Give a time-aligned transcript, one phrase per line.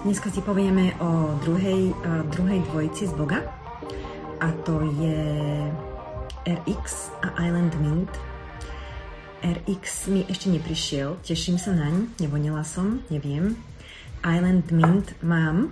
[0.00, 3.44] Dneska si povieme o druhej, uh, druhej dvojici z Boga
[4.40, 5.20] a to je
[6.48, 8.08] RX a Island Mint.
[9.44, 13.60] RX mi ešte neprišiel, teším sa naň, nevonila som, neviem.
[14.24, 15.68] Island Mint mám.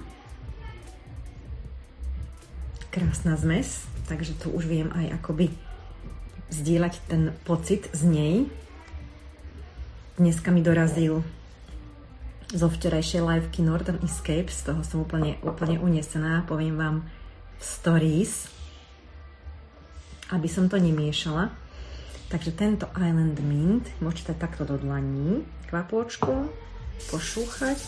[2.93, 5.57] Krásna zmes, takže tu už viem aj akoby
[6.53, 8.35] zdieľať ten pocit z nej.
[10.21, 11.25] Dneska mi dorazil
[12.49, 16.97] zo včerajšej liveky Northern Escape, z toho som úplne, úplne unesená, poviem vám
[17.61, 18.48] stories,
[20.33, 21.52] aby som to nemiešala.
[22.29, 26.48] Takže tento Island Mint môžete takto do dlaní, kvapôčku,
[27.09, 27.80] pošúchať.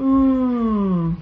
[0.00, 1.16] Mm.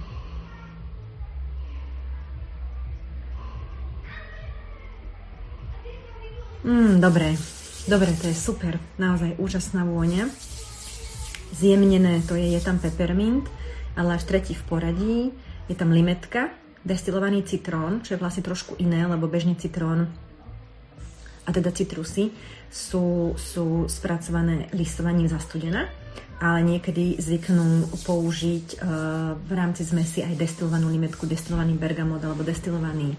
[6.66, 7.38] Mm, dobre,
[7.86, 8.82] Dobre, to je super.
[8.98, 10.26] Naozaj úžasná vôňa.
[11.54, 13.46] Zjemnené to je, je tam peppermint,
[13.94, 15.18] ale až tretí v poradí.
[15.70, 16.50] Je tam limetka,
[16.82, 20.10] destilovaný citrón, čo je vlastne trošku iné, lebo bežný citrón
[21.46, 22.34] a teda citrusy
[22.66, 25.86] sú, sú spracované listovaním zastudená,
[26.42, 28.78] ale niekedy zvyknú použiť uh,
[29.38, 33.14] v rámci zmesi aj destilovanú limetku, destilovaný bergamot alebo destilovaný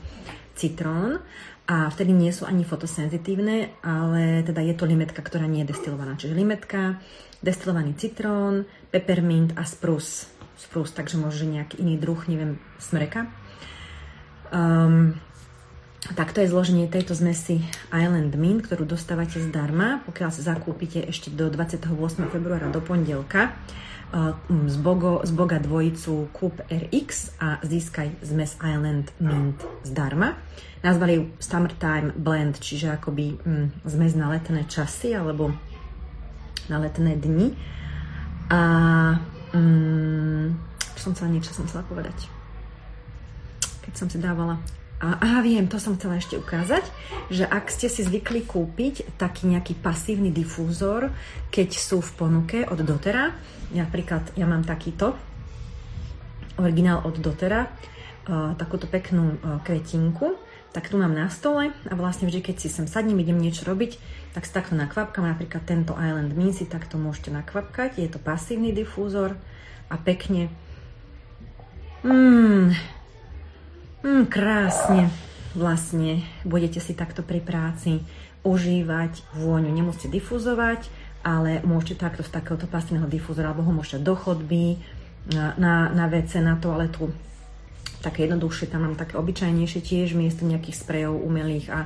[0.53, 1.23] citrón
[1.67, 6.15] a vtedy nie sú ani fotosenzitívne, ale teda je to limetka, ktorá nie je destilovaná.
[6.15, 7.03] Čiže limetka,
[7.43, 10.31] destilovaný citrón, peppermint a sprus.
[10.55, 13.27] Sprus, takže môže nejaký iný druh, neviem, smreka.
[14.47, 15.19] Um,
[16.15, 17.59] tak to je zloženie tejto zmesi
[17.91, 21.83] Island Mint, ktorú dostávate zdarma, pokiaľ sa zakúpite ešte do 28.
[22.31, 23.51] februára do pondelka
[24.47, 30.39] z, Bogo, z Boga dvojicu Kúp RX a získaj zmes Island Mint zdarma.
[30.85, 35.53] Nazvali ju Summertime Blend, čiže akoby mm, zmes na letné časy alebo
[36.69, 37.57] na letné dni.
[38.53, 38.59] A
[39.53, 40.45] mm,
[40.95, 42.29] som chcela, niečo som chcela povedať.
[43.87, 44.59] Keď som si dávala
[44.97, 46.81] a, aha, viem, to som chcela ešte ukázať,
[47.29, 51.13] že ak ste si zvykli kúpiť taký nejaký pasívny difúzor,
[51.53, 53.29] keď sú v ponuke od Dotera,
[53.77, 55.13] napríklad ja mám takýto,
[56.57, 60.33] originál od Dotera, uh, takúto peknú uh, kvetinku,
[60.77, 63.97] tak tu mám na stole a vlastne vždy, keď si sem sadnem, idem niečo robiť,
[64.37, 68.69] tak si takto nakvapkám, napríklad tento Island Mint si takto môžete nakvapkať, je to pasívny
[68.69, 69.33] difúzor
[69.89, 70.53] a pekne
[72.05, 72.93] mm,
[74.07, 75.09] Mm, krásne
[75.57, 78.05] vlastne budete si takto pri práci
[78.45, 79.73] užívať vôňu.
[79.73, 80.85] Nemusíte difuzovať,
[81.25, 84.77] ale môžete takto z takéhoto pasívneho difúzora, alebo ho môžete do chodby,
[85.33, 87.11] na, na WC, na toaletu.
[88.01, 91.79] Také jednoduchšie, tam mám také obyčajnejšie tiež, miesto nejakých sprejov umelých a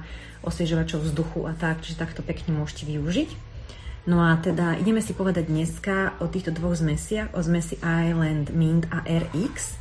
[0.43, 3.29] osviežovačov vzduchu a tak, čiže takto pekne môžete využiť.
[4.09, 8.89] No a teda ideme si povedať dneska o týchto dvoch zmesiach, o zmesi Island Mint
[8.89, 9.77] a RX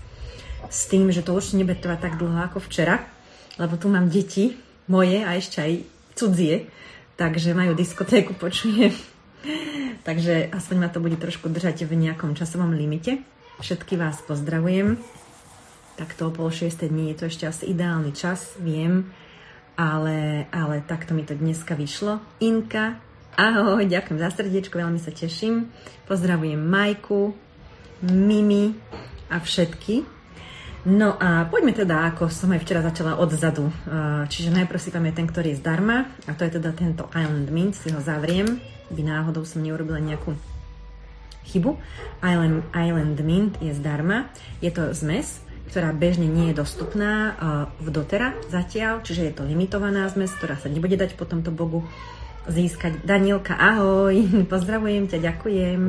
[0.69, 3.00] s tým, že to určite nebude trvať tak dlho ako včera,
[3.56, 4.60] lebo tu mám deti
[4.92, 5.72] moje a ešte aj
[6.12, 6.69] cudzie,
[7.16, 8.92] takže majú diskotéku, počujem.
[10.08, 13.25] takže aspoň ma to bude trošku držať v nejakom časovom limite.
[13.64, 15.00] Všetky vás pozdravujem.
[15.98, 19.10] Takto o pol šiestej dní je to ešte asi ideálny čas, viem,
[19.76, 22.20] ale, ale takto mi to dneska vyšlo.
[22.40, 23.00] Inka,
[23.36, 25.68] ahoj, ďakujem za srdiečko, veľmi sa teším.
[26.08, 27.36] Pozdravujem Majku,
[28.08, 28.72] Mimi
[29.28, 30.20] a všetky.
[30.88, 33.68] No a poďme teda, ako som aj včera začala odzadu.
[34.32, 37.92] Čiže najprv si ten, ktorý je zdarma, a to je teda tento Island Mint, si
[37.92, 38.56] ho zavriem,
[38.88, 40.32] by náhodou som neurobila nejakú
[41.52, 41.76] chybu.
[42.24, 44.32] Island, Island Mint je zdarma,
[44.64, 47.38] je to zmes, ktorá bežne nie je dostupná
[47.78, 51.86] v dotera zatiaľ, čiže je to limitovaná zmes, ktorá sa nebude dať po tomto bogu
[52.50, 53.06] získať.
[53.06, 54.14] Danielka, ahoj,
[54.53, 55.82] pozdravujem ťa, ďakujem.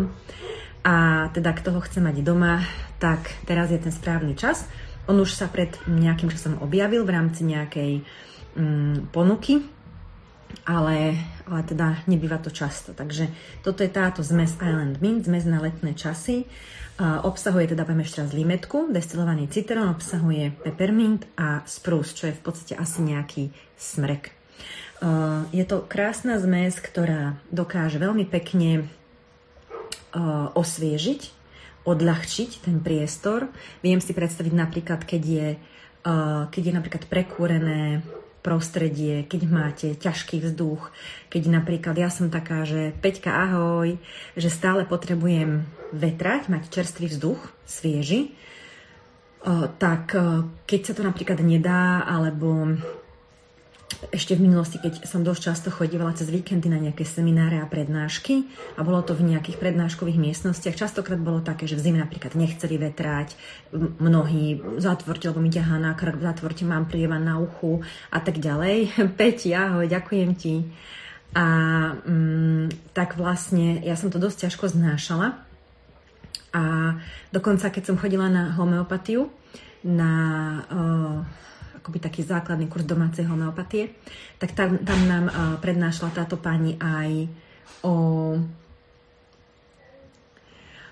[0.81, 0.93] A
[1.33, 2.61] teda, kto ho chce mať doma,
[3.01, 4.65] tak teraz je ten správny čas.
[5.09, 8.05] On už sa pred nejakým časom objavil v rámci nejakej
[8.57, 9.65] mm, ponuky,
[10.65, 11.17] ale,
[11.47, 12.93] ale teda nebýva to často.
[12.93, 13.27] Takže
[13.65, 16.45] toto je táto zmes Island Mint, zmes na letné časy.
[17.01, 22.37] Uh, obsahuje teda, poviem ešte raz, limetku, destilovaný citrón, obsahuje peppermint a spruce, čo je
[22.37, 24.29] v podstate asi nejaký smrek.
[25.01, 28.85] Uh, je to krásna zmes, ktorá dokáže veľmi pekne
[30.13, 31.41] uh, osviežiť
[31.81, 33.49] odľahčiť ten priestor.
[33.81, 35.47] Viem si predstaviť napríklad, keď je,
[36.53, 38.05] keď je napríklad prekúrené
[38.41, 40.89] prostredie, keď máte ťažký vzduch,
[41.29, 44.01] keď napríklad ja som taká, že Peťka ahoj,
[44.33, 48.33] že stále potrebujem vetrať, mať čerstvý vzduch, svieži,
[49.77, 50.13] tak
[50.65, 52.77] keď sa to napríklad nedá, alebo
[54.11, 58.47] ešte v minulosti, keď som dosť často chodívala cez víkendy na nejaké semináre a prednášky
[58.75, 62.79] a bolo to v nejakých prednáškových miestnostiach, častokrát bolo také, že v zime napríklad nechceli
[62.79, 63.35] vetrať,
[63.75, 68.93] mnohí zatvorte, lebo mi ťahá na krk, zatvorte, mám prieva na uchu a tak ďalej.
[69.19, 70.65] Peti, ahoj, ďakujem ti.
[71.31, 71.45] A
[71.95, 75.39] mm, tak vlastne ja som to dosť ťažko znášala
[76.51, 76.63] a
[77.31, 79.31] dokonca keď som chodila na homeopatiu,
[79.87, 80.13] na
[80.67, 81.23] uh,
[81.81, 83.97] akoby taký základný kurz domácej homeopatie,
[84.37, 87.25] tak tam, tam nám uh, prednášala táto pani aj
[87.81, 87.93] o,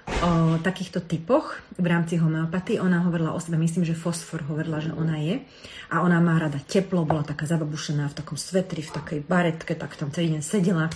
[0.09, 0.31] o
[0.65, 2.81] takýchto typoch v rámci homeopatie.
[2.81, 5.45] Ona hovorila o sebe, myslím, že fosfor hovorila, že ona je.
[5.93, 9.93] A ona má rada teplo, bola taká zababušená v takom svetri, v takej baretke, tak
[9.93, 10.89] tam celý deň sedela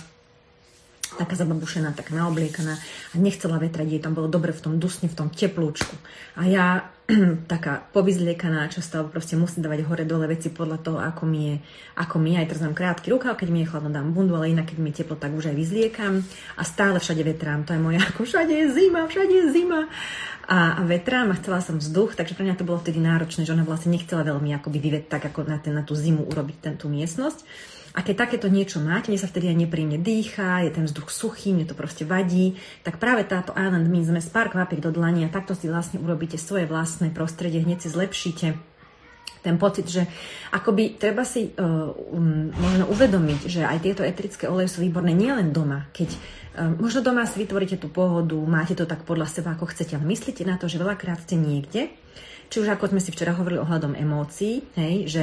[1.14, 5.18] taká zababušená, tak naobliekaná a nechcela vetrať, jej tam bolo dobre v tom dusni, v
[5.18, 5.94] tom teplúčku.
[6.38, 6.94] A ja
[7.52, 11.56] taká povyzliekaná, často proste musím dávať hore dole veci podľa toho, ako mi je,
[12.00, 12.40] ako mi je.
[12.40, 14.88] Aj teraz mám krátky rukav, keď mi je chladno, dám bundu, ale inak, keď mi
[14.90, 16.24] je teplo, tak už aj vyzliekam.
[16.56, 19.86] A stále všade vetrám, to je moja, ako všade je zima, všade je zima.
[20.44, 23.52] A, a vetrám a chcela som vzduch, takže pre mňa to bolo vtedy náročné, že
[23.56, 26.74] ona vlastne nechcela veľmi akoby vyvet tak, ako na, ten, na tú zimu urobiť ten,
[26.76, 27.44] tú miestnosť.
[27.94, 31.54] A keď takéto niečo máte, mne sa vtedy aj nepríjemne dýcha, je ten vzduch suchý,
[31.54, 35.30] mne to proste vadí, tak práve táto Island Mint sme pár kvapiek do dlani a
[35.30, 38.74] takto si vlastne urobíte svoje vlastné prostredie, hneď si zlepšíte
[39.44, 40.08] ten pocit, že
[40.56, 45.52] akoby treba si uh, um, možno uvedomiť, že aj tieto etrické oleje sú výborné nielen
[45.52, 49.70] doma, keď uh, možno doma si vytvoríte tú pohodu, máte to tak podľa seba, ako
[49.70, 51.92] chcete, ale myslíte na to, že veľakrát ste niekde,
[52.48, 55.22] či už ako sme si včera hovorili ohľadom emócií, hej, že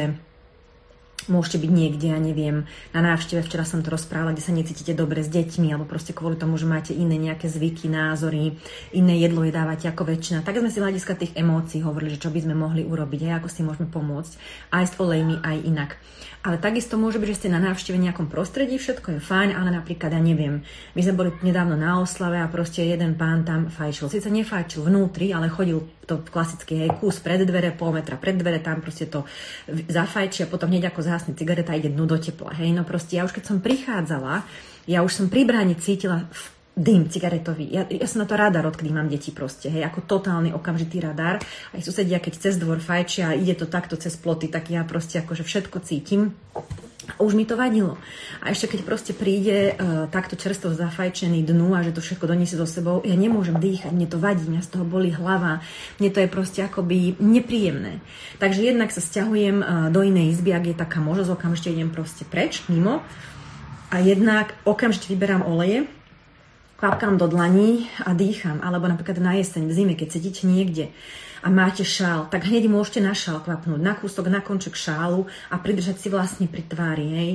[1.31, 5.23] Môžete byť niekde, ja neviem, na návšteve, včera som to rozprávala, kde sa necítite dobre
[5.23, 8.59] s deťmi, alebo proste kvôli tomu, že máte iné nejaké zvyky, názory,
[8.91, 10.43] iné jedlo jedávate ako väčšina.
[10.43, 13.47] Tak sme si hľadiska tých emócií hovorili, že čo by sme mohli urobiť, aj ako
[13.47, 14.33] si môžeme pomôcť,
[14.75, 15.91] aj s olejmi, aj inak.
[16.41, 20.09] Ale takisto môže byť, že ste na návšteve nejakom prostredí, všetko je fajn, ale napríklad,
[20.09, 20.65] ja neviem,
[20.97, 24.09] my sme boli nedávno na oslave a proste jeden pán tam fajčil.
[24.09, 28.57] Sice nefajčil vnútri, ale chodil to klasicky, hej, kus pred dvere, pol metra pred dvere,
[28.57, 29.21] tam proste to
[29.69, 32.57] zafajčí a potom hneď ako zhasne cigareta ide dnu do tepla.
[32.57, 34.41] Hej, no proste ja už keď som prichádzala,
[34.89, 36.25] ja už som pri bráni cítila
[36.71, 37.67] dym cigaretový.
[37.67, 41.43] Ja, ja som na to radar, odkedy mám deti proste, hej, ako totálny okamžitý radar.
[41.75, 45.19] Aj susedia, keď cez dvor fajčia a ide to takto cez ploty, tak ja proste
[45.19, 46.31] akože všetko cítim.
[47.19, 47.99] Už mi to vadilo.
[48.39, 52.55] A ešte keď proste príde uh, takto čerstvo zafajčený dnu a že to všetko doniesie
[52.55, 55.59] so sebou, ja nemôžem dýchať, mne to vadí, mňa z toho boli hlava,
[55.99, 57.99] mne to je proste akoby nepríjemné.
[58.39, 62.23] Takže jednak sa stiahujem uh, do inej izby, ak je taká možnosť, okamžite idem proste
[62.23, 63.03] preč, mimo.
[63.91, 65.89] A jednak okamžite vyberám oleje,
[66.81, 68.57] kvapkám do dlaní a dýcham.
[68.65, 70.89] Alebo napríklad na jeseň, v zime, keď sedíte niekde
[71.45, 75.61] a máte šál, tak hneď môžete na šál kvapnúť, na kúsok, na konček šálu a
[75.61, 77.05] pridržať si vlastne pri tvári.
[77.13, 77.31] Hej.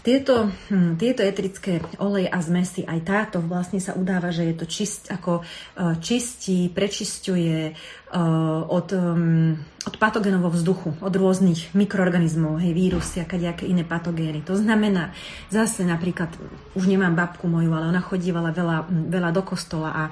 [0.00, 4.64] Tieto, hm, tieto etrické oleje a zmesy, aj táto vlastne sa udáva, že je to
[4.64, 9.52] čist, ako uh, čistí, prečisťuje uh, od, um,
[9.84, 14.40] od patogenového vzduchu, od rôznych mikroorganizmov, hej, vírusy a kadejaké iné patogény.
[14.48, 15.12] To znamená,
[15.52, 16.32] zase napríklad,
[16.72, 20.02] už nemám babku moju, ale ona chodívala veľa, veľa do kostola a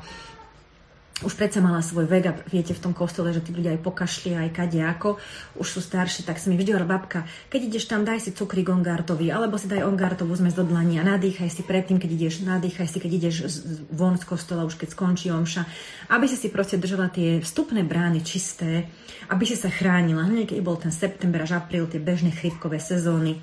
[1.20, 4.32] už predsa mala svoj vek a viete v tom kostole, že tí ľudia aj pokašli,
[4.32, 5.20] aj kade ako,
[5.60, 8.64] už sú starší, tak sa mi vždy hovorila babka, keď ideš tam, daj si cukry
[8.64, 12.88] ongartový, alebo si daj ongartovú zmes do dlani a nadýchaj si predtým, keď ideš, nadýchaj
[12.88, 13.36] si, keď ideš
[13.92, 15.62] von z kostola, už keď skončí omša,
[16.08, 18.88] aby si si proste držala tie vstupné brány čisté,
[19.28, 23.38] aby si sa chránila, hneď keď bol ten september až apríl, tie bežné chrypkové sezóny,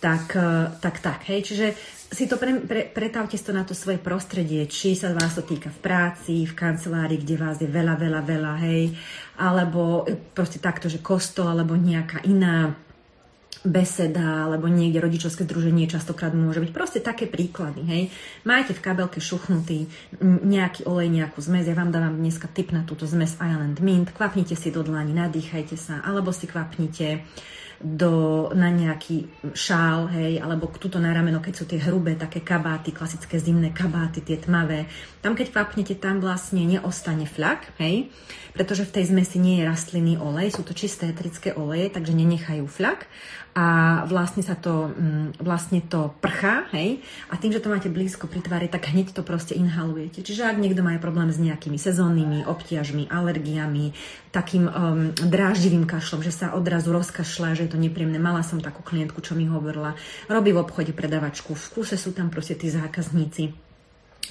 [0.00, 1.66] tak, eh, tak, tak, hej, čiže
[2.06, 5.74] si to pre, pre, pretávte to na to svoje prostredie, či sa vás to týka
[5.74, 8.94] v práci, v kancelárii, kde vás je veľa, veľa, veľa, hej,
[9.42, 12.78] alebo proste takto, že kostol, alebo nejaká iná
[13.66, 16.70] beseda, alebo niekde rodičovské združenie častokrát môže byť.
[16.70, 18.02] Proste také príklady, hej.
[18.46, 19.90] Máte v kabelke šuchnutý
[20.22, 24.54] nejaký olej, nejakú zmes, ja vám dávam dneska tip na túto zmes Island Mint, kvapnite
[24.54, 27.26] si do dlani, nadýchajte sa, alebo si kvapnite
[27.80, 32.92] do, na nejaký šál, hej, alebo tuto na rameno, keď sú tie hrubé také kabáty,
[32.92, 34.88] klasické zimné kabáty, tie tmavé.
[35.20, 38.08] Tam, keď kvapnete, tam vlastne neostane flak, hej,
[38.56, 42.64] pretože v tej zmesi nie je rastlinný olej, sú to čisté etrické oleje, takže nenechajú
[42.64, 43.04] flak
[43.56, 47.00] a vlastne sa to, mm, vlastne to prchá, hej,
[47.32, 50.20] a tým, že to máte blízko pri tvári, tak hneď to proste inhalujete.
[50.20, 53.96] Čiže ak niekto má problém s nejakými sezónnymi obťažmi, alergiami,
[54.28, 58.20] takým um, dráždivým kašlom, že sa odrazu rozkašľa, že je to nepríjemné.
[58.20, 59.96] Mala som takú klientku, čo mi hovorila,
[60.28, 63.65] robí v obchode predavačku, v kuse sú tam proste tí zákazníci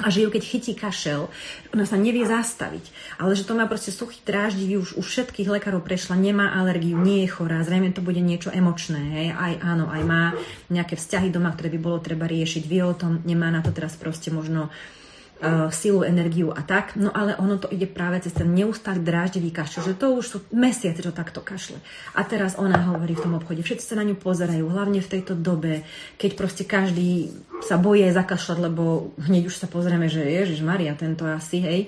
[0.04, 1.32] a že ju keď chytí kašel,
[1.72, 2.92] ona sa nevie zastaviť.
[3.22, 7.24] Ale že to má proste suchý dráždivý, už u všetkých lekárov prešla, nemá alergiu, nie
[7.24, 10.36] je chorá, zrejme to bude niečo emočné, hej, aj áno, aj má
[10.68, 13.96] nejaké vzťahy doma, ktoré by bolo treba riešiť, vie o tom, nemá na to teraz
[13.96, 14.74] proste možno uh,
[15.72, 16.96] silu, energiu a tak.
[16.96, 20.38] No ale ono to ide práve cez ten neustály dráždivý kašel, že to už sú
[20.56, 21.78] mesiace, čo takto kašle.
[22.16, 25.36] A teraz ona hovorí v tom obchode, všetci sa na ňu pozerajú, hlavne v tejto
[25.36, 25.84] dobe,
[26.16, 31.28] keď proste každý sa bojí zakašľať, lebo hneď už sa pozrieme, že Ježiš Maria, tento
[31.28, 31.82] asi, hej.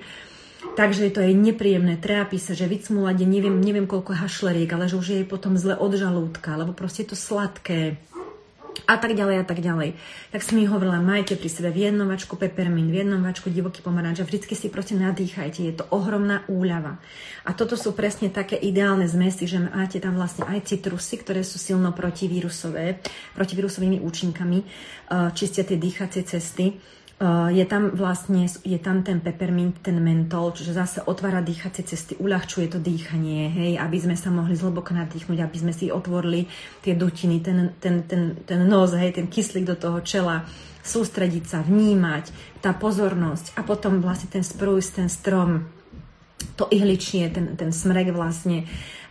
[0.73, 5.07] Takže to je nepríjemné, trápi sa, že vycmúľať neviem, neviem koľko hašleriek, ale že už
[5.07, 8.01] je jej potom zle od žalúdka, lebo proste je to sladké,
[8.87, 9.99] a tak ďalej a tak ďalej.
[10.31, 14.71] Tak som mi hovorila, majte pri sebe viennovačku peppermint, viennovačku divoký pomaranč a vždycky si
[14.71, 16.97] proste nadýchajte, je to ohromná úľava.
[17.43, 21.59] A toto sú presne také ideálne zmesy, že máte tam vlastne aj citrusy, ktoré sú
[21.59, 23.03] silno protivírusové,
[23.35, 26.79] protivírusovými účinkami, eh, čistia tie dýchacie cesty
[27.49, 32.69] je tam vlastne, je tam ten peppermint, ten mentol, čiže zase otvára dýchacie cesty, uľahčuje
[32.69, 36.45] to dýchanie, hej, aby sme sa mohli zhlboko nadýchnuť, aby sme si otvorili
[36.85, 40.45] tie dutiny, ten, ten, ten, ten nos, hej, ten kyslík do toho čela,
[40.85, 42.29] sústrediť sa, vnímať,
[42.61, 45.65] tá pozornosť a potom vlastne ten sprújs, ten strom,
[46.57, 48.65] to ihličie, ten, ten smrek vlastne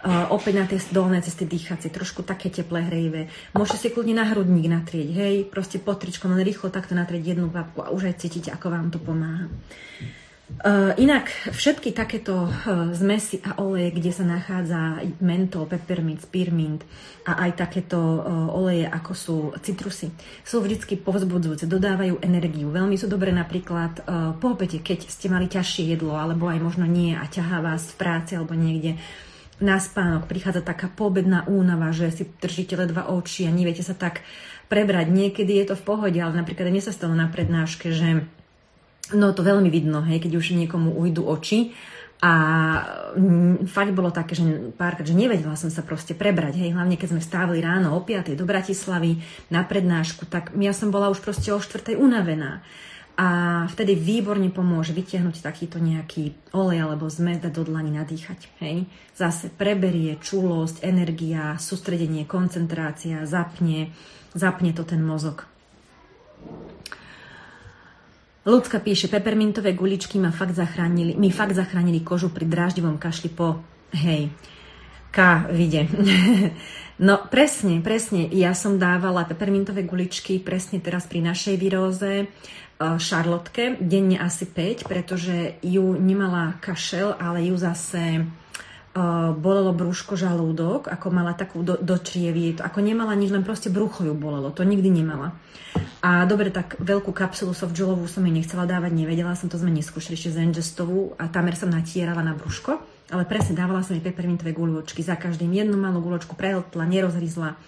[0.06, 3.26] Uh, opäť na tie dolné cesty dýchacie, trošku také teplé, hrejivé.
[3.58, 7.50] Môžete si kľudne na hrudník natrieť, hej, proste pod tričkom len rýchlo takto natrieť jednu
[7.50, 9.50] kvapku a už aj cítite, ako vám to pomáha.
[10.46, 16.86] Uh, inak všetky takéto uh, zmesy a oleje, kde sa nachádza mentol, peppermint, spearmint
[17.26, 20.14] a aj takéto uh, oleje, ako sú citrusy,
[20.46, 22.70] sú vždy povzbudzujúce, dodávajú energiu.
[22.70, 24.06] Veľmi sú dobré napríklad
[24.38, 27.98] po obede, keď ste mali ťažšie jedlo, alebo aj možno nie a ťahá vás v
[27.98, 29.02] práci alebo niekde
[29.58, 34.22] na spánok, prichádza taká pobedná únava, že si držíte ledva oči a neviete sa tak
[34.70, 35.10] prebrať.
[35.10, 38.30] Niekedy je to v pohode, ale napríklad mne sa stalo na prednáške, že
[39.14, 41.76] no to veľmi vidno, hej, keď už niekomu ujdu oči
[42.16, 42.32] a
[43.68, 47.22] fakt bolo také, že párkrát, že nevedela som sa proste prebrať, hej, hlavne keď sme
[47.22, 48.32] stávali ráno o 5.
[48.32, 49.20] do Bratislavy
[49.52, 51.92] na prednášku, tak ja som bola už proste o 4.
[51.94, 52.64] unavená.
[53.16, 58.44] A vtedy výborne pomôže vytiahnuť takýto nejaký olej alebo zmes do dlani nadýchať.
[58.60, 58.84] Hej.
[59.16, 63.88] Zase preberie čulosť, energia, sústredenie, koncentrácia, zapne,
[64.36, 65.48] zapne to ten mozog.
[68.46, 73.58] Ľudská píše, pepermintové guličky ma fakt zachránili, mi fakt zachránili kožu pri dráždivom kašli po,
[73.90, 74.30] hej,
[75.10, 75.18] K,
[75.50, 75.90] vide.
[77.06, 82.30] no presne, presne, ja som dávala pepermintové guličky presne teraz pri našej výroze
[82.78, 88.30] Šarlotke, denne asi 5, pretože ju nemala kašel, ale ju zase
[89.36, 94.04] bolelo brúško, žalúdok, ako mala takú do, do črievy, ako nemala nič, len proste brucho
[94.04, 95.36] ju bolelo, to nikdy nemala.
[96.00, 100.16] A dobre, tak veľkú kapsulu softgelovú som jej nechcela dávať, nevedela som, to sme neskúšali
[100.16, 102.80] ešte zengestovú a tamer som natierala na brúško,
[103.12, 107.60] ale presne dávala som jej peppermintové guľočky, za každým jednu malú guľočku prehltla, nerozhryzla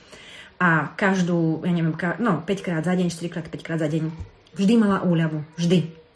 [0.59, 3.87] a každú, ja neviem, ka, no 5 krát za deň, 4 krát, 5 krát za
[3.87, 4.11] deň
[4.59, 5.47] Vždy mala úľavu.
[5.55, 6.08] Vždy.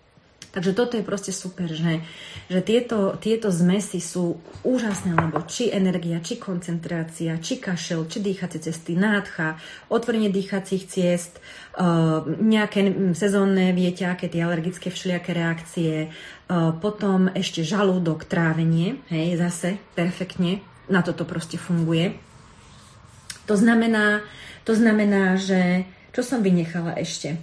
[0.52, 2.04] Takže toto je proste super, že,
[2.52, 8.60] že tieto, tieto zmesy sú úžasné, lebo či energia, či koncentrácia, či kašel, či dýchacie
[8.60, 9.56] cesty, nádcha,
[9.88, 11.40] otvorenie dýchacích ciest,
[11.80, 12.84] uh, nejaké
[13.16, 20.60] sezónne, viete, aké tie alergické všelijaké reakcie, uh, potom ešte žalúdok, trávenie, hej, zase perfektne,
[20.92, 22.20] na toto proste funguje.
[23.48, 24.20] To znamená,
[24.68, 27.40] to znamená, že čo som vynechala ešte?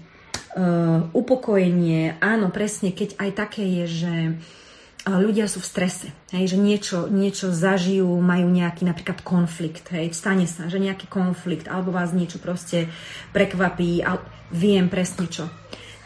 [0.55, 6.55] Uh, upokojenie, áno, presne, keď aj také je, že uh, ľudia sú v strese, hej,
[6.55, 11.93] že niečo, niečo zažijú, majú nejaký napríklad konflikt, hej, stane sa, že nejaký konflikt, alebo
[11.93, 12.89] vás niečo proste
[13.33, 14.17] prekvapí, a
[14.49, 15.45] viem presne čo.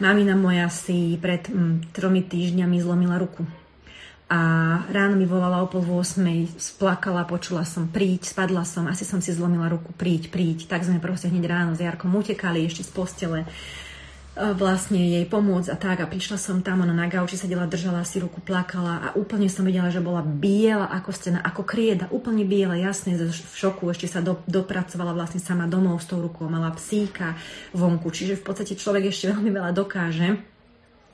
[0.02, 3.46] Mamina moja si pred mm, tromi týždňami zlomila ruku.
[4.24, 4.40] A
[4.90, 9.30] ráno mi volala o pol 8, splakala, počula som, príď, spadla som, asi som si
[9.30, 10.66] zlomila ruku, príď, príď.
[10.66, 13.40] Tak sme proste hneď ráno s Jarkom utekali ešte z postele
[14.34, 18.18] vlastne jej pomôcť a tak a prišla som tam, ona na gauči sedela, držala si
[18.18, 22.74] ruku, plakala a úplne som videla, že bola biela ako stena, ako krieda, úplne biela,
[22.74, 27.38] jasne, v šoku ešte sa do, dopracovala vlastne sama domov s tou rukou, mala psíka
[27.70, 30.54] vonku, čiže v podstate človek ešte veľmi veľa dokáže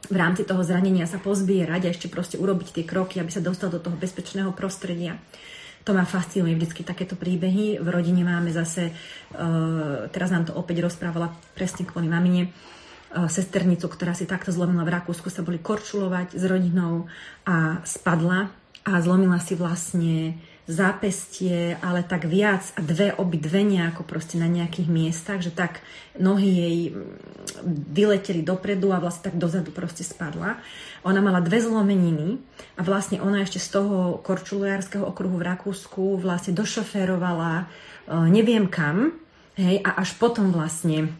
[0.08, 3.68] v rámci toho zranenia sa pozbierať a ešte proste urobiť tie kroky, aby sa dostal
[3.68, 5.20] do toho bezpečného prostredia.
[5.84, 7.80] To ma fascinuje vždycky takéto príbehy.
[7.80, 12.52] V rodine máme zase, uh, teraz nám to opäť rozprávala presne kvôli mamine,
[13.10, 17.10] sesternicu, ktorá si takto zlomila v Rakúsku, sa boli korčulovať s rodinou
[17.42, 18.54] a spadla
[18.86, 20.38] a zlomila si vlastne
[20.70, 25.82] zápestie, ale tak viac a dve dve nejako proste na nejakých miestach, že tak
[26.14, 26.78] nohy jej
[27.66, 30.62] vyleteli dopredu a vlastne tak dozadu proste spadla.
[31.02, 32.38] Ona mala dve zlomeniny
[32.78, 39.18] a vlastne ona ešte z toho korčuliárskeho okruhu v Rakúsku vlastne došoférovala uh, neviem kam,
[39.58, 41.10] hej, a až potom vlastne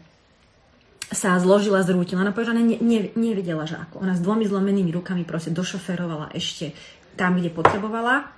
[1.11, 2.23] sa zložila, zrútila.
[2.23, 3.99] Ona povedala, že ne, ne, nevedela, že ako.
[3.99, 6.71] Ona s dvomi zlomenými rukami proste došoferovala ešte
[7.19, 8.31] tam, kde potrebovala.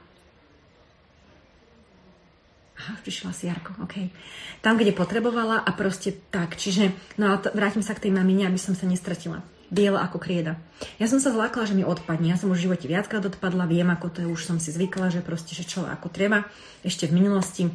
[2.73, 4.09] Aha, prišla si Jarko, OK.
[4.59, 6.57] Tam, kde potrebovala a proste tak.
[6.57, 9.45] Čiže, no a to, vrátim sa k tej mamine, aby som sa nestratila.
[9.69, 10.57] Biela ako krieda.
[10.97, 12.33] Ja som sa zlákla, že mi odpadne.
[12.33, 15.13] Ja som už v živote viackrát odpadla, viem, ako to je, už som si zvykla,
[15.13, 16.43] že proste, že čo ako treba.
[16.81, 17.69] Ešte v minulosti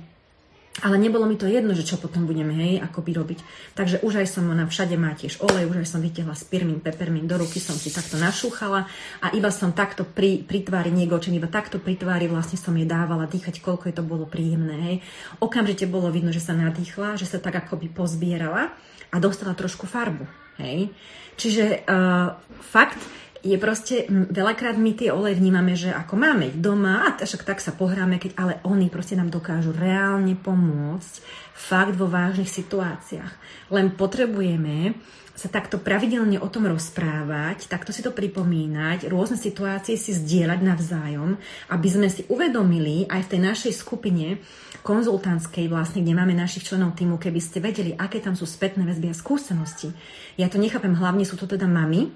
[0.83, 3.39] ale nebolo mi to jedno, že čo potom budeme, hej, by robiť.
[3.75, 7.25] Takže už aj som, ona všade má tiež olej, už aj som vytiahla spirmín, pepermín,
[7.25, 8.87] do ruky som si takto našúchala
[9.25, 12.87] a iba som takto pri, pri tvári niegočen, iba takto pri tvári vlastne som jej
[12.87, 14.97] dávala dýchať, koľko je to bolo príjemné, hej.
[15.41, 18.71] Okamžite bolo vidno, že sa nadýchla, že sa tak akoby pozbierala
[19.09, 20.27] a dostala trošku farbu,
[20.61, 20.93] hej.
[21.39, 22.35] Čiže uh,
[22.67, 22.99] fakt,
[23.43, 27.63] je proste, veľakrát my tie oleje vnímame, že ako máme ich doma a však tak
[27.63, 31.23] sa pohráme, keď, ale oni proste nám dokážu reálne pomôcť
[31.55, 33.33] fakt vo vážnych situáciách.
[33.71, 34.99] Len potrebujeme
[35.39, 41.39] sa takto pravidelne o tom rozprávať, takto si to pripomínať, rôzne situácie si zdieľať navzájom,
[41.71, 44.43] aby sme si uvedomili aj v tej našej skupine
[44.83, 49.15] konzultantskej vlastne, kde máme našich členov týmu, keby ste vedeli, aké tam sú spätné väzby
[49.15, 49.95] a skúsenosti.
[50.35, 52.11] Ja to nechápem, hlavne sú to teda mamy,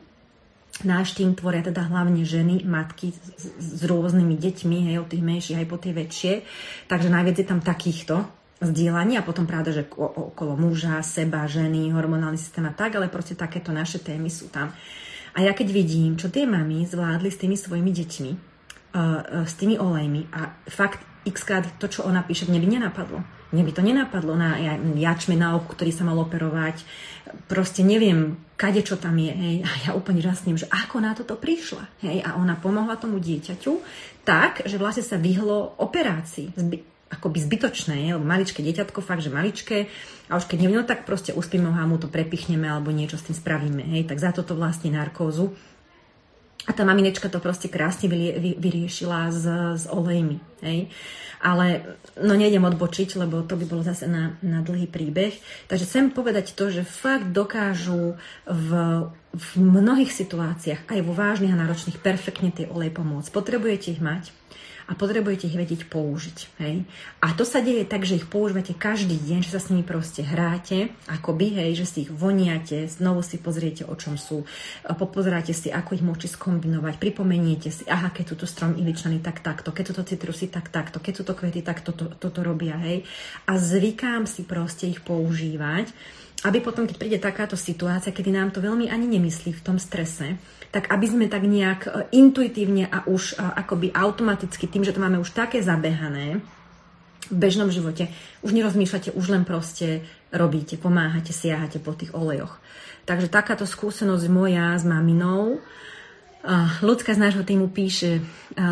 [0.81, 5.61] Náš tým tvoria teda hlavne ženy, matky s, s rôznymi deťmi, hej, od tých menších
[5.61, 6.33] aj po tie väčšie.
[6.89, 8.25] Takže najviac je tam takýchto
[8.63, 13.37] zdieľaní a potom pravda, že okolo muža, seba, ženy, hormonálny systém a tak, ale proste
[13.37, 14.73] takéto naše témy sú tam.
[15.37, 18.41] A ja keď vidím, čo tie mami zvládli s tými svojimi deťmi, uh,
[18.97, 23.21] uh, s tými olejmi a fakt xkrát to, čo ona píše, mne by nenapadlo.
[23.53, 24.57] Mne by to nenapadlo na
[24.97, 26.83] jačme na oku, ktorý sa mal operovať.
[27.47, 29.31] Proste neviem, kade čo tam je.
[29.31, 29.57] Hej.
[29.63, 31.85] A ja úplne žasnem, že ako na toto prišla.
[32.03, 32.25] Hej.
[32.25, 33.73] A ona pomohla tomu dieťaťu
[34.25, 36.57] tak, že vlastne sa vyhlo operácii.
[36.57, 36.77] Zby,
[37.13, 39.93] akoby zbytočné, lebo maličké dieťatko, fakt, že maličké,
[40.33, 43.21] a už keď neviem, no tak proste uspíme ho a mu to prepichneme alebo niečo
[43.21, 45.53] s tým spravíme, hej, tak za toto vlastne narkózu.
[46.63, 48.07] A tá maminečka to proste krásne
[48.59, 49.45] vyriešila s,
[49.83, 50.87] s olejmi, hej.
[51.43, 55.35] Ale no nejdem odbočiť, lebo to by bolo zase na, na dlhý príbeh.
[55.67, 58.15] Takže chcem povedať to, že fakt dokážu
[58.47, 58.71] v,
[59.35, 63.35] v mnohých situáciách, aj vo vážnych a náročných, perfektne tie olej pomôcť.
[63.35, 64.31] Potrebujete ich mať
[64.87, 66.39] a potrebujete ich vedieť použiť.
[66.63, 66.83] Hej?
[67.23, 70.27] A to sa deje tak, že ich používate každý deň, že sa s nimi proste
[70.27, 74.43] hráte, akoby, hej, že si ich voniate, znovu si pozriete, o čom sú,
[74.87, 79.71] popozeráte si, ako ich môžete skombinovať, pripomeniete si, aha, keď túto strom iličaný, tak takto,
[79.71, 83.07] keď túto citrusy, tak takto, keď túto kvety, tak toto, toto robia, hej.
[83.47, 85.95] A zvykám si proste ich používať,
[86.43, 90.35] aby potom, keď príde takáto situácia, kedy nám to veľmi ani nemyslí v tom strese,
[90.73, 95.05] tak aby sme tak nejak e, intuitívne a už e, akoby automaticky, tým, že to
[95.05, 96.41] máme už také zabehané
[97.29, 98.09] v bežnom živote,
[98.41, 102.59] už nerozmýšľate, už len proste robíte, pomáhate, siahate po tých olejoch.
[103.05, 105.61] Takže takáto skúsenosť moja s maminou,
[106.83, 108.19] Ľudská z nášho týmu píše,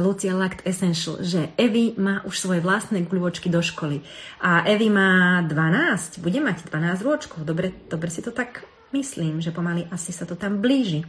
[0.03, 4.03] Lucia Lact Essential, že Evi má už svoje vlastné guľočky do školy.
[4.43, 7.47] A Evi má 12, bude mať 12 rôčkov.
[7.47, 11.07] Dobre, dobre si to tak myslím, že pomaly asi sa to tam blíži.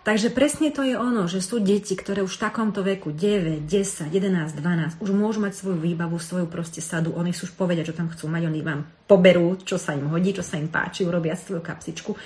[0.00, 4.08] Takže presne to je ono, že sú deti, ktoré už v takomto veku 9, 10,
[4.08, 7.98] 11, 12 už môžu mať svoju výbavu, svoju proste sadu, oni sú už povedať, čo
[8.00, 11.36] tam chcú mať, oni vám poberú, čo sa im hodí, čo sa im páči, urobia
[11.36, 12.16] svoju kapsičku.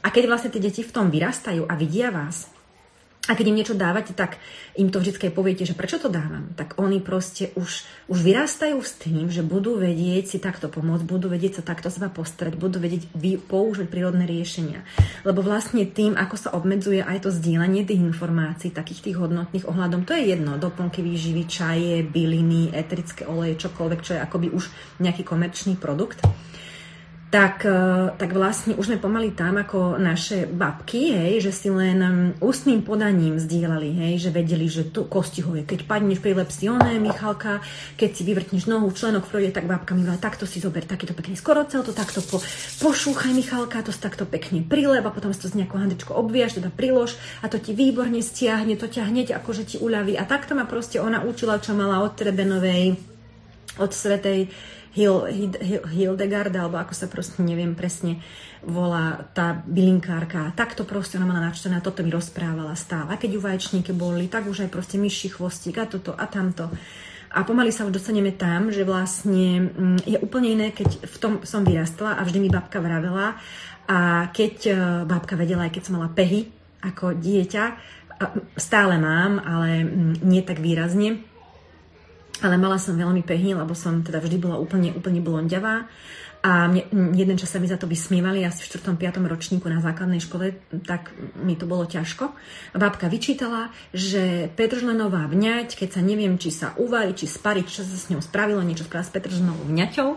[0.00, 2.48] A keď vlastne tie deti v tom vyrastajú a vidia vás,
[3.28, 4.40] a keď im niečo dávate, tak
[4.80, 6.56] im to vždy poviete, že prečo to dávam.
[6.56, 11.28] Tak oni proste už, už vyrastajú s tým, že budú vedieť si takto pomôcť, budú
[11.28, 13.12] vedieť sa takto seba postarať, budú vedieť
[13.44, 14.88] použiť prírodné riešenia.
[15.28, 20.08] Lebo vlastne tým, ako sa obmedzuje aj to zdieľanie tých informácií, takých tých hodnotných ohľadom,
[20.08, 20.56] to je jedno.
[20.56, 26.24] Doplnky výživy, čaje, byliny, eterické oleje, čokoľvek, čo je akoby už nejaký komerčný produkt
[27.30, 32.34] tak, e, tak vlastne už sme pomaly tam ako naše babky, hej, že si len
[32.42, 37.62] ústnym podaním zdieľali, hej, že vedeli, že to kostihovie, keď padneš pri lepsione, Michalka,
[37.94, 41.38] keď si vyvrtneš nohu v členok v tak babka mi takto si zober takýto pekný
[41.38, 42.42] skorocel, to takto po,
[42.82, 46.58] pošúchaj Michalka, to si takto pekne prileb a potom si to z nejakou handičkou obviaš,
[46.58, 47.14] teda prilož
[47.46, 50.18] a to ti výborne stiahne, to ťa hneď akože ti uľaví.
[50.18, 52.98] A takto ma proste ona učila, čo mala od Trebenovej,
[53.78, 54.50] od Svetej
[54.90, 58.18] Hil, Hil, Hildegard, alebo ako sa proste neviem presne
[58.60, 60.52] volá tá bylinkárka.
[60.52, 63.14] Takto proste ona mala načtené toto mi rozprávala stále.
[63.14, 66.68] A keď ju vaječníky boli, tak už aj proste myši chvostík a toto a tamto.
[67.30, 71.32] A pomaly sa už dostaneme tam, že vlastne mm, je úplne iné, keď v tom
[71.46, 73.38] som vyrastla a vždy mi babka vravela
[73.86, 74.72] a keď e,
[75.06, 76.50] babka vedela, aj keď som mala pehy
[76.82, 77.64] ako dieťa,
[78.58, 81.22] stále mám, ale mm, nie tak výrazne,
[82.40, 85.88] ale mala som veľmi pehy, lebo som teda vždy bola úplne, úplne blondiavá
[86.40, 88.96] a mne, jeden čas sa mi za to vysmievali, asi v 4.
[88.96, 89.20] 5.
[89.28, 90.56] ročníku na základnej škole,
[90.88, 92.32] tak mi to bolo ťažko.
[92.72, 97.84] A babka vyčítala, že Petržlenová vňať, keď sa neviem, či sa uvarí, či sparí, čo
[97.84, 100.08] sa s ňou spravilo, niečo spravila s Petržlenovou vňaťou,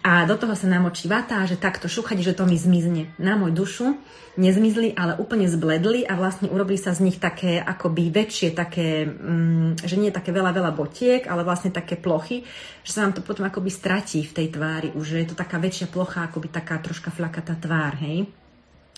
[0.00, 3.12] a do toho sa namočí vata, že takto šúchať, že to mi zmizne.
[3.20, 4.00] Na môj dušu
[4.40, 9.84] nezmizli, ale úplne zbledli a vlastne urobili sa z nich také akoby väčšie, také, mm,
[9.84, 12.48] že nie také veľa, veľa botiek, ale vlastne také plochy,
[12.80, 15.60] že sa vám to potom akoby stratí v tej tvári, už že je to taká
[15.60, 18.24] väčšia plocha, akoby taká troška flakatá tvár, hej.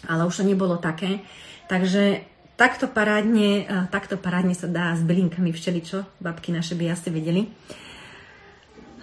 [0.06, 1.26] Ale už to nebolo také.
[1.66, 2.22] Takže
[2.54, 7.50] takto parádne, takto parádne sa dá s bylinkami všeličo, babky naše by asi vedeli.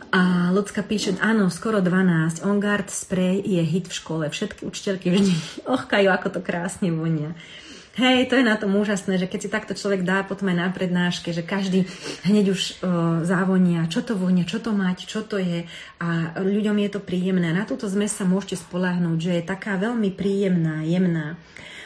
[0.10, 2.42] A Lucka píše, áno, skoro 12.
[2.42, 4.26] On Guard spray je hit v škole.
[4.26, 5.34] Všetky učiteľky vždy
[5.76, 7.38] ochkajú, ako to krásne vonia.
[8.00, 10.70] Hej, to je na tom úžasné, že keď si takto človek dá potom aj na
[10.72, 11.84] prednáške, že každý
[12.24, 12.74] hneď už o,
[13.28, 15.68] závonia, čo to vonia, čo to mať, čo to je
[16.00, 16.08] a
[16.40, 17.52] ľuďom je to príjemné.
[17.52, 21.36] Na túto zmes sa môžete spolahnúť, že je taká veľmi príjemná, jemná.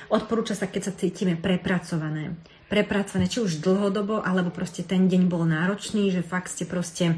[0.06, 2.38] Odporúča sa, keď sa cítime prepracované.
[2.70, 7.18] Prepracované, či už dlhodobo, alebo proste ten deň bol náročný, že fakt ste proste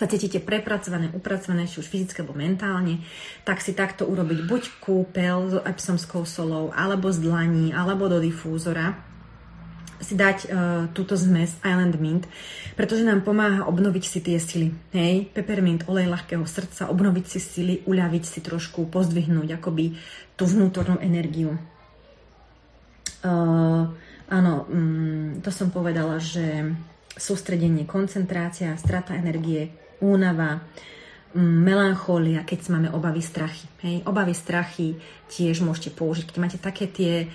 [0.00, 3.04] sa cítite prepracované, upracované, či už fyzicky alebo mentálne,
[3.44, 8.96] tak si takto urobiť buď kúpel s epsomskou solou, alebo z dlaní, alebo do difúzora,
[10.00, 10.48] si dať uh,
[10.96, 12.24] túto zmes Island Mint,
[12.72, 14.72] pretože nám pomáha obnoviť si tie sily.
[14.96, 20.00] Hej, peppermint, olej ľahkého srdca, obnoviť si sily, uľaviť si trošku, pozdvihnúť akoby
[20.40, 21.60] tú vnútornú energiu.
[23.20, 23.92] Uh,
[24.32, 26.72] áno, um, to som povedala, že
[27.20, 30.64] sústredenie, koncentrácia, strata energie, únava,
[31.36, 33.68] mm, melanchólia, keď máme obavy, strachy.
[33.84, 34.02] Hej?
[34.04, 34.96] Obavy, strachy
[35.30, 37.30] tiež môžete použiť, keď máte také tie,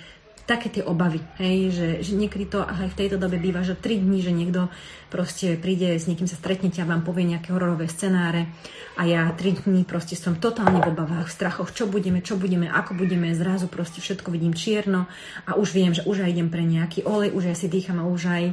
[0.46, 1.74] také tie obavy, hej?
[1.74, 4.70] Že, že niekedy to aj v tejto dobe býva, že 3 dní, že niekto
[5.10, 8.46] proste príde, s niekým sa stretnete a vám povie nejaké hororové scenáre
[8.94, 12.70] a ja 3 dní proste som totálne v obavách, v strachoch, čo budeme, čo budeme,
[12.70, 15.10] ako budeme, zrazu proste všetko vidím čierno
[15.50, 18.06] a už viem, že už aj idem pre nejaký olej, už aj si dýcham a
[18.06, 18.44] už aj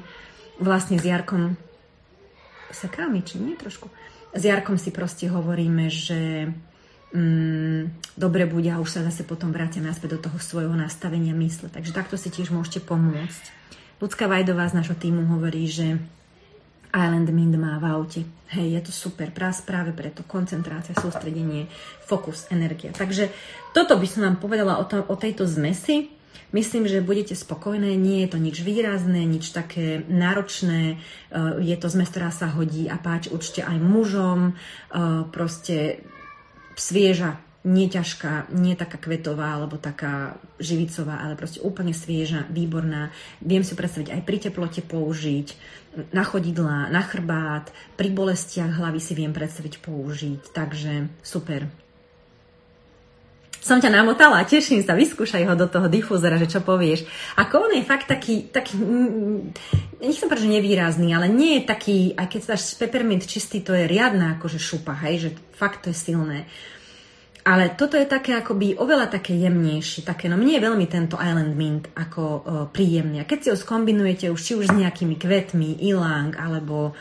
[0.57, 1.53] vlastne s Jarkom
[2.73, 3.87] sekáme, či nie trošku
[4.33, 6.49] s Jarkom si proste hovoríme, že
[7.13, 11.69] mm, dobre bude a už sa zase potom vrátim naspäť do toho svojho nastavenia mysle.
[11.69, 13.43] Takže takto si tiež môžete pomôcť.
[14.01, 16.01] Ľudská Vajdová z našho týmu hovorí, že
[16.93, 18.21] Island Mind má v aute.
[18.53, 21.69] Hej, je to super, práve preto koncentrácia, sústredenie,
[22.05, 22.93] fokus, energia.
[22.93, 23.29] Takže
[23.73, 26.09] toto by som vám povedala o, to, o tejto zmesi.
[26.53, 31.87] Myslím, že budete spokojné, nie je to nič výrazné, nič také náročné, eh, je to
[31.89, 36.05] zmes, ktorá sa hodí a páči určite aj mužom, eh, proste
[36.77, 43.15] svieža, nie ťažká, nie taká kvetová alebo taká živicová, ale proste úplne svieža, výborná.
[43.39, 45.47] Viem si predstaviť aj pri teplote použiť,
[46.11, 51.69] na chodidla, na chrbát, pri bolestiach hlavy si viem predstaviť použiť, takže super
[53.63, 57.07] som ťa namotala, teším sa, vyskúšaj ho do toho difúzora, že čo povieš.
[57.39, 58.75] Ako on je fakt taký, taký
[60.03, 63.87] nechcem povedať, že nevýrazný, ale nie je taký, aj keď dáš peppermint čistý, to je
[63.87, 66.43] riadna akože šupa, hej, že fakt to je silné.
[67.43, 71.55] Ale toto je také akoby oveľa také jemnejšie, také, no mne je veľmi tento Island
[71.59, 72.39] Mint ako uh,
[72.71, 73.19] príjemný.
[73.19, 76.95] A keď si ho skombinujete už či už s nejakými kvetmi, ilang, alebo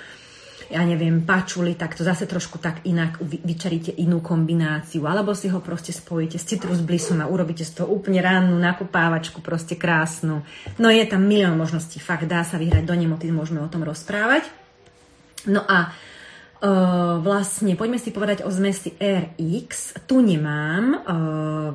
[0.72, 5.60] ja neviem, pačuli, tak to zase trošku tak inak vyčaríte inú kombináciu, alebo si ho
[5.60, 10.40] proste spojíte s citrus blissom a urobíte z toho úplne rannú nakopávačku, proste krásnu.
[10.80, 14.48] No je tam milión možností, fakt dá sa vyhrať do nemoty, môžeme o tom rozprávať.
[15.44, 15.92] No a
[16.62, 19.98] Uh, vlastne poďme si povedať o zmesi RX.
[20.06, 21.74] Tu nemám uh,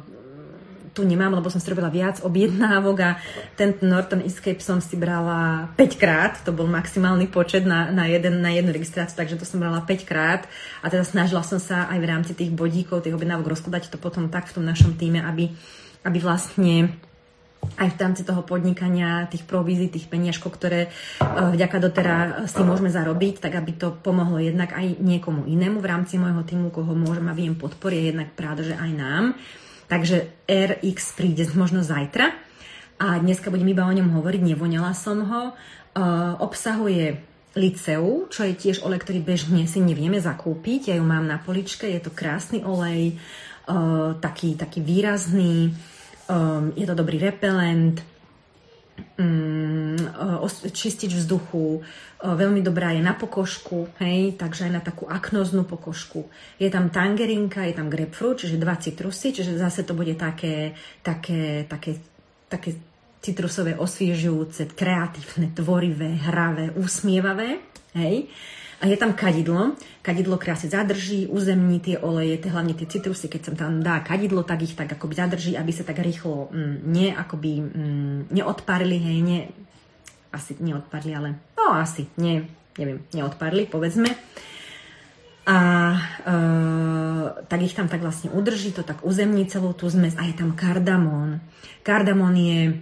[0.97, 3.11] tu nemám, lebo som si robila viac objednávok a
[3.53, 8.41] ten Norton Escape som si brala 5 krát, to bol maximálny počet na, na, jeden,
[8.41, 10.49] na jednu registráciu, takže to som brala 5 krát
[10.81, 14.33] a teda snažila som sa aj v rámci tých bodíkov, tých objednávok rozkladať to potom
[14.33, 15.53] tak v tom našom týme, aby,
[16.01, 16.97] aby vlastne
[17.77, 22.87] aj v rámci toho podnikania, tých provízií, tých peniažkov, ktoré uh, vďaka dotera si môžeme
[22.87, 27.27] zarobiť, tak aby to pomohlo jednak aj niekomu inému v rámci môjho týmu, koho môžem
[27.27, 29.25] a viem podporiť, jednak práve, že aj nám.
[29.87, 32.35] Takže RX príde možno zajtra
[32.99, 35.43] a dneska budem iba o ňom hovoriť, nevoňala som ho.
[35.97, 37.23] Uh, obsahuje
[37.57, 40.93] liceu, čo je tiež olej, ktorý bežne si nevieme zakúpiť.
[40.93, 43.17] Ja ju mám na poličke, je to krásny olej,
[43.71, 45.73] uh, taký, taký výrazný,
[46.29, 48.03] um, je to dobrý repelent,
[50.73, 51.81] čistič vzduchu,
[52.21, 56.29] veľmi dobrá je na pokožku, hej, takže aj na takú aknoznú pokožku.
[56.57, 60.73] Je tam tangerinka, je tam grapefruit, čiže dva citrusy, čiže zase to bude také,
[61.05, 62.01] také, také,
[62.49, 62.69] také
[63.21, 67.61] citrusové osviežujúce, kreatívne, tvorivé, hravé, usmievavé,
[67.97, 68.29] hej.
[68.77, 69.73] A je tam kadidlo.
[70.05, 74.45] Kadidlo krásne zadrží, uzemní tie oleje, tie, hlavne tie citrusy, keď sa tam dá kadidlo,
[74.45, 79.17] tak ich tak akoby zadrží, aby sa tak rýchlo mm, ne, akoby, mm, neodparili, hej,
[79.25, 79.39] ne,
[80.29, 82.45] asi neodparli, ale no asi, nie,
[82.77, 84.13] neviem, neodparli, povedzme.
[85.47, 85.57] A
[86.27, 86.35] e,
[87.47, 90.53] tak ich tam tak vlastne udrží, to tak uzemní celú tú zmes a je tam
[90.53, 91.39] kardamón.
[91.81, 92.77] Kardamón je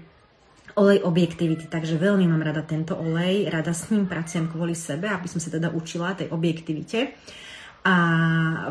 [0.76, 5.28] olej objektivity, takže veľmi mám rada tento olej, rada s ním pracujem kvôli sebe, aby
[5.32, 7.16] som sa teda učila tej objektivite
[7.86, 7.96] a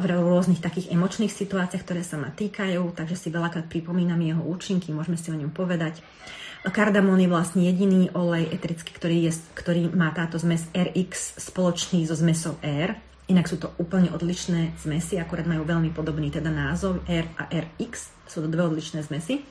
[0.02, 4.90] v rôznych takých emočných situáciách, ktoré sa ma týkajú, takže si veľakrát pripomínam jeho účinky,
[4.90, 6.02] môžeme si o ňom povedať.
[6.66, 12.16] Kardamón je vlastne jediný olej eterický, ktorý, je, ktorý má táto zmes RX spoločný so
[12.16, 12.96] zmesou R.
[13.30, 18.10] Inak sú to úplne odlišné zmesy, akurát majú veľmi podobný teda názov R a RX.
[18.26, 19.44] Sú to dve odlišné zmesy.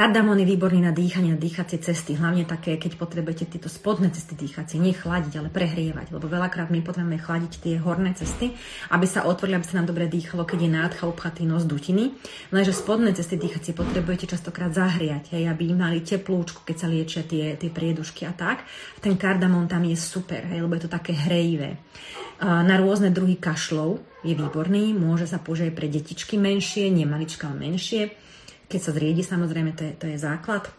[0.00, 4.32] Kardamón je výborný na dýchanie, na dýchacie cesty, hlavne také, keď potrebujete tieto spodné cesty
[4.32, 8.56] dýchacie, nie chladiť, ale prehrievať, lebo veľakrát my potrebujeme chladiť tie horné cesty,
[8.96, 12.16] aby sa otvorili, aby sa nám dobre dýchalo, keď je nádcha, upchatý nos, dutiny.
[12.48, 17.60] Lenže spodné cesty dýchacie potrebujete častokrát zahriať, hej, aby mali teplúčku, keď sa liečia tie,
[17.60, 18.64] tie priedušky a tak.
[19.04, 21.76] Ten kardamón tam je super, hej, lebo je to také hrejivé.
[22.40, 27.68] Na rôzne druhy kašlov je výborný, môže sa použiť pre detičky menšie, nie malička, ale
[27.68, 28.29] menšie
[28.70, 30.70] keď sa zriedi, samozrejme, to je, to je základ.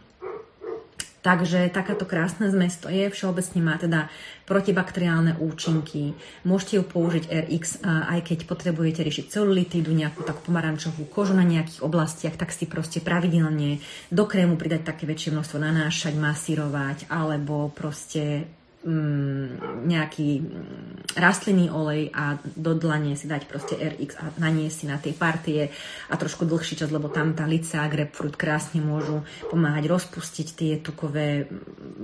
[1.22, 4.10] Takže takáto krásna zmes to je, všeobecne má teda
[4.50, 6.18] protibakteriálne účinky.
[6.50, 11.86] Môžete ju použiť RX, aj keď potrebujete riešiť celulitídu, nejakú takú pomarančovú kožu na nejakých
[11.86, 13.78] oblastiach, tak si proste pravidelne
[14.10, 18.50] do krému pridať také väčšie množstvo, nanášať, masírovať, alebo proste
[18.86, 24.86] mm, nejaký mm, rastlinný olej a do dlane si dať proste RX a naniesť si
[24.90, 25.70] na tej partie
[26.10, 30.74] a trošku dlhší čas, lebo tam tá lica a grapefruit krásne môžu pomáhať rozpustiť tie
[30.82, 31.46] tukové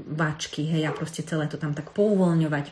[0.07, 2.69] váčky, hej, a proste celé to tam tak pouvoľňovať.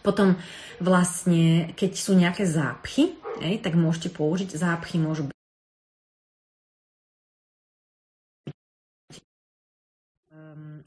[0.00, 0.40] Potom
[0.80, 3.12] vlastne, keď sú nejaké zápchy,
[3.44, 5.41] hej, tak môžete použiť, zápchy môžu byť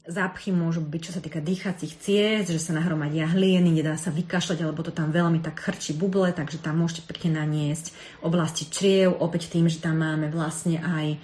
[0.06, 4.62] zápchy môžu byť, čo sa týka dýchacích ciest, že sa nahromadia hlieny, nedá sa vykašľať,
[4.62, 7.90] alebo to tam veľmi tak chrčí buble, takže tam môžete pekne naniesť
[8.22, 11.18] oblasti čriev, opäť tým, že tam máme vlastne aj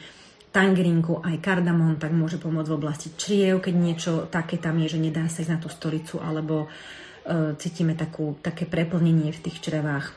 [0.51, 4.99] tangerinku, aj kardamón, tak môže pomôcť v oblasti čriev, keď niečo také tam je, že
[5.01, 10.13] nedá sa ísť na tú stolicu, alebo uh, cítime takú, také preplnenie v tých črevách.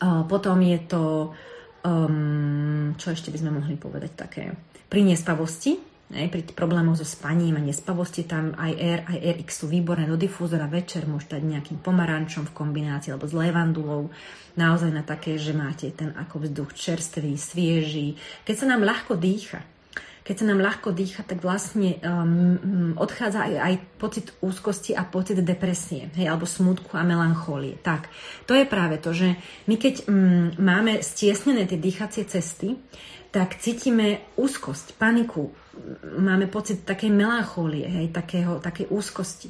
[0.00, 1.34] Uh, potom je to,
[1.84, 7.62] um, čo ešte by sme mohli povedať také, pri nespavosti, pri problémoch so spaním a
[7.62, 12.46] nespavosti tam aj R, aj RX sú výborné do difúzora večer, môžete dať nejakým pomarančom
[12.46, 14.14] v kombinácii alebo s levandulou.
[14.54, 18.14] Naozaj na také, že máte ten ako vzduch čerstvý, svieži.
[18.46, 19.66] Keď sa nám ľahko dýcha,
[20.26, 25.38] keď sa nám ľahko dýcha, tak vlastne um, odchádza aj, aj pocit úzkosti a pocit
[25.38, 27.78] depresie, hej, alebo smutku a melanchólie.
[27.78, 28.10] Tak,
[28.50, 29.38] to je práve to, že
[29.70, 32.74] my keď um, máme stiesnené tie dýchacie cesty,
[33.30, 35.54] tak cítime úzkosť, paniku,
[36.18, 39.48] máme pocit takej melanchólie, hej, takého, takej úzkosti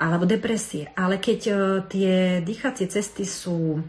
[0.00, 0.88] alebo depresie.
[0.96, 1.54] Ale keď e,
[1.88, 3.84] tie dýchacie cesty sú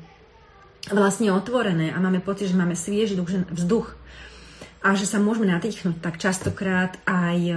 [0.91, 3.15] vlastne otvorené a máme pocit, že máme svieži
[3.53, 3.95] vzduch
[4.81, 7.55] a že sa môžeme nadýchnuť, tak častokrát aj e,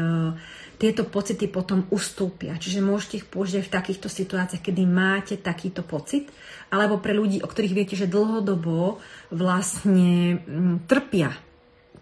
[0.77, 2.59] tieto pocity potom ustúpia.
[2.61, 6.29] Čiže môžete ich použiť v takýchto situáciách, kedy máte takýto pocit,
[6.69, 9.01] alebo pre ľudí, o ktorých viete, že dlhodobo
[9.33, 11.33] vlastne m, trpia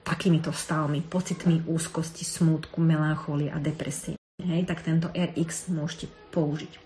[0.03, 4.19] takýmito stavmi, pocitmi úzkosti, smútku, melancholii a depresie.
[4.43, 6.83] Hej, tak tento RX môžete použiť.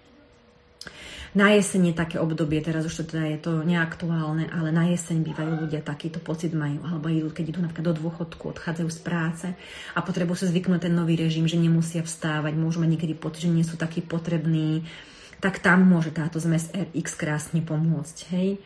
[1.36, 5.20] Na jeseň je také obdobie, teraz už to teda je to neaktuálne, ale na jeseň
[5.20, 9.46] bývajú ľudia takýto pocit majú, alebo idú, keď idú napríklad do dôchodku, odchádzajú z práce
[9.92, 13.52] a potrebujú sa zvyknúť ten nový režim, že nemusia vstávať, môžu mať niekedy pocit, že
[13.52, 14.88] nie sú takí potrební,
[15.36, 18.16] tak tam môže táto zmes RX krásne pomôcť.
[18.32, 18.56] Hej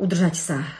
[0.00, 0.70] udržať sa e,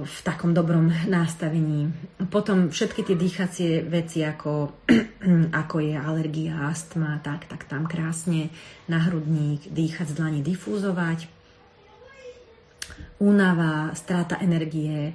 [0.00, 1.92] v takom dobrom nastavení.
[2.32, 4.72] Potom všetky tie dýchacie veci, ako,
[5.62, 8.48] ako je alergia, astma, tak, tak tam krásne
[8.88, 11.28] na hrudník, dýchať z dlani, difúzovať.
[13.20, 15.12] Únava, strata energie,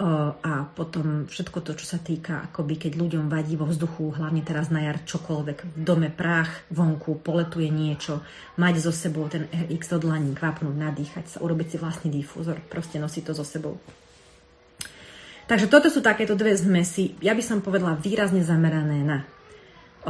[0.00, 4.72] a potom všetko to, čo sa týka, akoby keď ľuďom vadí vo vzduchu, hlavne teraz
[4.72, 8.24] na jar čokoľvek, v dome prach, vonku, poletuje niečo,
[8.56, 12.96] mať so sebou ten RX do dlaní, kvapnúť, nadýchať sa, urobiť si vlastný difúzor, proste
[12.96, 13.76] nosiť to so sebou.
[15.44, 19.28] Takže toto sú takéto dve zmesy, ja by som povedala výrazne zamerané na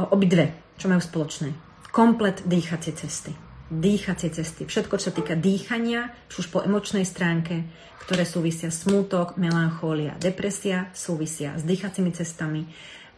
[0.07, 1.51] obidve, čo majú spoločné.
[1.91, 3.50] Komplet dýchacie cesty.
[3.71, 4.67] Dýchacie cesty.
[4.67, 7.63] Všetko, čo sa týka dýchania, či už po emočnej stránke,
[8.03, 12.67] ktoré súvisia smútok, melanchólia, depresia, súvisia s dýchacími cestami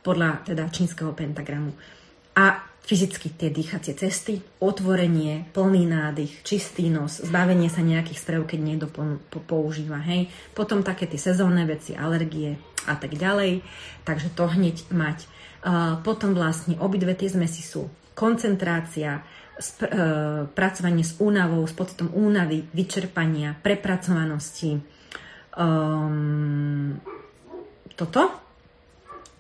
[0.05, 1.73] podľa teda čínskeho pentagramu.
[2.37, 8.59] A fyzicky tie dýchacie cesty, otvorenie, plný nádych, čistý nos, zbavenie sa nejakých sprejov, keď
[8.61, 10.29] niekto po, používa, hej.
[10.53, 13.65] Potom také tie sezónne veci, alergie a tak ďalej.
[14.05, 15.25] Takže to hneď mať.
[15.65, 19.25] Uh, potom vlastne obidve tie zmesi sú koncentrácia,
[19.63, 24.83] sp- uh, pracovanie s únavou, s pocitom únavy, vyčerpania, prepracovanosti.
[25.55, 26.99] Um,
[27.95, 28.42] toto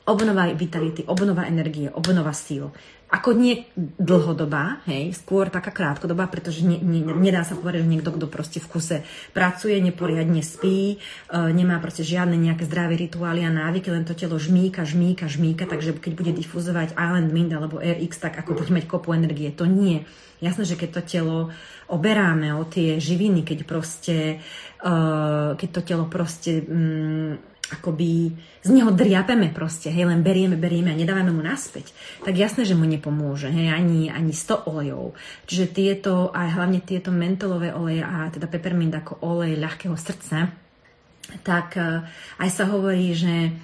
[0.03, 2.71] obnova vitality, obnova energie, obnova síl
[3.13, 8.09] ako nie dlhodobá, hej, skôr taká krátkodobá, pretože ne, ne, nedá sa povedať, že niekto,
[8.09, 8.97] kto proste v kuse
[9.37, 14.41] pracuje, neporiadne spí, e, nemá proste žiadne nejaké zdravé rituály a návyky, len to telo
[14.41, 18.89] žmíka, žmíka, žmíka, takže keď bude difuzovať Island Mind alebo RX, tak ako bude mať
[18.89, 20.09] kopu energie, to nie.
[20.41, 21.37] Jasné, že keď to telo
[21.85, 24.41] oberáme o tie živiny, keď proste,
[24.81, 24.93] e,
[25.53, 26.65] keď to telo proste...
[26.65, 32.35] Mm, akoby z neho driapeme proste, hej, len berieme, berieme a nedávame mu naspäť, tak
[32.35, 35.15] jasné, že mu nepomôže, hej, ani, ani 100 olejov.
[35.47, 40.51] Čiže tieto, aj hlavne tieto mentolové oleje a teda peppermint ako olej ľahkého srdca,
[41.41, 42.03] tak uh,
[42.43, 43.55] aj sa hovorí, že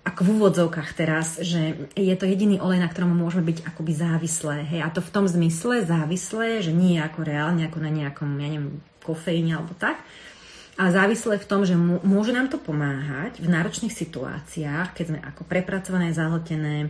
[0.00, 4.56] ako v úvodzovkách teraz, že je to jediný olej, na ktorom môžeme byť akoby závislé.
[4.64, 4.80] Hej?
[4.82, 8.80] A to v tom zmysle závislé, že nie ako reálne, ako na nejakom, ja neviem,
[9.04, 10.00] kofeíne alebo tak,
[10.80, 15.44] a závislé v tom, že môže nám to pomáhať v náročných situáciách, keď sme ako
[15.44, 16.88] prepracované, zahltené,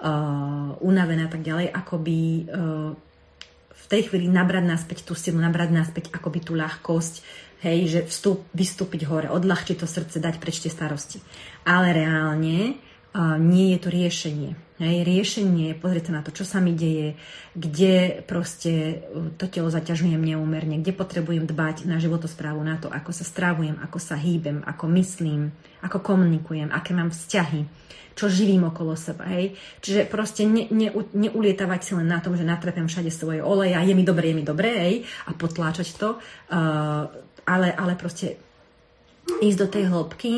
[0.00, 2.96] uh, unavené a tak ďalej, akoby uh,
[3.76, 7.14] v tej chvíli nabrať naspäť tú silu, nabrať naspäť akoby tú ľahkosť,
[7.60, 11.20] hej, že vstup, vystúpiť hore, odľahčiť to srdce, dať preč tie starosti.
[11.68, 12.80] Ale reálne
[13.40, 14.50] nie je to riešenie.
[14.76, 17.16] Hej, riešenie je pozrieť sa na to, čo sa mi deje,
[17.56, 23.08] kde proste uh, to telo zaťažujem neúmerne, kde potrebujem dbať na životosprávu, na to, ako
[23.08, 25.48] sa stravujem, ako sa hýbem, ako myslím,
[25.80, 27.64] ako komunikujem, aké mám vzťahy,
[28.12, 29.24] čo živím okolo seba.
[29.32, 29.56] Hej.
[29.80, 33.80] Čiže proste ne, ne, neulietavať si len na tom, že natrepem všade svoje oleje a
[33.80, 37.08] je mi dobre, je mi dobre, hej, a potláčať to, uh,
[37.48, 38.45] ale, ale proste
[39.42, 40.32] ísť do tej hĺbky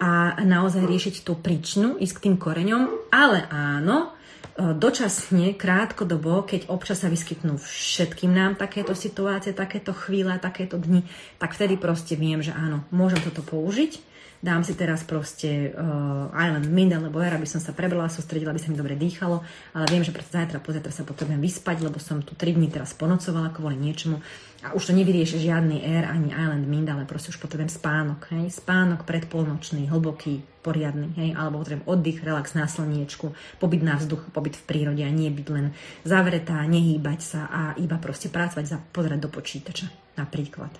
[0.00, 4.16] a naozaj riešiť tú príčinu, ísť k tým koreňom, ale áno,
[4.56, 11.04] e, dočasne, krátkodobo, keď občas sa vyskytnú všetkým nám takéto situácie, takéto chvíle, takéto dni,
[11.36, 14.08] tak vtedy proste viem, že áno, môžem toto použiť.
[14.40, 18.62] Dám si teraz proste uh, Island Mind alebo Air, aby som sa prebrala, sústredila, aby
[18.64, 19.44] sa mi dobre dýchalo,
[19.76, 22.96] ale viem, že pre zajtra, pozajtra sa potrebujem vyspať, lebo som tu 3 dní teraz
[22.96, 24.24] ponocovala kvôli niečomu
[24.60, 28.52] a už to nevyrieši žiadny Air ani Island Mind, ale proste už potrebujem spánok, hej?
[28.52, 31.32] spánok predpolnočný, hlboký, poriadny, hej?
[31.32, 35.46] alebo potrebujem oddych, relax na slniečku, pobyt na vzduchu, pobyt v prírode a nie byť
[35.48, 35.72] len
[36.04, 39.88] zavretá, nehýbať sa a iba proste pracovať, za, pozerať do počítača
[40.20, 40.72] napríklad.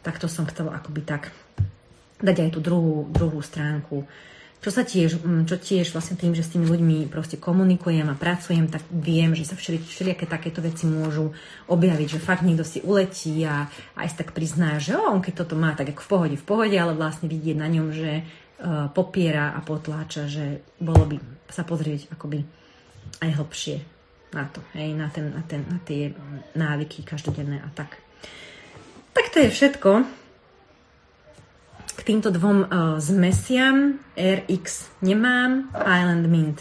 [0.00, 1.28] Tak to som chcela akoby tak
[2.24, 4.08] dať aj tú druhú, druhú stránku.
[4.60, 8.20] Čo sa tiež, mm, čo tiež vlastne tým, že s tými ľuďmi proste komunikujem a
[8.20, 11.32] pracujem, tak viem, že sa všeli, všelijaké takéto veci môžu
[11.64, 15.44] objaviť, že fakt niekto si uletí a aj si tak prizná, že o, on keď
[15.44, 18.92] toto má, tak ako v pohode, v pohode, ale vlastne vidieť na ňom, že uh,
[18.92, 21.16] popiera a potláča, že bolo by
[21.48, 22.44] sa pozrieť akoby
[23.24, 23.76] aj hlbšie
[24.36, 26.12] na to, hej, na, ten, na, ten, na tie
[26.52, 27.96] návyky každodenné a tak.
[29.16, 30.19] Tak to je všetko
[31.96, 32.68] k týmto dvom uh,
[33.02, 36.58] zmesiam RX nemám, Island Mint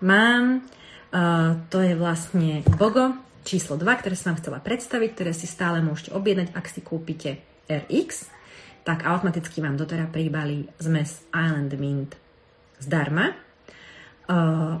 [0.00, 0.64] mám.
[1.10, 5.82] Uh, to je vlastne Bogo číslo 2, ktoré som vám chcela predstaviť, ktoré si stále
[5.82, 8.30] môžete objednať, ak si kúpite RX,
[8.86, 12.14] tak automaticky vám doteraz príbali zmes Island Mint
[12.80, 13.49] zdarma.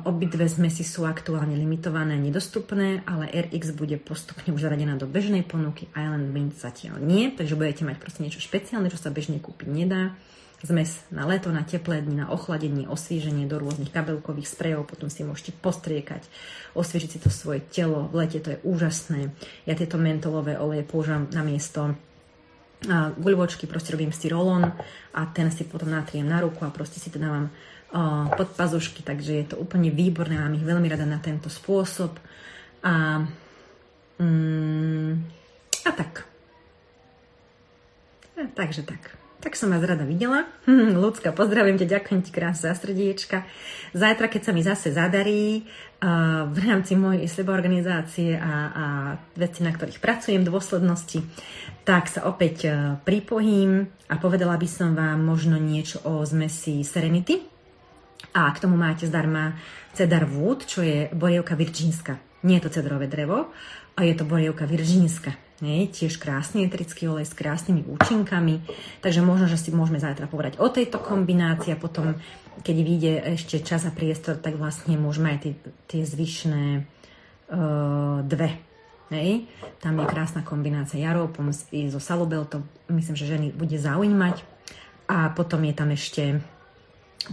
[0.06, 5.90] Obidve zmesi sú aktuálne limitované, nedostupné, ale RX bude postupne už zaradená do bežnej ponuky,
[5.90, 10.14] Island Mint zatiaľ nie, takže budete mať proste niečo špeciálne, čo sa bežne kúpiť nedá.
[10.62, 15.26] Zmes na leto, na teplé dni, na ochladenie, osvieženie do rôznych kabelkových sprejov, potom si
[15.26, 16.22] môžete postriekať,
[16.78, 19.34] osviežiť si to svoje telo, v lete to je úžasné.
[19.66, 21.98] Ja tieto mentolové oleje používam na miesto
[23.18, 24.68] guľvočky, proste robím si rolon
[25.16, 27.50] a ten si potom natriem na ruku a proste si to dávam
[28.38, 32.14] pod pazušky, takže je to úplne výborné, mám ich veľmi rada na tento spôsob.
[32.86, 33.26] A,
[34.22, 35.12] mm,
[35.84, 36.22] a tak.
[38.38, 39.18] A, takže tak.
[39.40, 40.46] Tak som vás rada videla.
[41.02, 43.42] Ľudská, pozdravím ťa, ďakujem ti krásne za srdiečka.
[43.90, 48.84] Zajtra, keď sa mi zase zadarí uh, v rámci mojej organizácie a, a
[49.34, 51.26] veci, na ktorých pracujem dôslednosti,
[51.82, 57.49] tak sa opäť uh, pripojím a povedala by som vám možno niečo o zmesi Serenity,
[58.34, 59.58] A k tomu máte zdarma
[59.92, 62.18] cedar wood, čo je borievka virčínska.
[62.46, 63.50] Nie je to cedrové drevo,
[63.98, 65.36] a je to borievka virčínska.
[65.60, 68.64] Nie, tiež krásny etrický olej s krásnymi účinkami.
[69.04, 72.16] Takže možno, že si môžeme zajtra povedať o tejto kombinácii a potom,
[72.64, 75.52] keď vyjde ešte čas a priestor, tak vlastne môžeme aj tie,
[75.84, 76.64] tie zvyšné
[77.52, 78.70] uh, dve
[79.10, 79.50] Hej.
[79.82, 82.62] Tam je krásna kombinácia jaropom so salubel, to
[82.94, 84.38] myslím, že ženy bude zaujímať.
[85.10, 86.38] A potom je tam ešte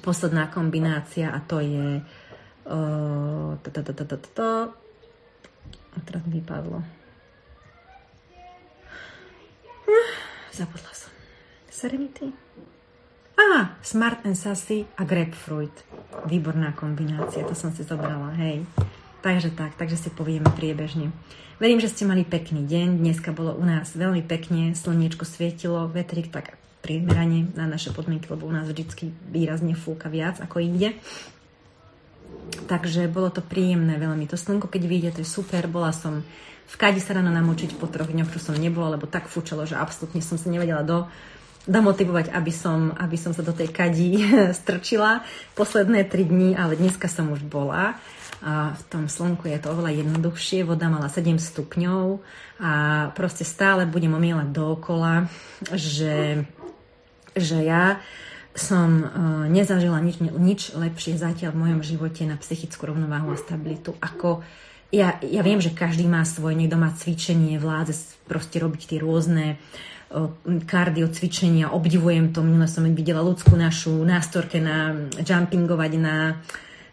[0.04, 2.02] posledná kombinácia a to je
[5.98, 6.84] a teraz mi vypadlo.
[10.52, 11.14] Zabudla som.
[11.72, 12.34] Serenity?
[13.38, 15.72] Á, Smart and Sassy a Grapefruit.
[16.26, 18.66] Výborná kombinácia, to som si zobrala, hej.
[19.22, 21.14] Takže tak, takže si povieme priebežne.
[21.62, 23.02] Verím, že ste mali pekný deň.
[23.02, 26.58] Dneska bolo u nás veľmi pekne, slniečko svietilo, vetrik tak
[26.88, 30.96] primerane na naše podmienky, lebo u nás vždy výrazne fúka viac ako inde.
[32.72, 34.24] Takže bolo to príjemné veľmi.
[34.32, 35.68] To slnko, keď vyjde, to je super.
[35.68, 36.24] Bola som
[36.68, 39.76] v kadi sa ráno namočiť po troch dňoch, čo som nebola, lebo tak fúčalo, že
[39.76, 41.08] absolútne som sa nevedela do,
[41.68, 44.24] domotivovať, aby som, aby som sa do tej kadi
[44.64, 45.28] strčila
[45.60, 48.00] posledné tri dni, ale dneska som už bola
[48.38, 52.22] a v tom slnku je to oveľa jednoduchšie, voda mala 7 stupňov
[52.62, 52.72] a
[53.18, 55.26] proste stále budem omielať dookola,
[55.74, 56.46] že,
[57.40, 58.02] že ja
[58.58, 59.10] som uh,
[59.46, 64.42] nezažila nič, nič lepšie zatiaľ v mojom živote na psychickú rovnováhu a stabilitu, ako
[64.90, 69.62] ja, ja viem, že každý má svoje, niekto má cvičenie, vládze proste robiť tie rôzne
[70.10, 70.32] uh,
[70.66, 76.42] kardio cvičenia, obdivujem to, minule som videla ľudskú našu nástorke na jumpingovať na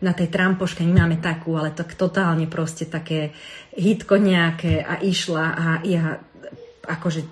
[0.05, 3.33] na tej trampoške, my máme takú, ale tak totálne proste také
[3.73, 6.21] hitko nejaké a išla a ja
[6.85, 7.25] akože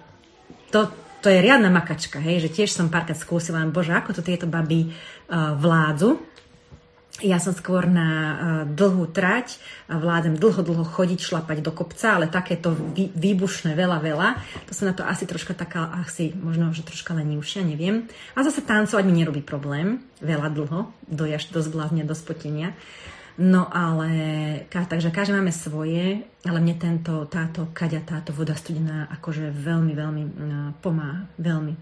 [0.72, 0.88] to,
[1.22, 4.90] to je riadna makačka, hej, že tiež som párkrát skúsila, bože, ako to tieto baby
[4.90, 6.18] uh, vládzu,
[7.22, 8.34] ja som skôr na uh,
[8.66, 14.28] dlhú trať, vládem dlho, dlho chodiť, šlapať do kopca, ale takéto vý, výbušné veľa, veľa,
[14.66, 18.10] to som na to asi troška taká, asi možno, že troška lenivšia, neviem.
[18.34, 22.74] A zase tancovať mi nerobí problém, veľa dlho, dojaž do zbláznia, do spotenia.
[23.40, 24.10] No ale,
[24.68, 30.22] takže každý máme svoje, ale mne tento, táto kaďa, táto voda studená akože veľmi, veľmi
[30.22, 30.32] uh,
[30.84, 31.74] pomáha, veľmi.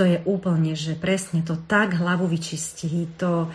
[0.00, 3.52] To je úplne, že presne to tak hlavu vyčistí, to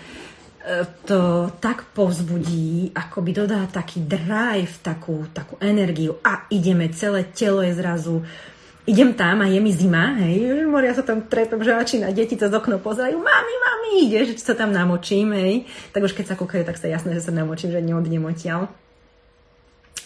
[1.05, 7.61] to tak povzbudí, ako by dodá taký drive, takú, takú energiu a ideme, celé telo
[7.61, 8.25] je zrazu
[8.85, 12.45] idem tam a je mi zima, hej, moria sa tam trepem, že na deti to
[12.45, 16.63] okno pozerajú, mami, mami, ide, že sa tam namočím, hej, tak už keď sa kúkajú,
[16.65, 18.69] tak sa jasné, že sa namočím, že neodnem odtiaľ.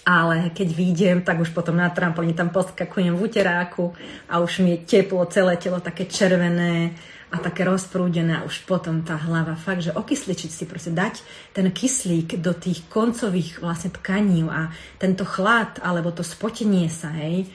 [0.07, 3.93] Ale keď výjdem, tak už potom na trampolíne tam poskakujem v uteráku
[4.25, 6.97] a už mi je teplo, celé telo také červené,
[7.29, 11.21] a také rozprúdené a už potom tá hlava fakt, že okysličiť si proste dať
[11.53, 17.45] ten kyslík do tých koncových vlastne tkaní a tento chlad alebo to spotenie sa, hej,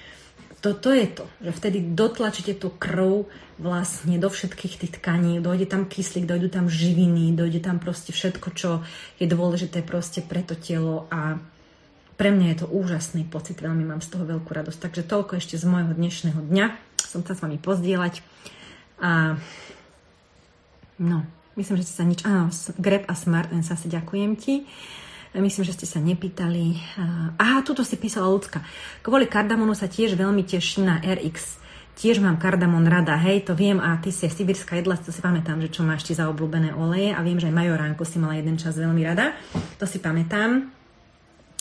[0.64, 3.28] to, to je to, že vtedy dotlačíte tú krv
[3.60, 8.48] vlastne do všetkých tých tkaní, dojde tam kyslík, dojdu tam živiny, dojde tam proste všetko,
[8.56, 8.80] čo
[9.20, 11.36] je dôležité proste pre to telo a
[12.16, 14.80] pre mňa je to úžasný pocit, veľmi mám z toho veľkú radosť.
[14.88, 16.66] Takže toľko ešte z môjho dnešného dňa.
[17.04, 18.24] Som sa s vami pozdieľať.
[19.02, 19.36] A
[20.96, 21.26] no,
[21.60, 22.22] myslím, že sa nič...
[22.24, 24.64] Áno, Grab a Smart sa ďakujem ti.
[25.34, 26.78] Myslím, že ste sa nepýtali.
[27.42, 28.62] Aha, tuto si písala ľudská.
[29.02, 31.58] Kvôli kardamonu sa tiež veľmi teším na RX.
[31.94, 35.22] Tiež mám kardamon rada, hej, to viem a ty si aj sibírska jedla, to si
[35.22, 38.34] pamätám, že čo máš ti za obľúbené oleje a viem, že aj majoránku si mala
[38.34, 39.30] jeden čas veľmi rada,
[39.78, 40.74] to si pamätám.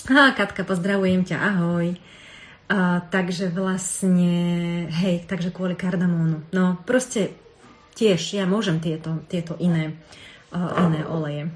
[0.09, 1.93] Á, Katka, pozdravujem ťa, ahoj.
[2.65, 4.33] Uh, takže vlastne,
[4.89, 6.41] hej, takže kvôli kardamónu.
[6.49, 7.37] No proste
[7.93, 9.93] tiež ja môžem tieto, tieto iné,
[10.49, 11.53] uh, iné oleje.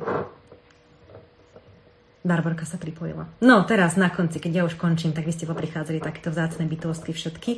[2.28, 3.32] Barborka sa pripojila.
[3.40, 7.16] No teraz na konci, keď ja už končím, tak vy ste poprichádzali takéto vzácne bytosti
[7.16, 7.52] všetky.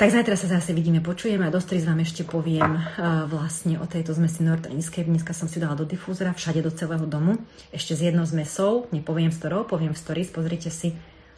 [0.00, 4.16] Tak zajtra sa zase vidíme, počujeme a dostri vám ešte poviem uh, vlastne o tejto
[4.16, 4.42] zmesi
[4.74, 5.06] Escape.
[5.06, 7.38] Dneska som si dala do difúzora všade do celého domu.
[7.70, 10.96] Ešte z jednou zmesou, nepoviem z ktorou, poviem v stories, pozrite si,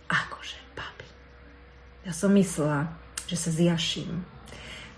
[0.09, 0.65] akože
[2.05, 2.93] ja som myslela,
[3.25, 4.29] že sa zjaším,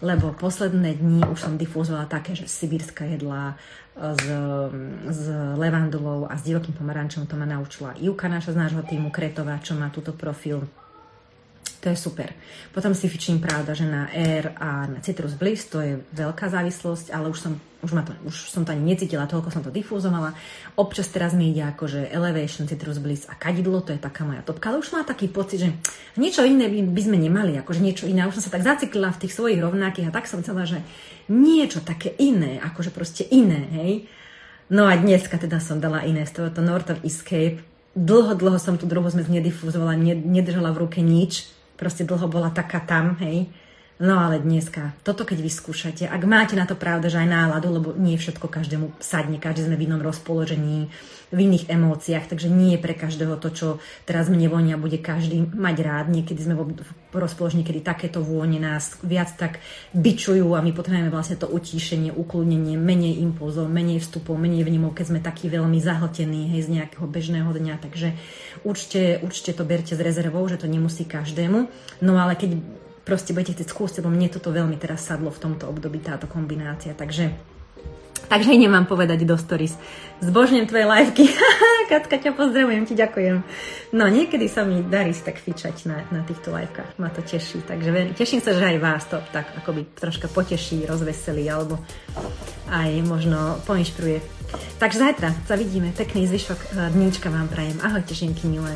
[0.04, 3.54] lebo posledné dni už som difúzovala také, že sibírska jedla e,
[4.12, 4.24] s,
[5.08, 5.22] s
[5.56, 9.72] levandulou a s divokým pomarančom, to ma naučila Ivka naša z nášho týmu Kretová, čo
[9.72, 10.64] má túto profil
[11.86, 12.34] to je super.
[12.74, 17.14] Potom si fičím pravda, že na Air a na Citrus Bliss, to je veľká závislosť,
[17.14, 17.52] ale už som,
[17.86, 20.34] už, ma to, už som to ani necítila, toľko som to difúzovala.
[20.74, 24.74] Občas teraz mi ide akože Elevation, Citrus Bliss a kadidlo, to je taká moja topka,
[24.74, 25.70] ale už má taký pocit, že
[26.18, 28.26] niečo iné by, by sme nemali, akože niečo iné.
[28.26, 30.82] Už som sa tak zaciklila v tých svojich rovnakých a tak som chcela, že
[31.30, 33.92] niečo také iné, akože proste iné, hej
[34.66, 37.62] No a dneska teda som dala iné z tohoto Norton Escape.
[37.94, 39.94] Dlho, dlho som tú druhú zmes nedifuzovala,
[40.26, 41.46] nedržala v ruke nič.
[41.76, 43.46] Proste dlho bola taká tam, hej.
[43.96, 47.88] No ale dneska, toto keď vyskúšate, ak máte na to pravda, že aj náladu, lebo
[47.96, 50.92] nie všetko každému sadne, každý sme v inom rozpoložení,
[51.32, 53.68] v iných emóciách, takže nie pre každého to, čo
[54.04, 56.06] teraz mne vonia, bude každý mať rád.
[56.12, 59.64] Niekedy sme v rozpoložení, kedy takéto vône nás viac tak
[59.96, 65.06] bičujú a my potrebujeme vlastne to utíšenie, ukludnenie, menej impulzov, menej vstupov, menej vnímov, keď
[65.08, 67.80] sme takí veľmi zahltení hej, z nejakého bežného dňa.
[67.80, 68.12] Takže
[68.60, 71.64] určite, určite to berte s rezervou, že to nemusí každému.
[72.04, 72.60] No ale keď
[73.06, 76.90] proste budete chcieť skúsiť, lebo mne toto veľmi teraz sadlo v tomto období, táto kombinácia.
[76.90, 77.54] Takže
[78.26, 79.78] Takže idem vám povedať do stories.
[80.18, 81.30] Zbožňujem tvoje liveky.
[81.90, 83.36] Katka, ťa pozdravujem, ti ďakujem.
[83.94, 86.98] No, niekedy sa mi darí si tak fičať na, na týchto livekách.
[86.98, 87.62] Ma to teší.
[87.62, 91.78] Takže teším sa, že aj vás to tak akoby troška poteší, rozveselí, alebo
[92.66, 94.18] aj možno poinšpruje.
[94.82, 95.94] Takže zajtra sa vidíme.
[95.94, 97.78] Pekný zvyšok eh, dníčka vám prajem.
[97.78, 98.74] Ahojte, ženky milé.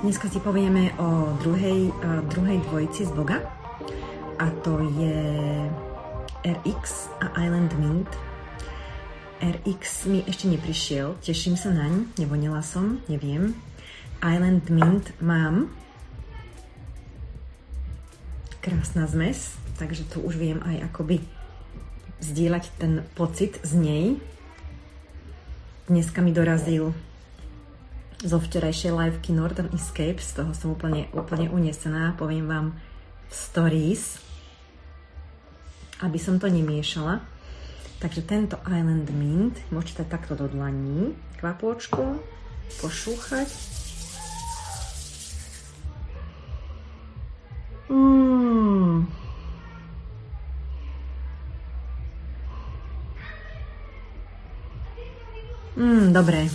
[0.00, 3.36] Dneska si povieme o druhej, uh, druhej dvojici z Boga
[4.40, 5.20] a to je
[6.40, 8.08] RX a Island Mint.
[9.44, 13.52] RX mi ešte neprišiel, teším sa naň, nevonila som, neviem.
[14.24, 15.68] Island Mint mám.
[18.64, 21.20] Krásna zmes, takže tu už viem aj akoby
[22.24, 24.04] zdieľať ten pocit z nej.
[25.92, 26.96] Dneska mi dorazil
[28.20, 32.66] zo včerajšej liveky Northern Escape, z toho som úplne, úplne unesená, poviem vám
[33.32, 34.20] stories,
[36.04, 37.24] aby som to nemiešala.
[38.00, 42.20] Takže tento Island Mint môžete takto do dlaní, kvapôčku,
[42.80, 43.48] pošúchať.
[47.88, 49.04] Mm.
[55.76, 56.48] Mm, dobre,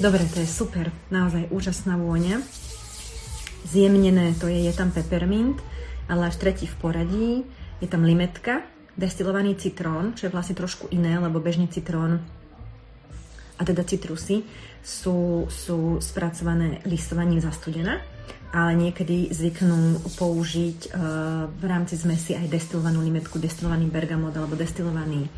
[0.00, 0.88] Dobre, to je super.
[1.12, 2.40] Naozaj úžasná vôňa.
[3.68, 5.60] Zjemnené to je, je tam peppermint,
[6.08, 7.44] ale až tretí v poradí.
[7.84, 8.64] Je tam limetka,
[8.96, 12.24] destilovaný citrón, čo je vlastne trošku iné, lebo bežný citrón
[13.60, 14.40] a teda citrusy
[14.80, 18.00] sú, sú spracované listovaním za studena,
[18.56, 20.92] ale niekedy zvyknú použiť uh,
[21.52, 25.28] v rámci zmesi aj destilovanú limetku, destilovaný bergamot alebo destilovaný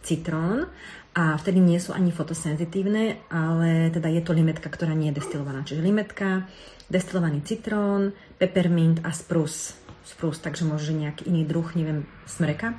[0.00, 0.72] citrón
[1.16, 5.64] a vtedy nie sú ani fotosenzitívne, ale teda je to limetka, ktorá nie je destilovaná.
[5.64, 6.44] Čiže limetka,
[6.92, 9.80] destilovaný citrón, peppermint a sprus.
[10.04, 12.76] Sprus, takže môže nejaký iný druh, neviem, smreka.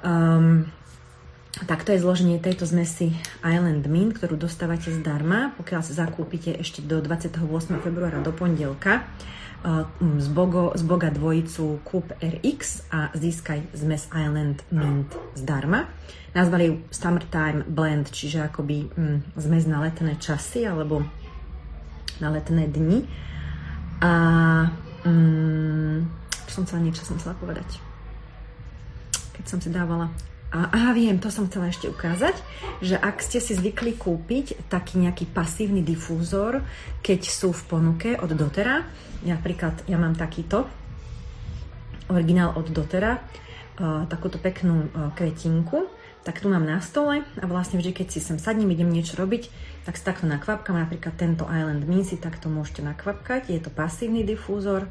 [0.00, 0.64] Um,
[1.68, 3.12] tak to je zloženie tejto zmesi
[3.44, 7.36] Island Mint, ktorú dostávate zdarma, pokiaľ sa zakúpite ešte do 28.
[7.84, 9.04] februára do pondelka
[10.00, 15.84] z, Bogo, z Boga dvojicu Kúp RX a získaj zmes Island Mint zdarma.
[16.30, 21.02] Nazvali ju Summertime Blend, čiže akoby mm, zmes na letné časy alebo
[22.22, 23.02] na letné dni.
[24.00, 24.12] A
[25.02, 26.06] mm,
[26.46, 27.82] som chcela, niečo som chcela povedať.
[29.34, 30.10] Keď som si dávala
[30.50, 32.34] a, aha, viem, to som chcela ešte ukázať,
[32.82, 36.66] že ak ste si zvykli kúpiť taký nejaký pasívny difúzor,
[37.06, 38.82] keď sú v ponuke od Dotera,
[39.22, 40.66] napríklad ja mám takýto,
[42.10, 45.86] originál od Dotera, uh, takúto peknú uh, kvetinku,
[46.26, 49.48] tak tu mám na stole a vlastne vždy, keď si sem sadnem, idem niečo robiť,
[49.88, 54.20] tak si takto nakvapkam, napríklad tento Island Min si takto môžete nakvapkať, je to pasívny
[54.22, 54.84] difúzor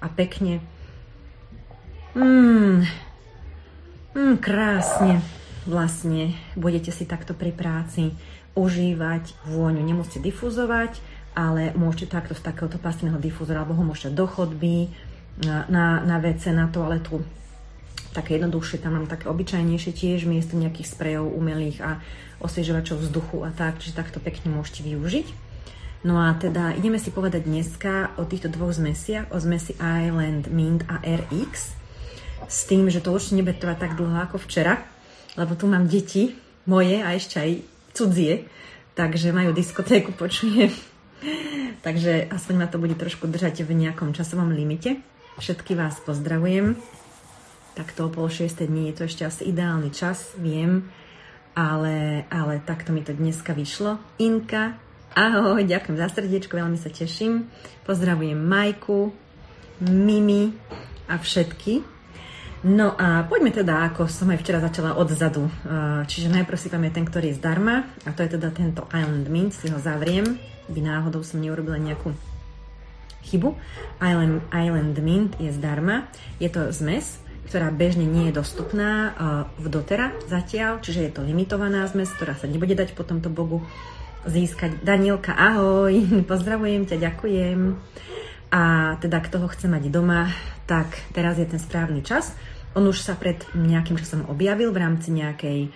[0.00, 0.64] a pekne
[2.16, 3.10] mm,
[4.10, 5.22] Mm, krásne
[5.70, 8.10] vlastne budete si takto pri práci
[8.58, 9.86] užívať vôňu.
[9.86, 10.98] Nemusíte difuzovať,
[11.38, 14.90] ale môžete takto z takéhoto pasívneho difúzora, alebo ho môžete do chodby,
[15.46, 17.22] na, na WC, na toaletu.
[18.10, 22.02] Také jednoduchšie, tam mám také obyčajnejšie tiež, miesto nejakých sprejov umelých a
[22.42, 25.26] osviežovačov vzduchu a tak, čiže takto pekne môžete využiť.
[26.00, 30.82] No a teda ideme si povedať dneska o týchto dvoch zmesiach, o zmesi Island Mint
[30.88, 31.76] a RX
[32.48, 34.80] s tým, že to určite nebude trvať tak dlho ako včera,
[35.36, 36.34] lebo tu mám deti
[36.64, 37.50] moje a ešte aj
[37.92, 38.48] cudzie,
[38.96, 40.72] takže majú diskotéku, počujem.
[41.86, 45.04] takže aspoň ma to bude trošku držať v nejakom časovom limite.
[45.36, 46.80] Všetky vás pozdravujem.
[47.74, 50.90] Takto o pol šiestej dní je to ešte asi ideálny čas, viem,
[51.54, 53.96] ale, ale takto mi to dneska vyšlo.
[54.18, 54.76] Inka,
[55.10, 57.50] Ahoj, ďakujem za srdiečko, veľmi sa teším.
[57.82, 59.10] Pozdravujem Majku,
[59.82, 60.54] Mimi
[61.10, 61.82] a všetky.
[62.60, 65.48] No a poďme teda, ako som aj včera začala odzadu.
[66.04, 69.56] Čiže najprv si je ten, ktorý je zdarma a to je teda tento Island Mint,
[69.56, 70.36] si ho zavriem,
[70.68, 72.12] by náhodou som neurobila nejakú
[73.26, 73.56] chybu.
[73.98, 76.06] Island, Island Mint je zdarma,
[76.36, 79.14] je to zmes, ktorá bežne nie je dostupná
[79.56, 83.64] v dotera zatiaľ, čiže je to limitovaná zmes, ktorá sa nebude dať po tomto bogu
[84.28, 84.84] získať.
[84.84, 85.92] Danielka, ahoj,
[86.30, 87.60] pozdravujem ťa, ďakujem.
[88.50, 88.62] A
[88.98, 90.26] teda kto ho chce mať doma,
[90.66, 92.34] tak teraz je ten správny čas.
[92.74, 95.70] On už sa pred nejakým časom objavil v rámci nejakej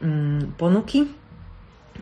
[0.00, 1.08] mm, ponuky,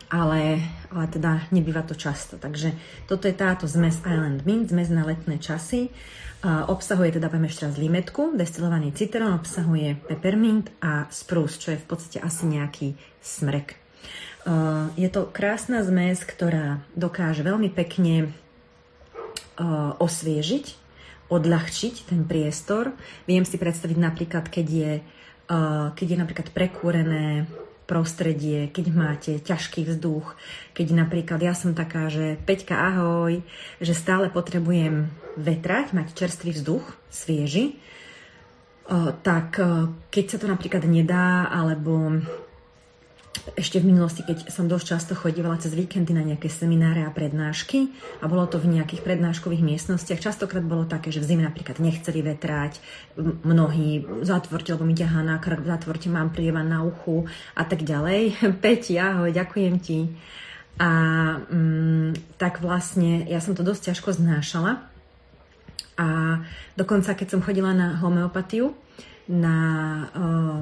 [0.07, 0.61] ale,
[0.93, 2.39] ale teda nebýva to často.
[2.39, 2.73] Takže
[3.09, 5.89] toto je táto zmes Island Mint, zmes na letné časy.
[6.37, 11.81] Uh, obsahuje teda, poviem ešte raz, limetku, destilovaný citrón, obsahuje peppermint a spruce, čo je
[11.81, 13.73] v podstate asi nejaký smrek.
[14.45, 18.29] Uh, je to krásna zmes, ktorá dokáže veľmi pekne
[19.57, 20.87] uh, osviežiť
[21.27, 22.95] odľahčiť ten priestor.
[23.27, 24.91] Viem si predstaviť napríklad, keď je,
[25.91, 27.43] keď je napríklad prekúrené
[27.87, 30.35] prostredie, keď máte ťažký vzduch,
[30.75, 33.39] keď napríklad ja som taká, že Peťka ahoj,
[33.79, 35.07] že stále potrebujem
[35.39, 37.79] vetrať, mať čerstvý vzduch, svieži,
[39.23, 39.55] tak
[40.11, 42.19] keď sa to napríklad nedá, alebo
[43.55, 47.93] ešte v minulosti, keď som dosť často chodívala cez víkendy na nejaké semináre a prednášky
[48.19, 52.19] a bolo to v nejakých prednáškových miestnostiach, častokrát bolo také, že v zime napríklad nechceli
[52.19, 52.81] vetrať,
[53.47, 58.35] mnohí zatvorte, lebo mi ťahá na krk, zatvorte, mám prieva na uchu a tak ďalej.
[58.63, 60.11] Peti, ahoj, ďakujem ti.
[60.77, 60.89] A
[61.41, 64.97] mm, tak vlastne ja som to dosť ťažko znášala
[65.97, 66.39] a
[66.77, 68.77] dokonca keď som chodila na homeopatiu,
[69.27, 69.57] na
[70.13, 70.61] uh,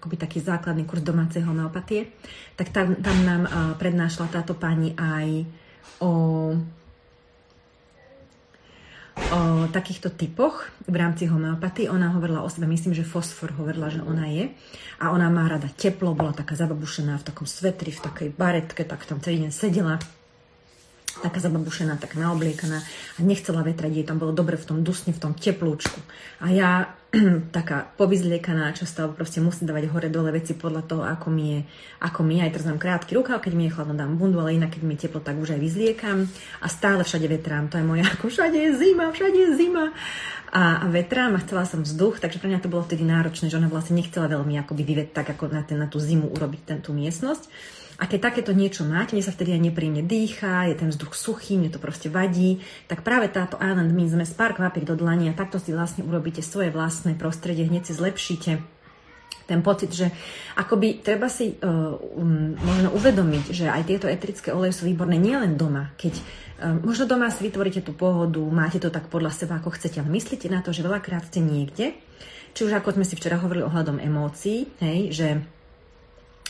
[0.00, 2.08] akoby taký základný kurz domácej homeopatie,
[2.56, 5.44] tak tam, tam nám uh, prednášla táto pani aj
[6.00, 6.12] o,
[9.20, 11.92] o takýchto typoch v rámci homeopatie.
[11.92, 14.48] Ona hovorila o sebe, myslím, že fosfor hovorila, že ona je.
[15.04, 19.04] A ona má rada teplo, bola taká zababušená v takom svetri, v takej baretke, tak
[19.04, 20.00] tam celý deň sedela
[21.18, 25.22] taká zababušená, tak naobliekaná a nechcela vetrať, jej tam bolo dobre v tom dusne, v
[25.22, 25.98] tom teplúčku.
[26.40, 26.94] A ja
[27.56, 31.60] taká povyzliekaná, často proste musím dávať hore-dole veci podľa toho, ako mi je,
[32.06, 32.46] ako mi je.
[32.46, 34.94] Aj teraz mám krátky rukav, keď mi je chladno, dám bundu, ale inak, keď mi
[34.94, 36.30] je teplo, tak už aj vyzliekam.
[36.62, 39.90] A stále všade vetrám, to je moja, ako všade je zima, všade je zima.
[40.50, 43.58] A, a vetrám a chcela som vzduch, takže pre mňa to bolo vtedy náročné, že
[43.58, 46.78] ona vlastne nechcela veľmi akoby vyvet tak ako na, ten, na tú zimu urobiť ten,
[46.82, 47.46] tú miestnosť.
[48.00, 51.60] A keď takéto niečo máte, mne sa vtedy aj nepríjemne dýcha, je ten vzduch suchý,
[51.60, 55.36] mne to proste vadí, tak práve táto Island My sme pár kvapiek do dlani a
[55.36, 58.80] takto si vlastne urobíte svoje vlastné prostredie, hneď si zlepšíte
[59.50, 60.06] ten pocit, že
[60.54, 65.58] akoby treba si uh, um, možno uvedomiť, že aj tieto etrické oleje sú výborné nielen
[65.58, 69.74] doma, keď uh, možno doma si vytvoríte tú pohodu, máte to tak podľa seba, ako
[69.74, 71.98] chcete, ale myslíte na to, že veľakrát ste niekde,
[72.54, 75.28] či už ako sme si včera hovorili ohľadom emócií, hej, že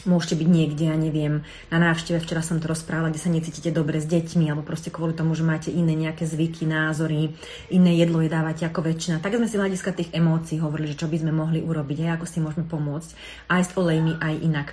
[0.09, 4.01] Môžete byť niekde, ja neviem, na návšteve, včera som to rozprávala, kde sa necítite dobre
[4.01, 7.36] s deťmi, alebo proste kvôli tomu, že máte iné nejaké zvyky, názory,
[7.68, 9.20] iné jedlo jedávate ako väčšina.
[9.20, 12.24] Tak sme si hľadiska tých emócií hovorili, že čo by sme mohli urobiť, aj ako
[12.24, 13.11] si môžeme pomôcť,
[13.53, 14.68] aj s olejmi, aj inak.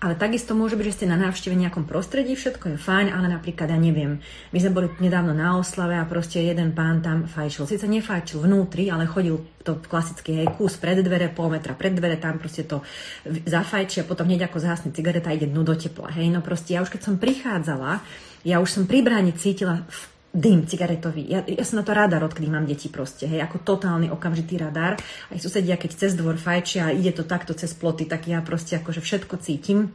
[0.00, 3.28] Ale takisto môže byť, že ste na návšteve v nejakom prostredí, všetko je fajn, ale
[3.28, 4.16] napríklad, ja neviem,
[4.48, 7.68] my sme boli nedávno na oslave a proste jeden pán tam fajčil.
[7.68, 12.16] Sice nefajčil vnútri, ale chodil to klasicky, hej, kus pred dvere, pol metra pred dvere,
[12.16, 12.80] tam proste to
[13.44, 16.30] zafajčí a potom hneď ako zhasne cigareta ide dnu do tepla, hej.
[16.30, 17.98] No proste ja už keď som prichádzala,
[18.46, 19.82] ja už som pri bráni cítila
[20.30, 21.26] dym cigaretový.
[21.26, 24.94] Ja, ja som na to radar, odkedy mám deti proste, hej, ako totálny okamžitý radar.
[25.26, 29.02] Aj susedia, keď cez dvor fajčia ide to takto cez ploty, tak ja proste akože
[29.02, 29.90] všetko cítim.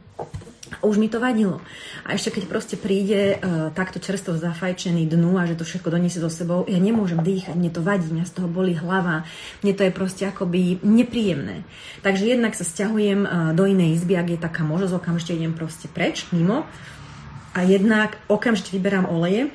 [0.82, 1.62] Už mi to vadilo.
[2.02, 6.18] A ešte keď proste príde uh, takto čerstvo zafajčený dnu a že to všetko doniesie
[6.18, 9.22] so sebou, ja nemôžem dýchať, mne to vadí, mňa z toho boli hlava,
[9.62, 11.62] mne to je proste akoby nepríjemné.
[12.02, 15.86] Takže jednak sa stiahujem uh, do inej izby, ak je taká možnosť, okamžite idem proste
[15.86, 16.66] preč, mimo.
[17.56, 19.48] A jednak okamžite vyberám oleje,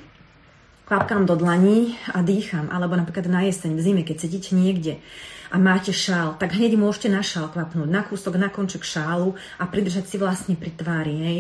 [0.86, 2.70] kvapkám do dlaní a dýcham.
[2.72, 4.98] Alebo napríklad na jeseň, v zime, keď sedíte niekde
[5.52, 9.68] a máte šál, tak hneď môžete na šál kvapnúť, na kúsok, na konček šálu a
[9.68, 11.16] pridržať si vlastne pri tvári.
[11.20, 11.40] Hej.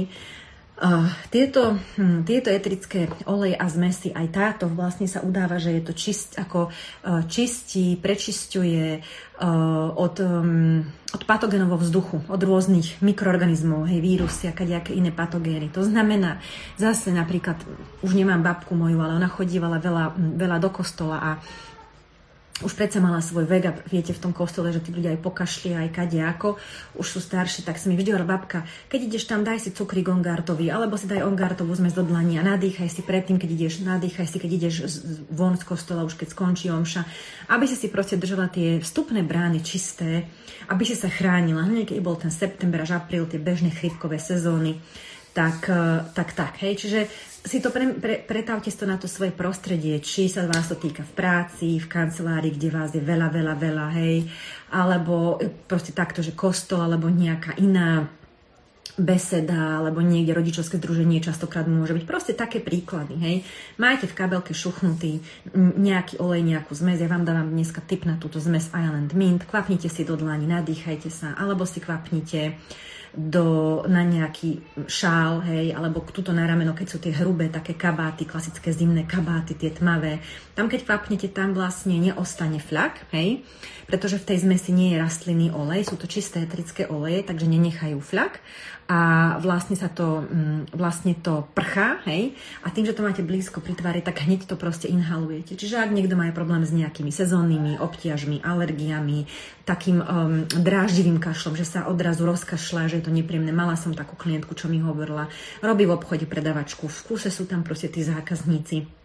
[1.30, 5.94] Tieto, hm, tieto etrické oleje a zmesy, aj táto vlastne sa udáva, že je to
[5.94, 10.82] čist, ako uh, čistí, prečisťuje uh, od, um,
[11.14, 15.70] od patogenového vzduchu, od rôznych mikroorganizmov, hej, vírusy a kadejaké iné patogény.
[15.70, 16.42] To znamená,
[16.82, 17.62] zase napríklad,
[18.02, 21.32] už nemám babku moju, ale ona chodívala veľa, veľa do kostola a
[22.62, 25.74] už predsa mala svoj vek a viete v tom kostole, že tí ľudia aj pokašli
[25.74, 26.58] aj kade ako,
[26.98, 30.08] už sú starší, tak si mi vždy hovorila babka, keď ideš tam, daj si cukrík
[30.08, 34.28] ongartový, alebo si daj ongartovú zmes do dlani a nadýchaj si predtým, keď ideš, nadýchaj
[34.30, 34.76] si, keď ideš
[35.34, 37.02] von z kostola, už keď skončí omša,
[37.50, 40.30] aby si si proste držala tie vstupné brány čisté,
[40.70, 44.78] aby si sa chránila, hneď keď bol ten september až apríl, tie bežné chrypkové sezóny,
[45.32, 47.00] tak, eh, tak, tak, hej, čiže
[47.42, 51.02] si to pre, pre, pretávte to na to svoje prostredie, či sa vás to týka
[51.02, 54.30] v práci, v kancelárii, kde vás je veľa, veľa, veľa, hej,
[54.70, 58.06] alebo proste takto, že kostol, alebo nejaká iná
[59.00, 62.06] beseda, alebo niekde rodičovské združenie častokrát môže byť.
[62.06, 63.36] Proste také príklady, hej.
[63.80, 65.24] Majte v kabelke šuchnutý
[65.58, 67.00] nejaký olej, nejakú zmes.
[67.00, 69.48] Ja vám dávam dneska tip na túto zmes Island Mint.
[69.48, 72.56] Kvapnite si do dlani, nadýchajte sa, alebo si kvapnite uh,
[73.12, 78.24] do, na nejaký šál, hej, alebo tuto na rameno, keď sú tie hrubé také kabáty,
[78.24, 80.24] klasické zimné kabáty, tie tmavé.
[80.56, 83.44] Tam, keď kvapnete, tam vlastne neostane flak, hej,
[83.92, 88.00] pretože v tej zmesi nie je rastlinný olej, sú to čisté etrické oleje, takže nenechajú
[88.00, 88.40] flak
[88.92, 88.98] a
[89.40, 93.80] vlastne sa to, mm, vlastne to prchá, hej, a tým, že to máte blízko pri
[93.80, 95.56] tvári, tak hneď to proste inhalujete.
[95.56, 99.32] Čiže ak niekto má problém s nejakými sezónnymi obtiažmi, alergiami,
[99.64, 103.56] takým um, dráždivým kašlom, že sa odrazu rozkašľa, že je to nepríjemné.
[103.56, 105.32] Mala som takú klientku, čo mi hovorila,
[105.64, 109.01] robí v obchode predavačku, v kúse sú tam proste tí zákazníci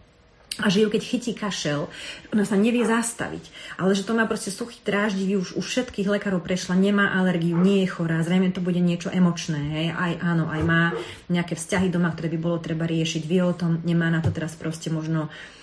[0.57, 1.93] a že ju keď chytí kašel,
[2.33, 3.77] ona sa nevie zastaviť.
[3.77, 7.85] Ale že to má proste suchý dráždivý, už u všetkých lekárov prešla, nemá alergiu, nie
[7.85, 9.61] je chorá, zrejme to bude niečo emočné.
[9.61, 9.87] Hej?
[9.93, 10.83] Aj áno, aj má
[11.29, 14.57] nejaké vzťahy doma, ktoré by bolo treba riešiť, vie o tom, nemá na to teraz
[14.57, 15.56] proste možno uh,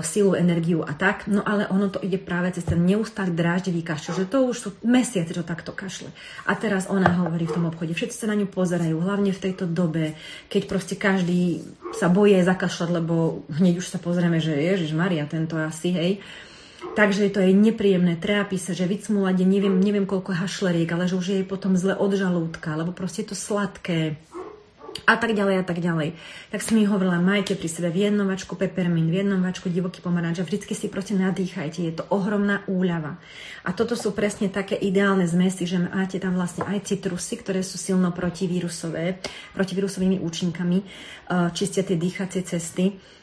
[0.00, 1.28] silu, energiu a tak.
[1.28, 4.68] No ale ono to ide práve cez ten neustály dráždivý kašel, že to už sú
[4.84, 6.08] mesiace, čo takto kašle.
[6.48, 9.68] A teraz ona hovorí v tom obchode, všetci sa na ňu pozerajú, hlavne v tejto
[9.68, 10.16] dobe,
[10.48, 11.60] keď proste každý
[11.92, 16.12] sa bojí aj zakašľať, lebo hneď už sa pozrieme, že Ježiš Maria, tento asi, hej.
[16.78, 21.26] Takže to je nepríjemné, trápi sa, že vycmúľať neviem, neviem koľko hašleriek, ale že už
[21.34, 24.14] je potom zle od žalúdka, lebo proste je to sladké
[25.04, 26.16] a tak ďalej a tak ďalej.
[26.48, 30.88] Tak som mi hovorila, majte pri sebe viennovačku pepermín, viennovačku divoký pomaranč a vždycky si
[30.88, 33.20] proste nadýchajte, je to ohromná úľava.
[33.68, 37.76] A toto sú presne také ideálne zmesy, že máte tam vlastne aj citrusy, ktoré sú
[37.76, 39.20] silno protivírusové,
[39.52, 43.17] protivírusovými účinkami, eh, čistia tie dýchacie cesty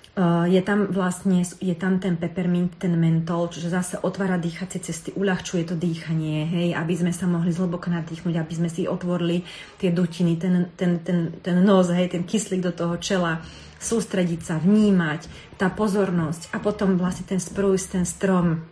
[0.47, 5.67] je tam vlastne, je tam ten peppermint, ten mentol, čiže zase otvára dýchacie cesty, uľahčuje
[5.67, 9.43] to dýchanie, hej, aby sme sa mohli zhlboko nadýchnuť, aby sme si otvorili
[9.75, 13.43] tie dutiny, ten, ten, ten, ten nos, hej, ten kyslík do toho čela,
[13.75, 15.27] sústrediť sa, vnímať,
[15.59, 18.63] tá pozornosť a potom vlastne ten sprújs, ten strom,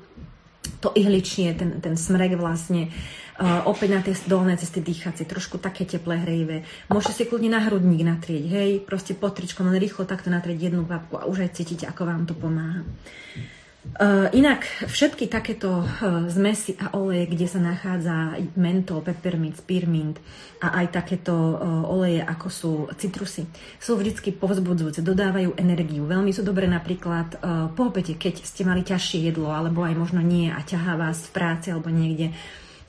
[0.79, 2.87] to ihličie, ten, ten smrek vlastne,
[3.41, 6.57] opäť na tie dolné cesty dýchacie, trošku také teplé, hrejivé.
[6.91, 10.85] Môžete si kľudne na hrudník natrieť, hej, proste pod tričkom, len rýchlo takto natrieť jednu
[10.85, 12.85] babku a už aj cítite, ako vám to pomáha.
[13.83, 20.23] Uh, inak všetky takéto uh, zmesy a oleje, kde sa nachádza mentol, peppermint, spearmint
[20.63, 23.43] a aj takéto uh, oleje, ako sú citrusy,
[23.83, 26.07] sú vždy povzbudzujúce, dodávajú energiu.
[26.07, 27.35] Veľmi sú dobré napríklad
[27.75, 31.35] po obede, keď ste mali ťažšie jedlo, alebo aj možno nie a ťahá vás v
[31.35, 32.31] práci alebo niekde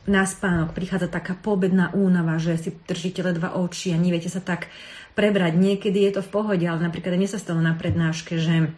[0.04, 4.68] na spánok, prichádza taká pobedná únava, že si držíte ledva oči a neviete sa tak
[5.16, 5.56] prebrať.
[5.56, 8.68] Niekedy je to v pohode, ale napríklad mne sa stalo na prednáške, že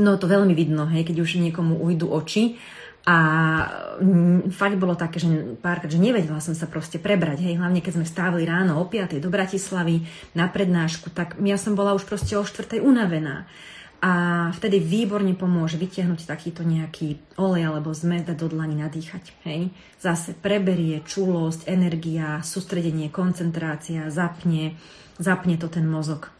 [0.00, 2.56] no to veľmi vidno, hej, keď už niekomu ujdu oči
[3.02, 3.18] a
[4.54, 8.06] fakt bolo také, že párkrát, že nevedela som sa proste prebrať, hej, hlavne keď sme
[8.06, 9.18] stávali ráno o 5.
[9.18, 10.06] do Bratislavy
[10.38, 12.78] na prednášku, tak ja som bola už proste o 4.
[12.78, 13.50] unavená
[14.02, 14.12] a
[14.50, 19.30] vtedy výborne pomôže vytiahnuť takýto nejaký olej alebo zmes do dlani nadýchať.
[19.46, 19.70] Hej.
[20.02, 24.74] Zase preberie čulosť, energia, sústredenie, koncentrácia, zapne,
[25.22, 26.34] zapne to ten mozog.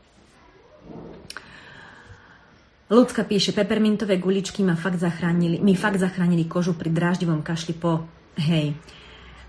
[2.90, 8.04] Ľudská píše, pepermintové guličky ma fakt zachránili, mi fakt zachránili kožu pri dráždivom kašli po,
[8.42, 8.74] hej,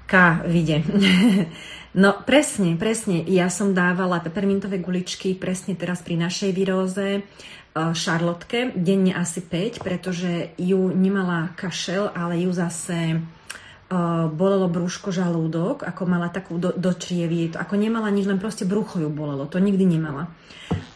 [0.06, 0.86] K, vide.
[2.04, 7.26] no presne, presne, ja som dávala pepermintové guličky presne teraz pri našej výroze
[7.74, 15.82] Šarlotke, denne asi 5, pretože ju nemala kašel, ale ju zase uh, bolelo brúško, žalúdok,
[15.82, 19.58] ako mala takú do, do čievy, ako nemala nič, len proste brucho ju bolelo, to
[19.58, 20.30] nikdy nemala.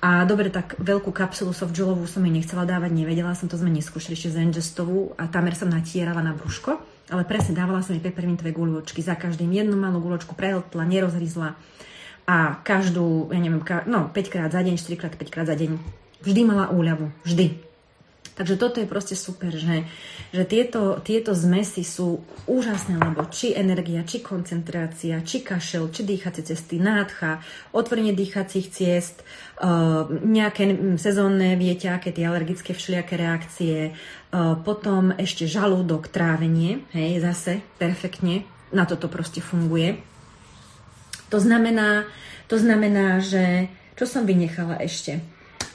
[0.05, 4.13] A dobre, tak veľkú kapsulu softgelovú som jej nechcela dávať, nevedela som, to sme neskúšali
[4.13, 6.77] ešte zengestovú a tamer som natierala na brúško,
[7.09, 11.57] ale presne dávala som jej pepermintové guľočky, za každým jednu malú guľočku prehltla, nerozhryzla.
[12.29, 15.57] A každú, ja neviem, ka, no 5 krát za deň, 4 krát, 5 krát za
[15.57, 17.13] deň Vždy mala úľavu.
[17.25, 17.67] Vždy.
[18.37, 19.89] Takže toto je proste super, že,
[20.29, 26.45] že tieto, tieto zmesy sú úžasné, lebo či energia, či koncentrácia, či kašel, či dýchacie
[26.45, 27.41] cesty, nádcha,
[27.73, 29.25] otvorenie dýchacích ciest,
[29.57, 30.69] uh, nejaké
[31.01, 38.45] sezónne, viete, aké tie alergické všelijaké reakcie, uh, potom ešte žalúdok, trávenie, hej, zase perfektne,
[38.69, 39.97] na toto proste funguje.
[41.33, 42.05] To znamená,
[42.45, 45.25] to znamená, že čo som vynechala ešte?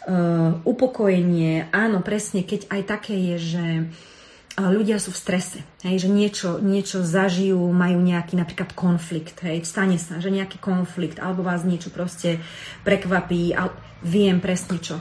[0.06, 6.02] Uh, upokojenie, áno, presne, keď aj také je, že uh, ľudia sú v strese, hej,
[6.02, 11.46] že niečo, niečo zažijú, majú nejaký napríklad konflikt, hej, stane sa, že nejaký konflikt, alebo
[11.46, 12.42] vás niečo proste
[12.82, 13.70] prekvapí, a
[14.02, 14.98] viem presne čo.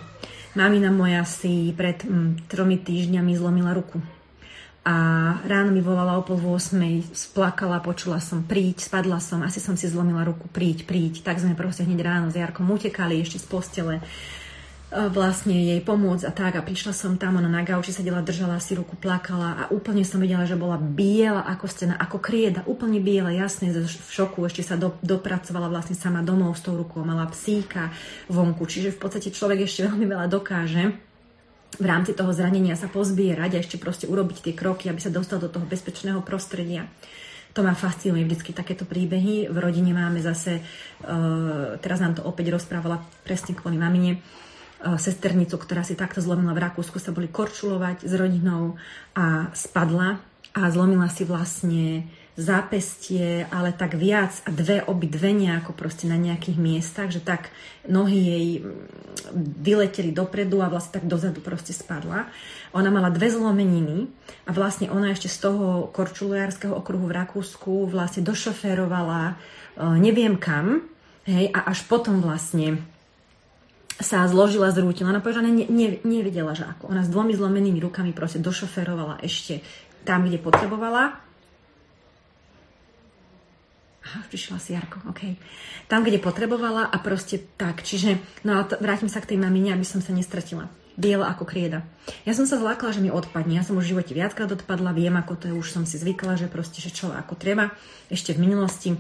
[0.52, 4.04] Mamina moja si pred mm, tromi týždňami zlomila ruku.
[4.82, 4.96] A
[5.46, 9.86] ráno mi volala o pol 8, splakala, počula som, príď, spadla som, asi som si
[9.86, 11.22] zlomila ruku, príď, príď.
[11.22, 13.96] Tak sme proste hneď ráno s Jarkom utekali ešte z postele
[14.92, 18.76] vlastne jej pomôcť a tak a prišla som tam, ona na gauči sedela, držala si
[18.76, 23.32] ruku, plakala a úplne som videla, že bola biela ako stena, ako krieda, úplne biela,
[23.32, 27.88] jasne, v šoku ešte sa do, dopracovala vlastne sama domov s tou rukou, mala psíka
[28.28, 30.84] vonku, čiže v podstate človek ešte veľmi veľa dokáže
[31.80, 35.40] v rámci toho zranenia sa pozbierať a ešte proste urobiť tie kroky, aby sa dostal
[35.40, 36.84] do toho bezpečného prostredia.
[37.56, 39.48] To ma fascinuje vždycky takéto príbehy.
[39.48, 44.20] V rodine máme zase, uh, teraz nám to opäť rozprávala presne kvôli mamine, Eh,
[44.98, 48.80] sesternicu, ktorá si takto zlomila v Rakúsku, sa boli korčulovať s rodinou
[49.14, 50.18] a spadla
[50.52, 52.10] a zlomila si vlastne
[52.40, 57.52] zápestie, ale tak viac a dve, obi dve nejako proste na nejakých miestach, že tak
[57.86, 58.48] nohy jej
[59.36, 62.32] vyleteli dopredu a vlastne tak dozadu proste spadla.
[62.72, 64.08] Ona mala dve zlomeniny
[64.48, 70.88] a vlastne ona ešte z toho korčuliarského okruhu v Rakúsku vlastne došoférovala eh, neviem kam,
[71.28, 72.80] hej, a až potom vlastne
[74.02, 75.14] sa zložila, zrútila.
[75.14, 76.90] Ona povedala, že ne, ne, nevedela, že ako.
[76.90, 79.62] Ona s dvomi zlomenými rukami proste došoferovala ešte
[80.04, 81.18] tam, kde potrebovala.
[84.02, 85.38] Aha, prišla si Jarko, OK.
[85.86, 87.86] Tam, kde potrebovala a proste tak.
[87.86, 90.68] Čiže, no a to, vrátim sa k tej mamine, aby som sa nestratila.
[91.00, 91.88] Biela ako krieda.
[92.28, 93.56] Ja som sa zlákala, že mi odpadne.
[93.56, 96.36] Ja som už v živote viackrát odpadla, viem, ako to je, už som si zvykla,
[96.36, 97.72] že proste, že čo ako treba.
[98.12, 98.98] Ešte v minulosti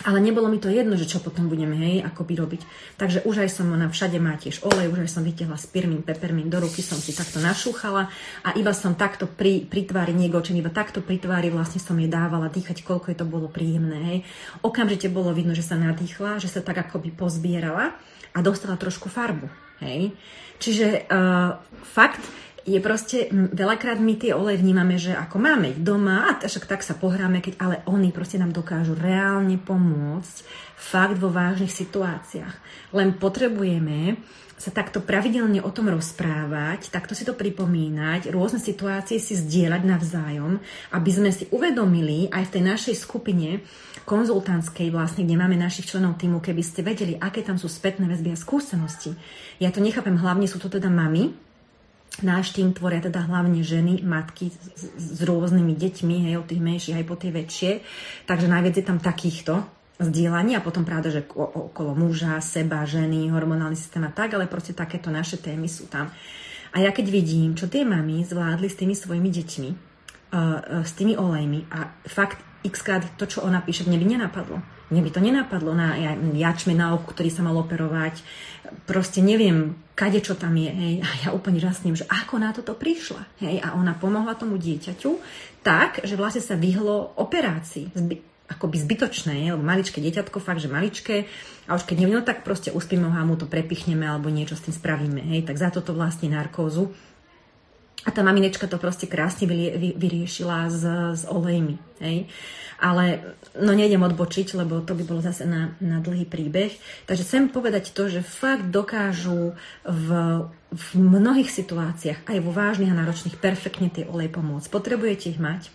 [0.00, 2.62] ale nebolo mi to jedno, že čo potom budeme, hej, akoby robiť.
[2.96, 6.48] Takže už aj som, ona všade má tiež olej, už aj som vytiahla spirmín, pepermín,
[6.48, 8.08] do ruky som si takto našúchala
[8.42, 12.08] a iba som takto pri, pri tvári niegočen, iba takto pri tvári vlastne som jej
[12.08, 14.18] dávala dýchať, koľko je to bolo príjemné, hej.
[14.64, 17.92] Okamžite bolo vidno, že sa nadýchla, že sa tak akoby pozbierala
[18.32, 19.46] a dostala trošku farbu,
[19.84, 20.16] hej.
[20.56, 22.22] Čiže uh, fakt,
[22.62, 26.86] je proste, veľakrát my tie oleje vnímame, že ako máme ich doma, a však tak
[26.86, 30.46] sa pohráme, keď, ale oni proste nám dokážu reálne pomôcť
[30.78, 32.54] fakt vo vážnych situáciách.
[32.94, 34.18] Len potrebujeme
[34.62, 40.62] sa takto pravidelne o tom rozprávať, takto si to pripomínať, rôzne situácie si zdieľať navzájom,
[40.94, 43.58] aby sme si uvedomili aj v tej našej skupine
[44.06, 48.30] konzultantskej vlastne, kde máme našich členov týmu, keby ste vedeli, aké tam sú spätné väzby
[48.30, 49.18] a skúsenosti.
[49.58, 51.34] Ja to nechápem, hlavne sú to teda mami,
[52.20, 56.96] Náš tým tvoria teda hlavne ženy, matky s, s rôznymi deťmi, hej, od tých menších
[57.00, 57.70] aj po tie väčšie.
[58.28, 59.64] Takže najviac je tam takýchto
[59.96, 64.76] zdieľaní a potom pravda, že okolo muža, seba, ženy, hormonálny systém a tak, ale proste
[64.76, 66.12] takéto naše témy sú tam.
[66.72, 70.92] A ja keď vidím, čo tie mami zvládli s tými svojimi deťmi, uh, uh, s
[70.96, 74.56] tými olejmi a fakt xkrát to, čo ona píše, mne by nenapadlo.
[74.92, 75.96] Mne by to nenapadlo na
[76.36, 78.22] jačme na oku, ktorý sa mal operovať.
[78.86, 80.72] Proste neviem, kade čo tam je.
[80.72, 80.94] Hej.
[81.04, 83.22] A ja úplne žasnem, že ako na toto prišla.
[83.44, 83.60] Hej.
[83.60, 85.10] A ona pomohla tomu dieťaťu
[85.62, 87.92] tak, že vlastne sa vyhlo operácii.
[87.94, 88.14] Zby,
[88.50, 91.28] akoby zbytočné, lebo maličké dieťatko, fakt, že maličké.
[91.68, 94.58] A už keď neviem, no tak proste uspíme ho a mu to prepichneme alebo niečo
[94.58, 95.22] s tým spravíme.
[95.32, 95.48] Hej.
[95.48, 96.90] Tak za toto vlastne narkózu.
[98.02, 99.46] A tá maminečka to proste krásne
[99.94, 100.82] vyriešila s,
[101.20, 101.78] s olejmi.
[102.02, 102.26] Hej.
[102.82, 106.74] Ale no nejdem odbočiť, lebo to by bolo zase na, na dlhý príbeh.
[107.06, 109.54] Takže chcem povedať to, že fakt dokážu
[109.86, 110.08] v,
[110.74, 114.66] v mnohých situáciách, aj vo vážnych a náročných, perfektne tie olej pomôcť.
[114.66, 115.70] Potrebujete ich mať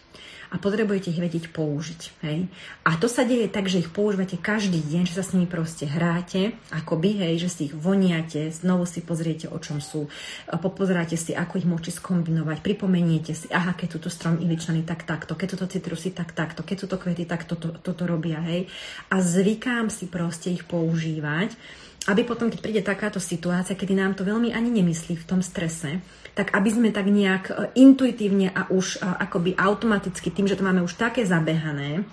[0.47, 2.01] a potrebujete ich vedieť použiť.
[2.23, 2.47] Hej?
[2.87, 5.83] A to sa deje tak, že ich používate každý deň, že sa s nimi proste
[5.83, 10.07] hráte, akoby, hej, že si ich voniate, znovu si pozriete, o čom sú,
[10.47, 15.35] popozeráte si, ako ich môžete skombinovať, pripomeniete si, aha, keď túto strom iličaný, tak takto,
[15.35, 18.71] keď toto citrusy, tak takto, keď sú to kvety, tak toto, toto robia, hej.
[19.11, 21.59] A zvykám si proste ich používať,
[22.07, 25.99] aby potom, keď príde takáto situácia, kedy nám to veľmi ani nemyslí v tom strese,
[26.37, 30.61] tak aby sme tak nejak e, intuitívne a už e, akoby automaticky, tým, že to
[30.61, 32.05] máme už také zabehané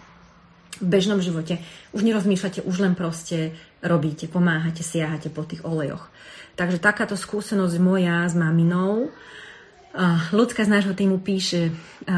[0.81, 1.61] v bežnom živote,
[1.93, 3.53] už nerozmýšľate, už len proste
[3.85, 6.09] robíte, pomáhate, siahate po tých olejoch.
[6.57, 9.12] Takže takáto skúsenosť moja s maminou
[10.35, 11.70] Ľudská z nášho týmu píše,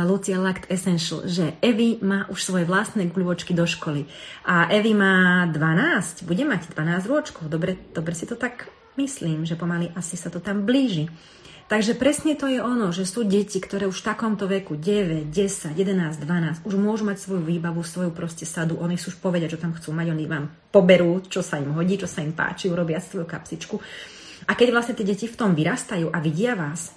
[0.09, 4.09] Lucia Lact Essential, že Evi má už svoje vlastné guľočky do školy.
[4.48, 7.52] A Evi má 12, bude mať 12 rôčkov.
[7.52, 11.12] Dobre, dobre si to tak myslím, že pomaly asi sa to tam blíži.
[11.66, 15.74] Takže presne to je ono, že sú deti, ktoré už v takomto veku 9, 10,
[15.74, 19.58] 11, 12 už môžu mať svoju výbavu, svoju proste sadu, oni sú už povedia, čo
[19.58, 23.02] tam chcú mať, oni vám poberú, čo sa im hodí, čo sa im páči, urobia
[23.02, 23.76] svoju kapsičku.
[24.46, 26.95] A keď vlastne tie deti v tom vyrastajú a vidia vás,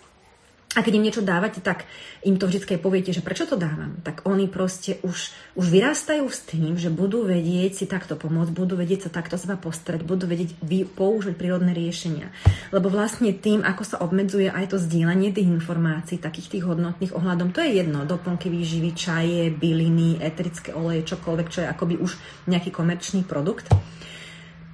[0.78, 1.89] a keď im niečo dávate, tak
[2.22, 3.97] im to vždy poviete, že prečo to dávam.
[4.05, 8.78] Tak oni proste už, už vyrastajú s tým, že budú vedieť si takto pomôcť, budú
[8.78, 12.30] vedieť sa takto seba postrať, budú vedieť vy, použiť prírodné riešenia.
[12.70, 17.49] Lebo vlastne tým, ako sa obmedzuje aj to zdieľanie tých informácií, takých tých hodnotných ohľadom,
[17.49, 22.13] to je jedno, doplnky výživy, čaje, byliny, eterické oleje, čokoľvek, čo je akoby už
[22.45, 23.74] nejaký komerčný produkt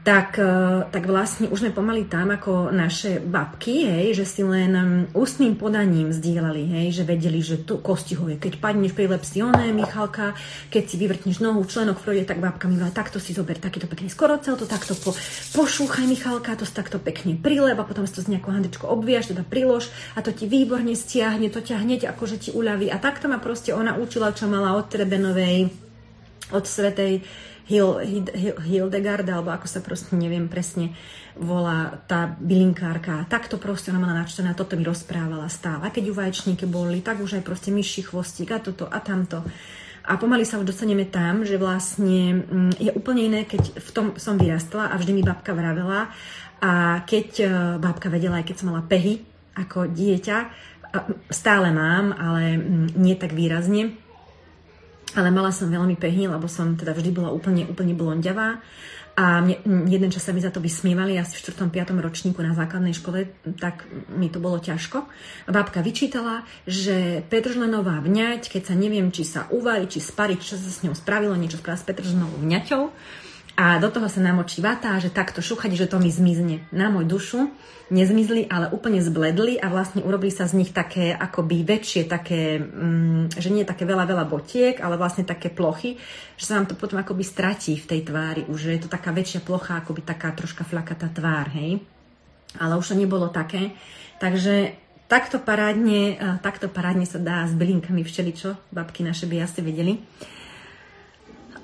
[0.05, 5.09] tak, e, tak vlastne už sme pomaly tam ako naše babky, hej, že si len
[5.17, 10.37] ústnym podaním zdieľali, hej, že vedeli, že to kostihoje, keď padneš pri lepsioné, Michalka,
[10.69, 14.53] keď si vyvrtneš nohu, členok projde, tak babka mi takto si zober takýto pekný skorocel,
[14.53, 15.17] to takto po,
[15.57, 19.33] pošúchaj Michalka, to si takto pekne prileb a potom si to z nejakou handečkou obviaš,
[19.33, 22.93] teda prilož a to ti výborne stiahne, to ťa hneď akože ti uľaví.
[22.93, 25.73] A takto ma proste ona učila, čo mala od Trebenovej,
[26.53, 27.25] od Svetej
[27.65, 30.93] Hil, Hil, Hildegard, alebo ako sa proste neviem presne
[31.33, 33.25] volá tá bylinkárka.
[33.25, 35.89] Takto proste ona mala načtené toto mi rozprávala stále.
[35.89, 39.41] A keď ju vaječníky boli, tak už aj proste myší chvostík a toto a tamto.
[40.05, 44.05] A pomaly sa už dostaneme tam, že vlastne mm, je úplne iné, keď v tom
[44.21, 46.13] som vyrastla a vždy mi babka vravela
[46.61, 47.45] a keď e,
[47.81, 49.25] babka vedela, aj keď som mala pehy
[49.57, 50.37] ako dieťa,
[51.33, 53.97] stále mám, ale mm, nie tak výrazne,
[55.15, 58.59] ale mala som veľmi pehy, lebo som teda vždy bola úplne, úplne blondiavá.
[59.15, 61.71] A mne, jeden čas sa mi za to vysmievali, asi v 4.
[61.71, 61.95] 5.
[62.03, 65.07] ročníku na základnej škole, tak mi to bolo ťažko.
[65.47, 70.59] A babka vyčítala, že Petržlenová vňať, keď sa neviem, či sa uvarí, či spariť, čo
[70.59, 72.83] sa s ňou spravilo, niečo spraviť s Petržlenovou vňaťou,
[73.55, 76.67] a do toho sa namočí vata, že takto šúchať, že to mi zmizne.
[76.75, 77.47] Na môj dušu
[77.87, 83.37] nezmizli, ale úplne zbledli a vlastne urobili sa z nich také akoby väčšie, také, mm,
[83.37, 85.95] že nie také veľa, veľa botiek, ale vlastne také plochy,
[86.35, 89.13] že sa vám to potom akoby stratí v tej tvári, už že je to taká
[89.13, 91.77] väčšia plocha, akoby taká troška flakatá tvár, hej.
[92.57, 93.77] Ale už to nebolo také.
[94.17, 94.73] Takže
[95.05, 100.01] takto parádne, takto parádne sa dá s bylinkami všeličo, babky naše by asi vedeli.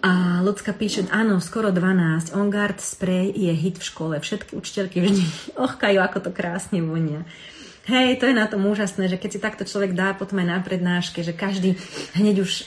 [0.01, 2.33] A Lucka píše, áno, skoro 12.
[2.33, 4.15] On Guard spray je hit v škole.
[4.17, 5.23] Všetky učiteľky vždy
[5.65, 7.21] ochkajú, ako to krásne vonia.
[7.89, 10.59] Hej, to je na tom úžasné, že keď si takto človek dá potom aj na
[10.61, 11.73] prednáške, že každý
[12.13, 12.63] hneď už o,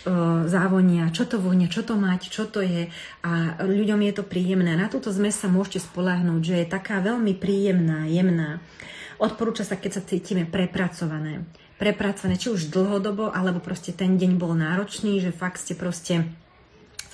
[0.50, 2.90] závonia, čo to vonia, čo to mať, čo to je
[3.22, 3.30] a
[3.62, 4.74] ľuďom je to príjemné.
[4.74, 8.58] Na túto zmes sa môžete spolahnúť, že je taká veľmi príjemná, jemná.
[9.22, 11.46] Odporúča sa, keď sa cítime prepracované.
[11.78, 16.26] Prepracované, či už dlhodobo, alebo proste ten deň bol náročný, že fakt ste proste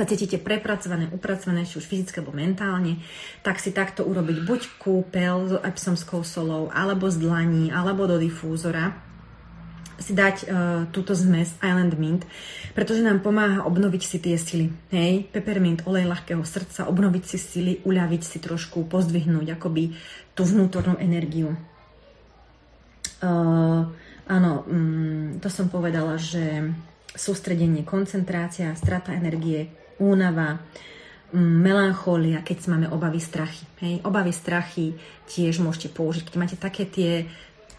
[0.01, 3.05] sa cítite prepracované, upracované, či už fyzicky alebo mentálne,
[3.45, 8.97] tak si takto urobiť buď kúpel s epsomskou solou, alebo z dlaní, alebo do difúzora,
[10.01, 10.49] si dať uh,
[10.89, 12.25] túto zmes Island Mint,
[12.73, 14.73] pretože nám pomáha obnoviť si tie sily.
[14.89, 19.93] Hej, peppermint, olej ľahkého srdca, obnoviť si sily, uľaviť si trošku, pozdvihnúť akoby
[20.33, 21.53] tú vnútornú energiu.
[23.21, 23.85] Uh,
[24.25, 26.73] áno, um, to som povedala, že
[27.13, 29.69] sústredenie, koncentrácia, strata energie,
[30.01, 30.59] únava,
[31.31, 33.69] mm, melanchólia, keď máme obavy, strachy.
[33.85, 34.01] Hej?
[34.03, 34.97] Obavy, strachy
[35.29, 36.33] tiež môžete použiť.
[36.33, 37.29] Keď máte také tie,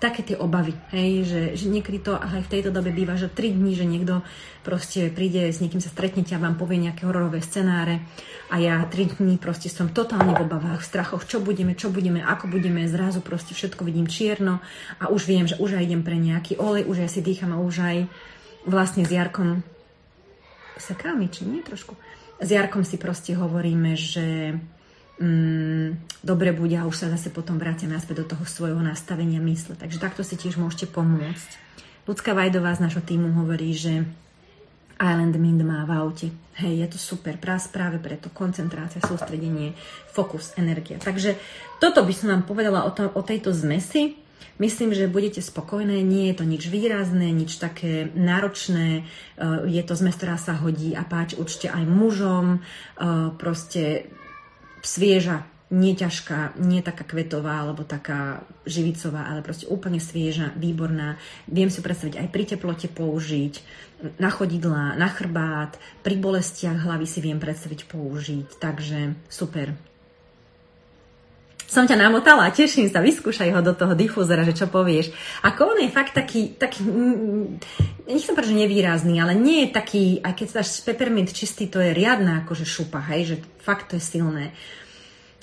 [0.02, 1.30] také tie obavy, hej?
[1.30, 4.26] Že, že niekedy to aj v tejto dobe býva, že 3 dní, že niekto
[4.66, 8.02] proste príde, s niekým sa stretnete a vám povie nejaké hororové scenáre
[8.50, 12.26] a ja 3 dní proste som totálne v obavách, v strachoch, čo budeme, čo budeme,
[12.26, 14.58] ako budeme, zrazu proste všetko vidím čierno
[14.98, 17.62] a už viem, že už aj idem pre nejaký olej, už aj si dýcham a
[17.62, 17.98] už aj
[18.66, 19.62] vlastne s Jarkom
[20.82, 21.94] sekáme, či nie trošku
[22.42, 24.58] s Jarkom si proste hovoríme, že
[25.22, 29.78] mm, dobre bude a už sa zase potom vrátia naspäť do toho svojho nastavenia mysle.
[29.78, 31.50] Takže takto si tiež môžete pomôcť.
[32.10, 34.10] Ľudská Vajdová z našho týmu hovorí, že
[34.98, 36.28] Island Mind má v aute.
[36.58, 39.78] Hej, je to super, práve preto koncentrácia, sústredenie,
[40.10, 40.98] fokus, energia.
[40.98, 41.38] Takže
[41.78, 44.18] toto by som vám povedala o, to, o tejto zmesi.
[44.62, 49.94] Myslím, že budete spokojné, nie je to nič výrazné, nič také náročné, eh, je to
[49.98, 54.12] zmes, ktorá sa hodí a páči určite aj mužom, eh, proste
[54.82, 61.16] svieža, nie ťažká, nie taká kvetová alebo taká živicová, ale proste úplne svieža, výborná.
[61.48, 63.54] Viem si predstaviť aj pri teplote použiť,
[64.20, 69.91] na chodidlá, na chrbát, pri bolestiach hlavy si viem predstaviť použiť, takže super.
[71.72, 75.16] Som ťa namotala, teším sa, vyskúšaj ho do toho difúzora, že čo povieš.
[75.48, 76.84] Ako on je fakt taký, taký
[78.12, 81.96] nechcem povedať, že nevýrazný, ale nie je taký, aj keď dáš peppermint čistý, to je
[81.96, 84.52] riadna akože šupa, hej, že fakt to je silné.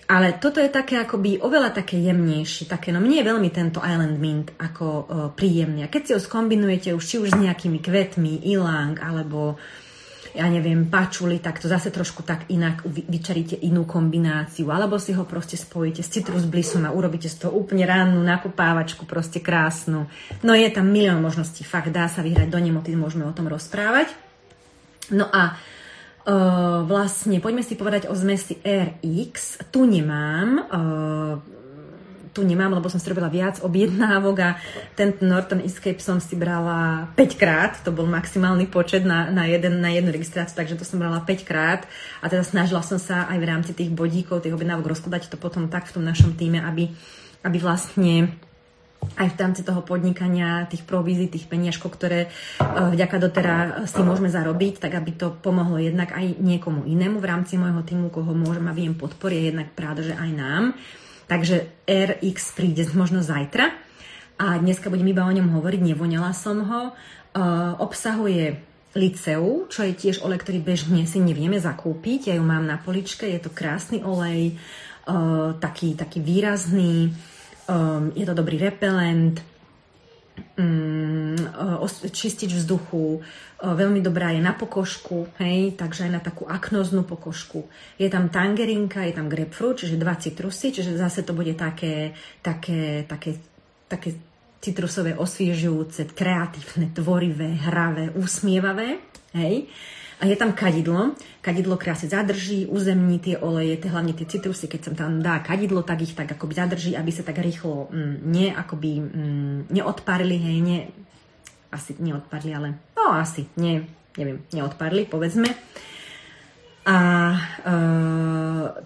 [0.09, 4.17] Ale toto je také akoby oveľa také jemnejšie, také, no mne je veľmi tento Island
[4.21, 5.85] Mint ako uh, príjemný.
[5.85, 9.61] A keď si ho skombinujete už či už s nejakými kvetmi, ilang, alebo
[10.35, 14.69] ja neviem, pačuli, tak to zase trošku tak inak vyčaríte inú kombináciu.
[14.69, 19.09] Alebo si ho proste spojíte s citrus blissom a urobíte z toho úplne rannú nakopávačku,
[19.09, 20.11] proste krásnu.
[20.45, 24.13] No je tam milión možností, fakt dá sa vyhrať do nemoty, môžeme o tom rozprávať.
[25.15, 25.57] No a
[26.29, 29.65] Uh, vlastne poďme si povedať o zmesi RX.
[29.73, 31.41] Tu nemám uh,
[32.39, 34.51] tu nemám, lebo som si robila viac objednávok a
[34.95, 39.83] ten Norton Escape som si brala 5 krát, to bol maximálny počet na, na, jeden,
[39.83, 41.83] na jednu registráciu, takže to som brala 5 krát
[42.23, 45.67] a teda snažila som sa aj v rámci tých bodíkov, tých objednávok rozkladať to potom
[45.67, 46.87] tak v tom našom týme, aby,
[47.43, 48.31] aby vlastne
[49.19, 54.31] aj v rámci toho podnikania, tých provízií, tých peniažkov, ktoré uh, vďaka dotera si môžeme
[54.31, 58.67] zarobiť, tak aby to pomohlo jednak aj niekomu inému v rámci môjho týmu, koho môžem
[58.67, 60.65] a viem podporiť, jednak práve, že aj nám.
[61.29, 63.77] Takže RX príde možno zajtra
[64.41, 66.83] a dneska budem iba o ňom hovoriť, nevoňala som ho.
[67.37, 68.57] Uh, obsahuje
[68.97, 72.33] liceu, čo je tiež olej, ktorý bežne si nevieme zakúpiť.
[72.33, 74.57] Ja ju mám na poličke, je to krásny olej,
[75.05, 77.13] uh, taký, taký výrazný,
[77.69, 79.45] um, je to dobrý repelent,
[82.11, 83.23] čistič vzduchu,
[83.63, 87.71] veľmi dobrá je na pokožku, hej, takže aj na takú aknoznú pokožku.
[87.95, 93.07] Je tam tangerinka, je tam grapefruit, čiže dva citrusy, čiže zase to bude také, také,
[93.07, 93.39] také,
[93.87, 94.19] také
[94.59, 98.99] citrusové osviežujúce, kreatívne, tvorivé, hravé, usmievavé,
[99.39, 99.71] hej.
[100.19, 101.15] A je tam kadidlo.
[101.39, 105.87] Kadidlo krásne zadrží, uzemní tie oleje, tie, hlavne tie citrusy, keď sa tam dá kadidlo,
[105.87, 110.59] tak ich tak akoby zadrží, aby sa tak rýchlo mm, ne, akoby, mm, neodparili, hej,
[110.59, 110.79] ne,
[111.71, 113.87] asi neodpadli, ale no asi, nie,
[114.19, 115.55] neviem, neodpadli, povedzme.
[116.89, 116.97] A
[117.69, 117.75] e,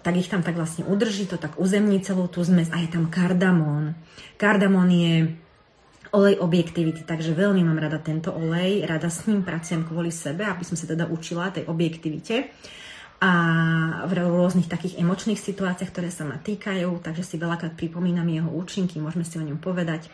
[0.03, 3.07] tak ich tam tak vlastne udrží, to tak uzemní celú tú zmes a je tam
[3.07, 3.95] kardamón.
[4.35, 5.31] Kardamón je
[6.13, 10.61] olej objektivity, takže veľmi mám rada tento olej, rada s ním pracujem kvôli sebe, aby
[10.61, 12.53] som sa teda učila tej objektivite
[13.23, 13.31] a
[14.03, 18.99] v rôznych takých emočných situáciách, ktoré sa ma týkajú, takže si veľakrát pripomínam jeho účinky,
[18.99, 20.11] môžeme si o ňom povedať.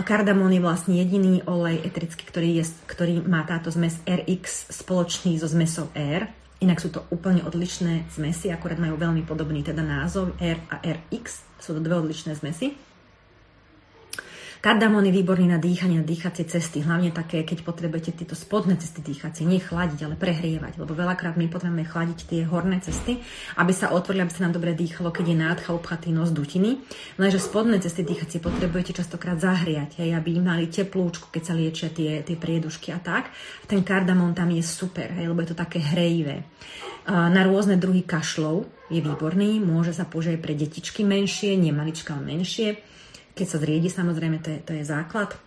[0.00, 5.50] Kardamón je vlastne jediný olej eterický, ktorý, je, ktorý má táto zmes RX spoločný so
[5.50, 6.30] zmesou R.
[6.64, 11.44] Inak sú to úplne odlišné zmesy, akorát majú veľmi podobný teda názov R a RX.
[11.60, 12.87] Sú to dve odlišné zmesy.
[14.58, 19.06] Kardamón je výborný na dýchanie, na dýchacie cesty, hlavne také, keď potrebujete tieto spodné cesty
[19.06, 23.22] dýchacie, nie chladiť, ale prehrievať, lebo veľakrát my potrebujeme chladiť tie horné cesty,
[23.54, 26.82] aby sa otvorili, aby sa nám dobre dýchalo, keď je nádcha, obchatý nos, dutiny.
[27.22, 32.26] Lenže spodné cesty dýchacie potrebujete častokrát zahriať, hej, aby mali teplúčku, keď sa liečia tie,
[32.26, 33.30] tie priedušky a tak.
[33.70, 36.42] Ten kardamón tam je super, hej, lebo je to také hrejivé.
[37.06, 42.34] Na rôzne druhy kašlov je výborný, môže sa použiť pre detičky menšie, nie malička, ale
[42.34, 42.97] menšie
[43.38, 45.38] keď sa zriedi, samozrejme, to je, to je základ.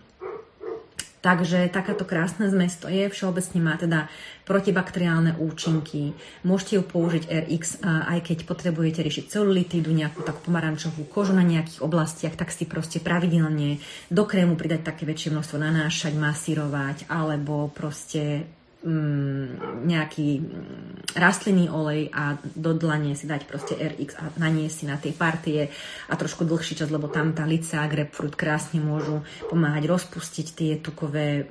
[1.22, 4.10] Takže takáto krásna zmes to je, všeobecne má teda
[4.42, 6.18] protibakteriálne účinky.
[6.42, 11.78] Môžete ju použiť RX, aj keď potrebujete riešiť celulitídu, nejakú takú pomarančovú kožu na nejakých
[11.78, 13.78] oblastiach, tak si proste pravidelne
[14.10, 18.42] do krému pridať také väčšie množstvo, nanášať, masírovať, alebo proste
[18.82, 24.84] mm, nejaký mm, rastlinný olej a do dlane si dať proste RX a naniesť si
[24.88, 25.70] na tej partie
[26.10, 30.72] a trošku dlhší čas, lebo tam tá lica a grapefruit krásne môžu pomáhať rozpustiť tie
[30.82, 31.46] tukové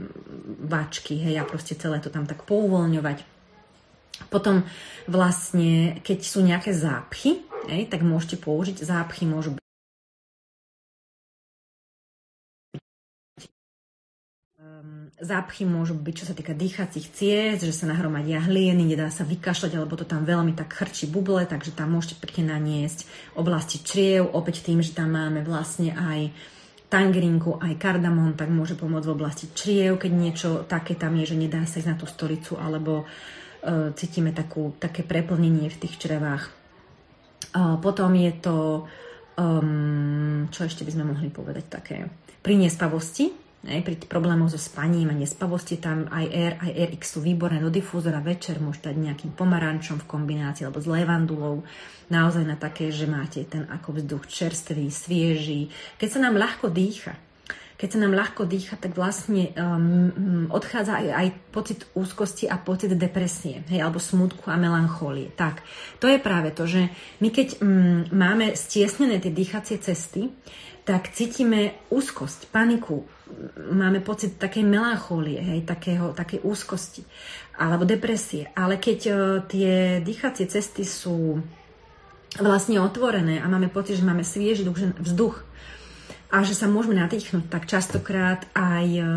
[0.60, 3.24] váčky, hej, a proste celé to tam tak pouvoľňovať.
[4.30, 4.68] Potom
[5.10, 9.61] vlastne, keď sú nejaké zápchy, hej, tak môžete použiť, zápchy môžu
[15.22, 19.78] Zápchy môžu byť, čo sa týka dýchacích ciest, že sa nahromadia hlieny, nedá sa vykašľať,
[19.78, 23.06] alebo to tam veľmi tak chrčí buble, takže tam môžete pekne naniesť
[23.38, 26.34] oblasti čriev, opäť tým, že tam máme vlastne aj
[26.90, 31.38] tangerinku, aj kardamón, tak môže pomôcť v oblasti čriev, keď niečo také tam je, že
[31.38, 36.50] nedá sa ísť na tú stolicu, alebo uh, cítime takú, také preplnenie v tých črevách.
[37.54, 38.90] Uh, potom je to,
[39.38, 42.10] um, čo ešte by sme mohli povedať také,
[42.42, 42.58] pri
[43.62, 48.18] aj pri problémoch so spaním a nespavosti tam aj R, RX sú výborné do difúzora
[48.18, 51.62] večer, môžete dať nejakým pomarančom v kombinácii alebo s levandulou.
[52.10, 55.70] Naozaj na také, že máte ten ako vzduch čerstvý, svieži.
[56.02, 57.14] Keď sa nám ľahko dýcha,
[57.78, 62.94] keď sa nám ľahko dýcha, tak vlastne um, odchádza aj, aj pocit úzkosti a pocit
[62.94, 65.34] depresie, hej, alebo smutku a melanchólie.
[65.34, 65.66] Tak,
[65.98, 66.94] to je práve to, že
[67.26, 70.30] my keď um, máme stiesnené tie dýchacie cesty,
[70.86, 73.02] tak cítime úzkosť, paniku,
[73.72, 77.04] máme pocit takej melanchólie, hej, takého, takej úzkosti
[77.58, 78.50] alebo depresie.
[78.58, 81.40] Ale keď uh, tie dýchacie cesty sú
[82.40, 84.64] vlastne otvorené a máme pocit, že máme svieži
[85.00, 85.44] vzduch
[86.32, 89.08] a že sa môžeme nadýchnuť, tak častokrát aj uh,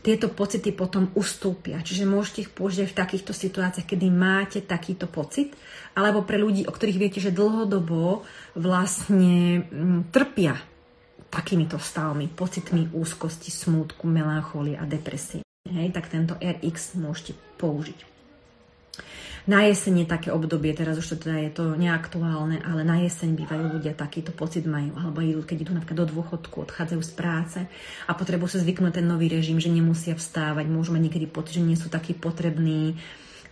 [0.00, 1.84] tieto pocity potom ustúpia.
[1.84, 5.52] Čiže môžete ich použiť v takýchto situáciách, kedy máte takýto pocit,
[5.92, 8.24] alebo pre ľudí, o ktorých viete, že dlhodobo
[8.56, 10.56] vlastne m, trpia
[11.30, 15.46] takýmito stavmi, pocitmi úzkosti, smútku, melancholii a depresie.
[15.70, 18.10] Hej, tak tento RX môžete použiť.
[19.48, 23.40] Na jeseň je také obdobie, teraz už to teda je to neaktuálne, ale na jeseň
[23.40, 27.58] bývajú ľudia takýto pocit majú, alebo idú, keď idú napríklad do dôchodku, odchádzajú z práce
[28.04, 31.64] a potrebujú sa zvyknúť ten nový režim, že nemusia vstávať, môžu mať niekedy pocit, že
[31.64, 33.00] nie sú takí potrební,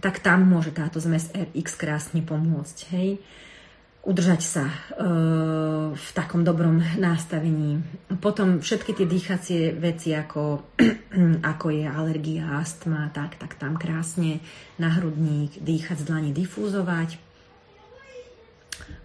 [0.05, 2.79] tak tam môže táto zmes RX krásne pomôcť.
[2.93, 3.25] Hej
[4.07, 4.77] udržať sa e,
[5.93, 7.83] v takom dobrom nastavení.
[8.23, 10.75] Potom všetky tie dýchacie veci, ako,
[11.53, 14.39] ako je alergia, astma, tak, tak tam krásne
[14.79, 17.19] na hrudník, dýchať z dlani, difúzovať.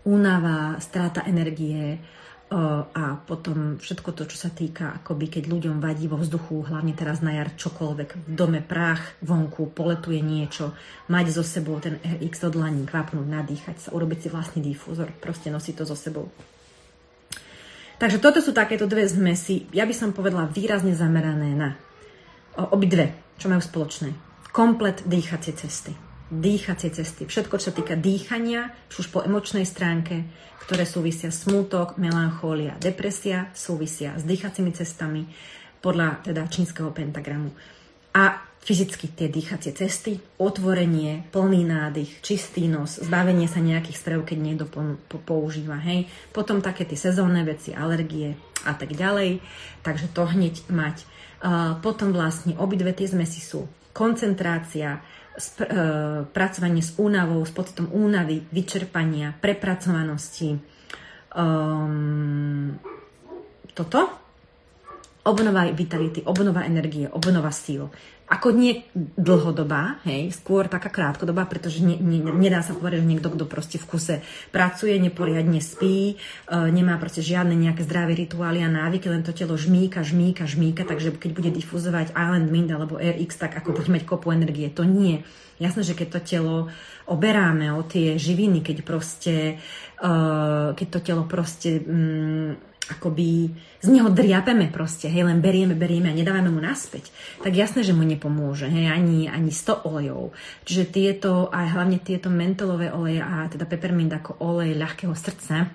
[0.04, 1.98] Únava, strata energie,
[2.54, 7.26] a potom všetko to, čo sa týka, akoby keď ľuďom vadí vo vzduchu, hlavne teraz
[7.26, 10.78] na jar čokoľvek, v dome prach, vonku, poletuje niečo,
[11.10, 15.50] mať so sebou ten RX do dlaní, kvapnúť, nadýchať sa, urobiť si vlastný difúzor, proste
[15.50, 16.30] nosiť to so sebou.
[17.98, 21.74] Takže toto sú takéto dve zmesy, ja by som povedala výrazne zamerané na
[22.70, 24.14] obidve, čo majú spoločné.
[24.54, 27.30] Komplet dýchacie cesty dýchacie cesty.
[27.30, 30.26] Všetko, čo sa týka dýchania, už po emočnej stránke,
[30.64, 35.28] ktoré súvisia smútok, melanchólia, depresia, súvisia s dýchacími cestami
[35.84, 37.52] podľa teda čínskeho pentagramu.
[38.16, 44.38] A fyzicky tie dýchacie cesty, otvorenie, plný nádych, čistý nos, zbavenie sa nejakých sprejov, keď
[44.40, 46.08] niekto po, používa, hej.
[46.32, 49.44] Potom také tie sezónne veci, alergie a tak ďalej.
[49.84, 51.04] Takže to hneď mať.
[51.44, 55.04] Uh, potom vlastne obidve tie zmesi sú koncentrácia,
[55.36, 55.78] sp- e,
[56.30, 60.58] pracovanie s únavou, s pocitom únavy, vyčerpania, prepracovanosti.
[61.34, 62.78] Um,
[63.74, 64.24] toto
[65.24, 67.90] obnova vitality, obnova energie, obnova síl
[68.24, 73.30] ako nie dlhodobá, hej, skôr taká krátkodobá, pretože ne, ne, nedá sa povedať, že niekto,
[73.30, 74.16] kto proste v kuse
[74.50, 79.60] pracuje, neporiadne spí, e, nemá proste žiadne nejaké zdravé rituály a návyky, len to telo
[79.60, 84.08] žmíka, žmíka, žmíka, takže keď bude difuzovať Island Wind alebo RX, tak ako bude mať
[84.08, 85.28] kopu energie, to nie.
[85.60, 86.58] Jasné, že keď to telo
[87.06, 89.60] oberáme o tie živiny, keď proste,
[90.00, 90.12] e,
[90.74, 91.84] keď to telo proste...
[91.84, 93.48] Mm, akoby
[93.80, 97.96] z neho driapeme proste, hej, len berieme, berieme a nedávame mu naspäť, tak jasné, že
[97.96, 100.36] mu nepomôže, hej, ani, ani 100 olejov.
[100.68, 105.72] Čiže tieto, aj hlavne tieto mentolové oleje a teda peppermint ako olej ľahkého srdca,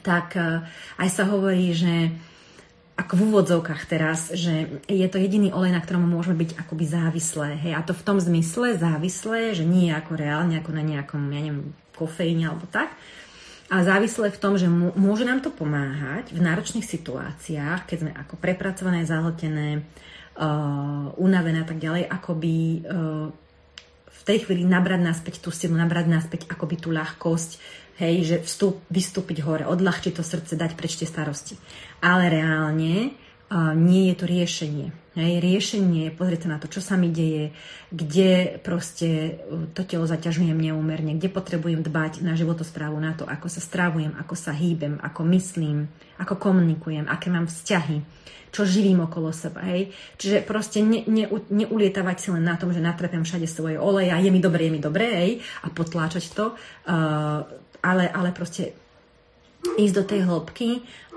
[0.00, 0.64] tak eh,
[0.96, 2.08] aj sa hovorí, že
[2.94, 7.58] ako v úvodzovkách teraz, že je to jediný olej, na ktorom môžeme byť akoby závislé.
[7.58, 7.72] Hej?
[7.74, 11.74] A to v tom zmysle závislé, že nie ako reálne, ako na nejakom, ja neviem,
[11.98, 12.94] kofeíne alebo tak,
[13.72, 18.36] a závislé v tom, že môže nám to pomáhať v náročných situáciách, keď sme ako
[18.36, 19.80] prepracované, zahltené,
[20.36, 23.32] uh, unavené a tak ďalej, akoby uh,
[24.04, 27.50] v tej chvíli nabrať naspäť tú silu, nabrať naspäť akoby tú ľahkosť,
[28.04, 31.56] hej, že vstup, vystúpiť hore, odľahčiť to srdce, dať preč tie starosti.
[32.04, 33.16] Ale reálne
[33.74, 34.88] nie je to riešenie.
[35.14, 37.54] Hej, riešenie je pozrieť sa na to, čo sa mi deje,
[37.94, 43.46] kde proste uh, to telo zaťažujem neúmerne, kde potrebujem dbať na životosprávu, na to, ako
[43.46, 45.86] sa strávujem, ako sa hýbem, ako myslím,
[46.18, 48.02] ako komunikujem, aké mám vzťahy,
[48.50, 49.62] čo živím okolo seba.
[49.70, 49.94] Hej.
[50.18, 54.18] Čiže proste ne, ne, neulietavať si len na tom, že natrepem všade svoje oleje a
[54.18, 57.38] je mi dobre, je mi dobre, hej, a potláčať to, uh,
[57.86, 58.83] ale, ale proste
[59.78, 60.68] ísť do tej hĺbky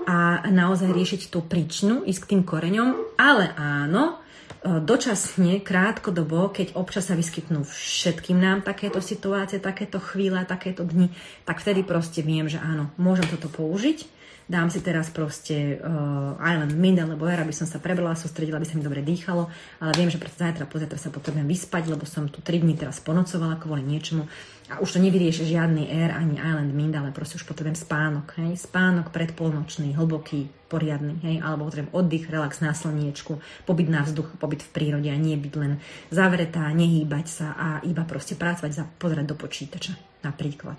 [0.08, 4.16] a naozaj riešiť tú príčinu, ísť k tým koreňom, ale áno,
[4.64, 11.12] e, dočasne, krátkodobo, keď občas sa vyskytnú všetkým nám takéto situácie, takéto chvíle, takéto dni,
[11.44, 14.16] tak vtedy proste viem, že áno, môžem toto použiť.
[14.48, 18.64] Dám si teraz proste uh, Island Mind alebo Air, aby som sa prebrala, sústredila, aby
[18.64, 19.44] sa mi dobre dýchalo,
[19.76, 22.96] ale viem, že pre zajtra, pozajtra sa potrebujem vyspať, lebo som tu 3 dní teraz
[23.04, 24.24] ponocovala kvôli niečomu
[24.68, 28.60] a už to nevyrieši žiadny Air ani Island Mind, ale proste už potrebujem spánok, hej,
[28.60, 34.60] spánok predpolnočný, hlboký, poriadny, hej, alebo potrebujem oddych, relax na slniečku, pobyt na vzduchu, pobyt
[34.60, 35.80] v prírode a nie byť len
[36.12, 40.76] zavretá, nehýbať sa a iba proste pracovať, za, pozerať do počítača napríklad.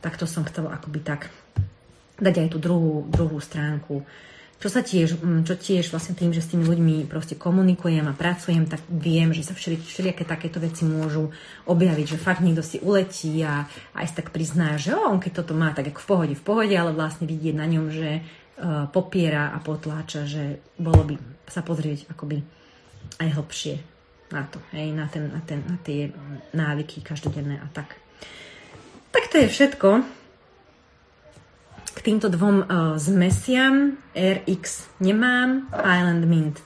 [0.00, 1.28] Tak to som chcela akoby tak
[2.16, 4.00] dať aj tú druhú, druhú stránku
[4.60, 8.12] čo sa tiež, mm, čo tiež vlastne tým, že s tými ľuďmi proste komunikujem a
[8.12, 11.32] pracujem, tak viem, že sa všeli, všelijaké takéto veci môžu
[11.64, 13.64] objaviť, že fakt niekto si uletí a
[13.96, 16.92] aj tak prizná, že on keď toto má, tak ako v pohode, v pohode, ale
[16.92, 21.16] vlastne vidieť na ňom, že uh, popiera a potláča, že bolo by
[21.48, 22.44] sa pozrieť akoby
[23.16, 23.74] aj hlbšie
[24.30, 26.12] na to, hej, na, ten, na, ten, na tie
[26.52, 27.96] návyky každodenné a tak.
[29.10, 30.19] Tak to je všetko
[31.94, 36.56] k týmto dvom uh, zmesiam RX nemám, Island Mint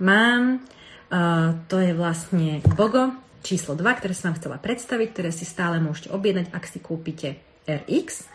[0.00, 0.64] mám.
[1.10, 3.12] Uh, to je vlastne Bogo
[3.42, 7.40] číslo 2, ktoré som vám chcela predstaviť, ktoré si stále môžete objednať, ak si kúpite
[7.64, 8.28] RX,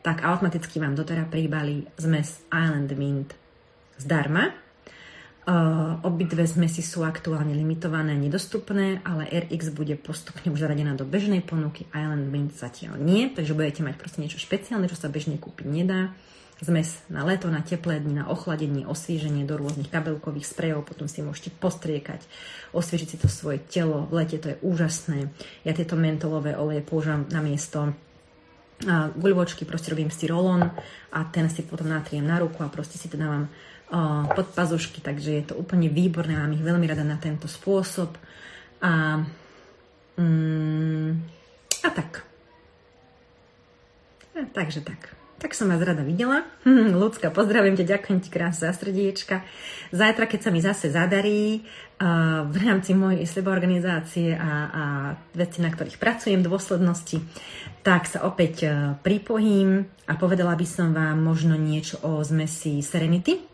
[0.00, 3.30] tak automaticky vám doteraz príbali zmes Island Mint
[4.00, 4.69] zdarma.
[5.50, 11.42] Uh, obidve zmesy sú aktuálne limitované, nedostupné, ale RX bude postupne už zaradená do bežnej
[11.42, 15.66] ponuky, Island Mint zatiaľ nie, takže budete mať proste niečo špeciálne, čo sa bežne kúpiť
[15.66, 16.14] nedá.
[16.62, 21.18] Zmes na leto, na teplé dni, na ochladenie, osvieženie do rôznych kabelkových sprejov, potom si
[21.18, 22.22] môžete postriekať,
[22.70, 24.06] osviežiť si to svoje telo.
[24.06, 25.34] V lete to je úžasné.
[25.66, 27.90] Ja tieto mentolové oleje používam na miesto
[29.18, 30.62] guľvočky, proste robím si rolon
[31.12, 33.50] a ten si potom natriem na ruku a proste si to dávam
[34.30, 38.14] pod pazušky, takže je to úplne výborné, mám ich veľmi rada na tento spôsob.
[38.80, 39.18] A,
[40.14, 41.10] mm,
[41.82, 42.22] a tak.
[44.38, 45.18] A, takže tak.
[45.40, 46.46] Tak som vás rada videla.
[47.02, 49.42] Ľudská, pozdravím ťa, ďakujem ti krásne za srdiečka.
[49.90, 54.84] Zajtra, keď sa mi zase zadarí uh, v rámci mojej seba organizácie a, a
[55.34, 57.18] veci, na ktorých pracujem, dôslednosti,
[57.82, 58.72] tak sa opäť uh,
[59.02, 63.49] pripojím a povedala by som vám možno niečo o zmesi Serenity,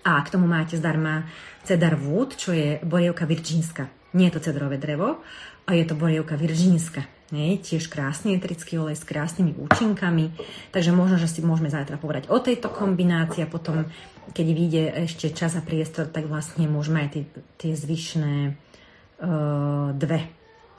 [0.00, 1.28] a k tomu máte zdarma
[1.62, 3.86] cedar wood, čo je borievka virčínska.
[4.16, 5.20] Nie je to cedrové drevo,
[5.66, 7.06] a je to borievka virčínska.
[7.32, 10.36] Nie, tiež krásny etrický olej s krásnymi účinkami.
[10.68, 13.88] Takže možno, že si môžeme zajtra povedať o tejto kombinácii a potom,
[14.36, 17.22] keď vyjde ešte čas a priestor, tak vlastne môžeme aj tie,
[17.56, 20.28] tie zvyšné uh, dve.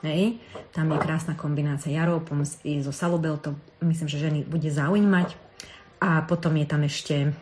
[0.06, 0.38] Hej.
[0.70, 3.58] Tam je krásna kombinácia jaropom so salubeltom.
[3.82, 5.34] Myslím, že ženy bude zaujímať.
[5.98, 7.34] A potom je tam ešte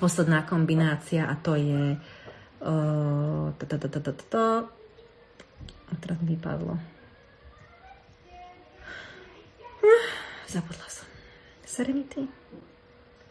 [0.00, 2.00] posledná kombinácia a to je
[5.84, 6.80] a teraz mi vypadlo.
[10.48, 11.04] Zabudla som.
[11.68, 12.24] Serenity?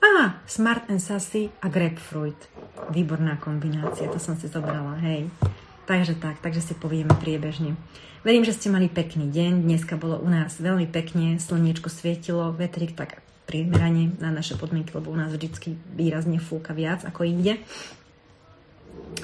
[0.03, 2.38] Á, Smart and Sassy a Grapefruit.
[2.91, 5.31] Výborná kombinácia, to som si zobrala, hej.
[5.88, 7.80] Takže tak, takže si povieme priebežne.
[8.23, 9.63] Verím, že ste mali pekný deň.
[9.63, 15.11] Dneska bolo u nás veľmi pekne, slniečko svietilo, vetrik tak primerane na naše podmienky, lebo
[15.11, 17.60] u nás vždy výrazne fúka viac ako inde.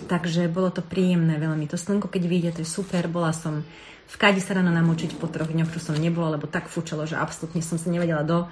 [0.09, 1.65] Takže bolo to príjemné veľmi.
[1.69, 3.05] To slnko, keď vyjde, to je super.
[3.09, 3.65] Bola som
[4.09, 7.13] v kadi sa ráno namočiť po troch dňoch, čo som nebola, lebo tak fúčalo, že
[7.13, 8.49] absolútne som sa nevedela do,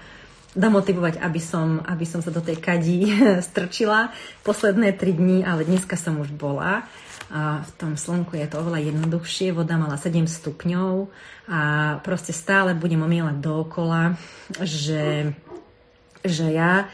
[0.54, 3.10] domotivovať, aby som, aby som sa do tej kadi
[3.48, 4.14] strčila
[4.46, 6.86] posledné tri dní, ale dneska som už bola.
[7.28, 11.12] A v tom slnku je to oveľa jednoduchšie, voda mala 7 stupňov
[11.52, 11.60] a
[12.00, 14.16] proste stále budem omielať dookola,
[14.64, 15.36] že
[16.26, 16.90] že ja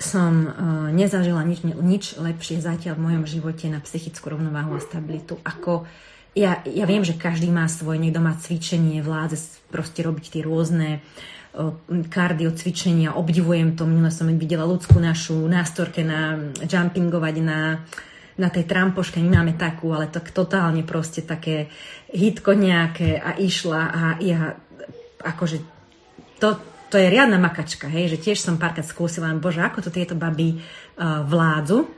[0.00, 0.52] som uh,
[0.90, 5.86] nezažila nič, nič lepšie zatiaľ v mojom živote na psychickú rovnováhu a stabilitu, ako
[6.32, 10.98] ja, ja viem, že každý má svoje, niekto má cvičenie, vládze proste robiť tie rôzne
[10.98, 11.76] uh,
[12.08, 17.84] kardio cvičenia, obdivujem to, minule som videla ľudskú našu nástorke na jumpingovať na,
[18.40, 21.68] na tej trampoške, my máme takú, ale tak totálne proste také
[22.10, 24.56] hitko nejaké a išla a ja
[25.22, 25.62] akože
[26.42, 30.12] to, to je riadna makačka, hej, že tiež som párkrát skúsila, bože, ako to tieto
[30.12, 31.88] baby uh, vládzu.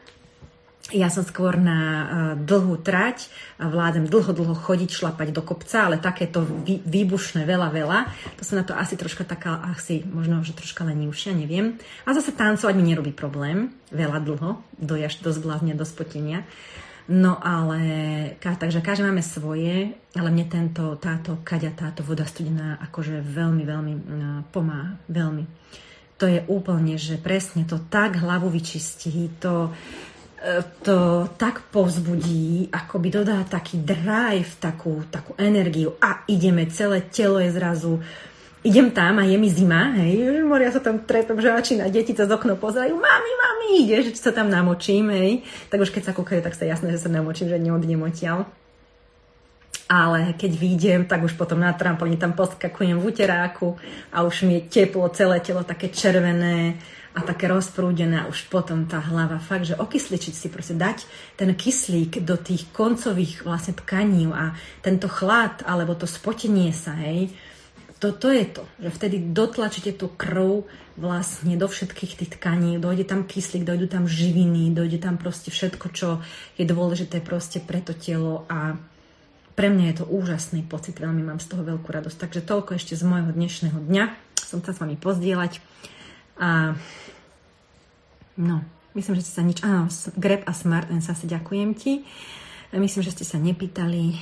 [0.95, 2.05] Ja som skôr na uh,
[2.39, 3.27] dlhú trať
[3.59, 7.99] a vládem dlho, dlho chodiť, šlapať do kopca, ale takéto vý, výbušné veľa, veľa.
[8.39, 11.75] To som na to asi troška taká, asi možno, že troška lenivšia, neviem.
[12.07, 16.47] A zase tancovať mi nerobí problém, veľa dlho, do, až do zbláznia, do spotenia.
[17.05, 17.81] No ale,
[18.41, 23.95] takže každý máme svoje, ale mne tento, táto kaďa, táto voda studená akože veľmi, veľmi
[24.49, 24.97] pomáha.
[25.13, 25.45] Veľmi.
[26.17, 29.69] To je úplne, že presne to tak hlavu vyčistí, to,
[30.41, 37.37] e, to tak povzbudí, akoby dodá taký drive, takú, takú energiu a ideme, celé telo
[37.37, 38.01] je zrazu
[38.65, 42.25] idem tam a je mi zima, hej, moria sa tam trepem, že začína deti cez
[42.25, 45.45] okno pozerajú, mami, mami, ide, že sa tam namočím, hej.
[45.69, 48.49] Tak už keď sa kúkajú, tak sa jasné, že sa namočím, že neodnem odtiaľ.
[49.85, 53.77] Ale keď výjdem, tak už potom na trampolíne tam poskakujem v uteráku
[54.09, 56.81] a už mi je teplo, celé telo také červené
[57.13, 61.05] a také rozprúdené a už potom tá hlava fakt, že okysličiť si, proste dať
[61.37, 67.29] ten kyslík do tých koncových vlastne tkaní a tento chlad alebo to spotenie sa, hej,
[68.05, 70.69] to, to je to, že vtedy dotlačíte tú krv
[71.01, 75.87] vlastne do všetkých tých tkaní, dojde tam kyslík, dojdu tam živiny, dojde tam proste všetko,
[75.97, 76.21] čo
[76.61, 78.77] je dôležité proste pre to telo a
[79.57, 82.19] pre mňa je to úžasný pocit, veľmi mám z toho veľkú radosť.
[82.29, 84.05] Takže toľko ešte z môjho dnešného dňa.
[84.43, 85.63] Som sa s vami pozdieľať.
[86.43, 86.75] A
[88.35, 88.67] no,
[88.99, 89.63] myslím, že ste sa nič...
[89.63, 89.87] Áno,
[90.19, 92.03] Grab a Smart sa si ďakujem ti.
[92.75, 94.19] Myslím, že ste sa nepýtali.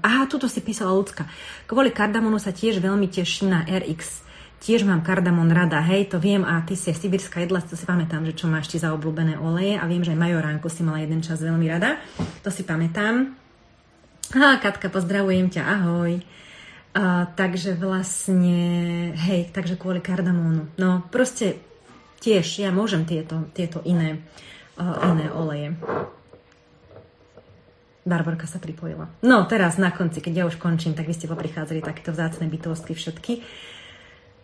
[0.00, 1.28] Aha, tuto si písala ľudská.
[1.68, 4.24] Kvôli kardamonu sa tiež veľmi teším na RX.
[4.60, 8.28] Tiež mám kardamon rada, hej, to viem a ty si sibirská jedla, to si pamätám,
[8.28, 11.24] že čo máš ti za obľúbené oleje a viem, že aj majoránku si mala jeden
[11.24, 11.96] čas veľmi rada,
[12.44, 13.32] to si pamätám.
[14.36, 16.20] Á, Katka, pozdravujem ťa, ahoj.
[16.92, 18.60] A, takže vlastne,
[19.16, 20.68] hej, takže kvôli kardamónu.
[20.76, 21.56] No, proste
[22.20, 24.20] tiež ja môžem tieto, tieto iné,
[24.76, 25.72] uh, iné oleje.
[28.04, 29.12] Barborka sa pripojila.
[29.20, 32.96] No teraz na konci, keď ja už končím, tak vy ste poprichádzali takéto vzácne bytosti
[32.96, 33.32] všetky.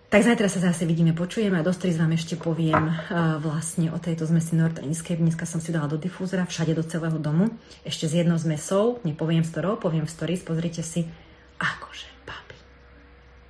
[0.07, 4.23] Tak zajtra sa zase vidíme, počujeme a dostri vám ešte poviem uh, vlastne o tejto
[4.28, 4.55] zmesi
[4.87, 5.19] Escape.
[5.19, 7.51] Dneska som si dala do difúzora všade do celého domu.
[7.83, 11.11] Ešte s jednou zmesou, nepoviem s ktorou, poviem v stories, pozrite si.
[11.59, 12.55] Akože, papi.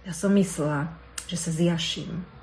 [0.09, 0.97] Ja som myslela,
[1.28, 2.35] že sa zjaším.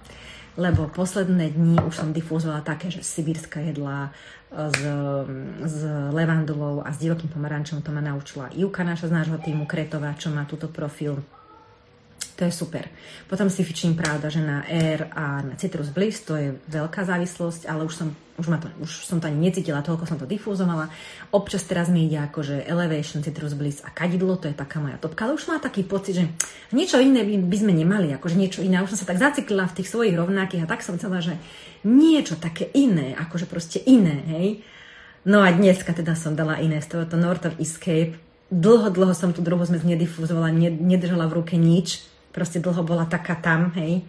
[0.54, 4.14] Lebo posledné dni už som difúzovala také, že sibírska jedlá,
[4.54, 4.82] s,
[5.66, 5.78] s
[6.14, 10.30] levandulou a s divokým pomarančom, to ma naučila Juka, naša z nášho týmu Kretová, čo
[10.30, 11.18] má túto profil.
[12.34, 12.90] To je super.
[13.30, 17.70] Potom si fičím pravda, že na Air a na Citrus Bliss to je veľká závislosť,
[17.70, 18.10] ale už som,
[18.42, 20.90] už, ma to, už som to ani necítila, toľko som to difúzovala.
[21.30, 25.30] Občas teraz mi ide akože Elevation, Citrus Bliss a kadidlo, to je taká moja topka,
[25.30, 26.26] ale už má taký pocit, že
[26.74, 28.82] niečo iné by, by sme nemali, akože niečo iné.
[28.82, 31.38] Už som sa tak zaciklila v tých svojich rovnakých a tak som chcela, že
[31.86, 34.48] niečo také iné, akože proste iné, hej.
[35.22, 38.18] No a dneska teda som dala iné z tohoto North of Escape.
[38.50, 40.50] Dlho, dlho som tú druhú zmes nedifuzovala,
[40.82, 42.13] nedržala v ruke nič.
[42.34, 44.02] Proste dlho bola taká tam, hej.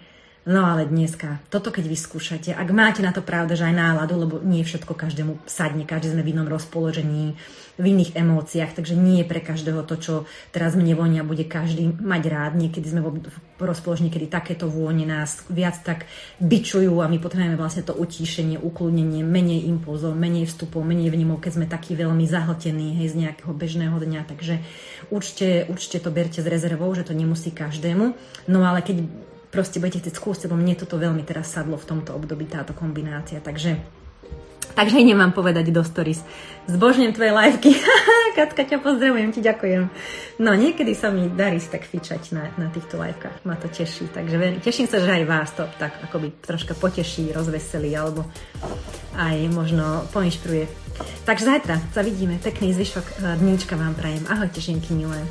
[0.45, 4.35] No ale dneska, toto keď vyskúšate, ak máte na to pravda, že aj náladu, lebo
[4.45, 7.33] nie všetko každému sadne, každý sme v inom rozpoložení,
[7.81, 10.15] v iných emóciách, takže nie pre každého to, čo
[10.53, 12.53] teraz mne vonia, bude každý mať rád.
[12.61, 16.05] Niekedy sme v rozpoložení, kedy takéto vône nás viac tak
[16.45, 21.53] bičujú a my potrebujeme vlastne to utíšenie, ukludnenie, menej impulzov, menej vstupov, menej vnímov, keď
[21.57, 24.29] sme takí veľmi zahltení hej, z nejakého bežného dňa.
[24.29, 24.61] Takže
[25.09, 28.13] určite, určite to berte s rezervou, že to nemusí každému.
[28.53, 29.09] No ale keď
[29.55, 33.39] proste budete chcieť skúsiť, lebo mne toto veľmi teraz sadlo v tomto období, táto kombinácia.
[33.39, 33.79] Takže
[34.75, 36.19] Takže idem vám povedať do stories.
[36.67, 37.79] Zbožňujem tvoje liveky.
[38.39, 39.87] Katka, ťa pozdravujem, ti ďakujem.
[40.43, 43.47] No, niekedy sa mi darí tak fičať na, na týchto livekách.
[43.47, 44.11] Ma to teší.
[44.11, 48.27] Takže teším sa, že aj vás to tak akoby troška poteší, rozveselí, alebo
[49.15, 50.67] aj možno poinšpiruje.
[51.23, 52.43] Takže zajtra sa vidíme.
[52.43, 54.27] Pekný zvyšok eh, dníčka vám prajem.
[54.27, 55.23] Ahojte, ženky milé.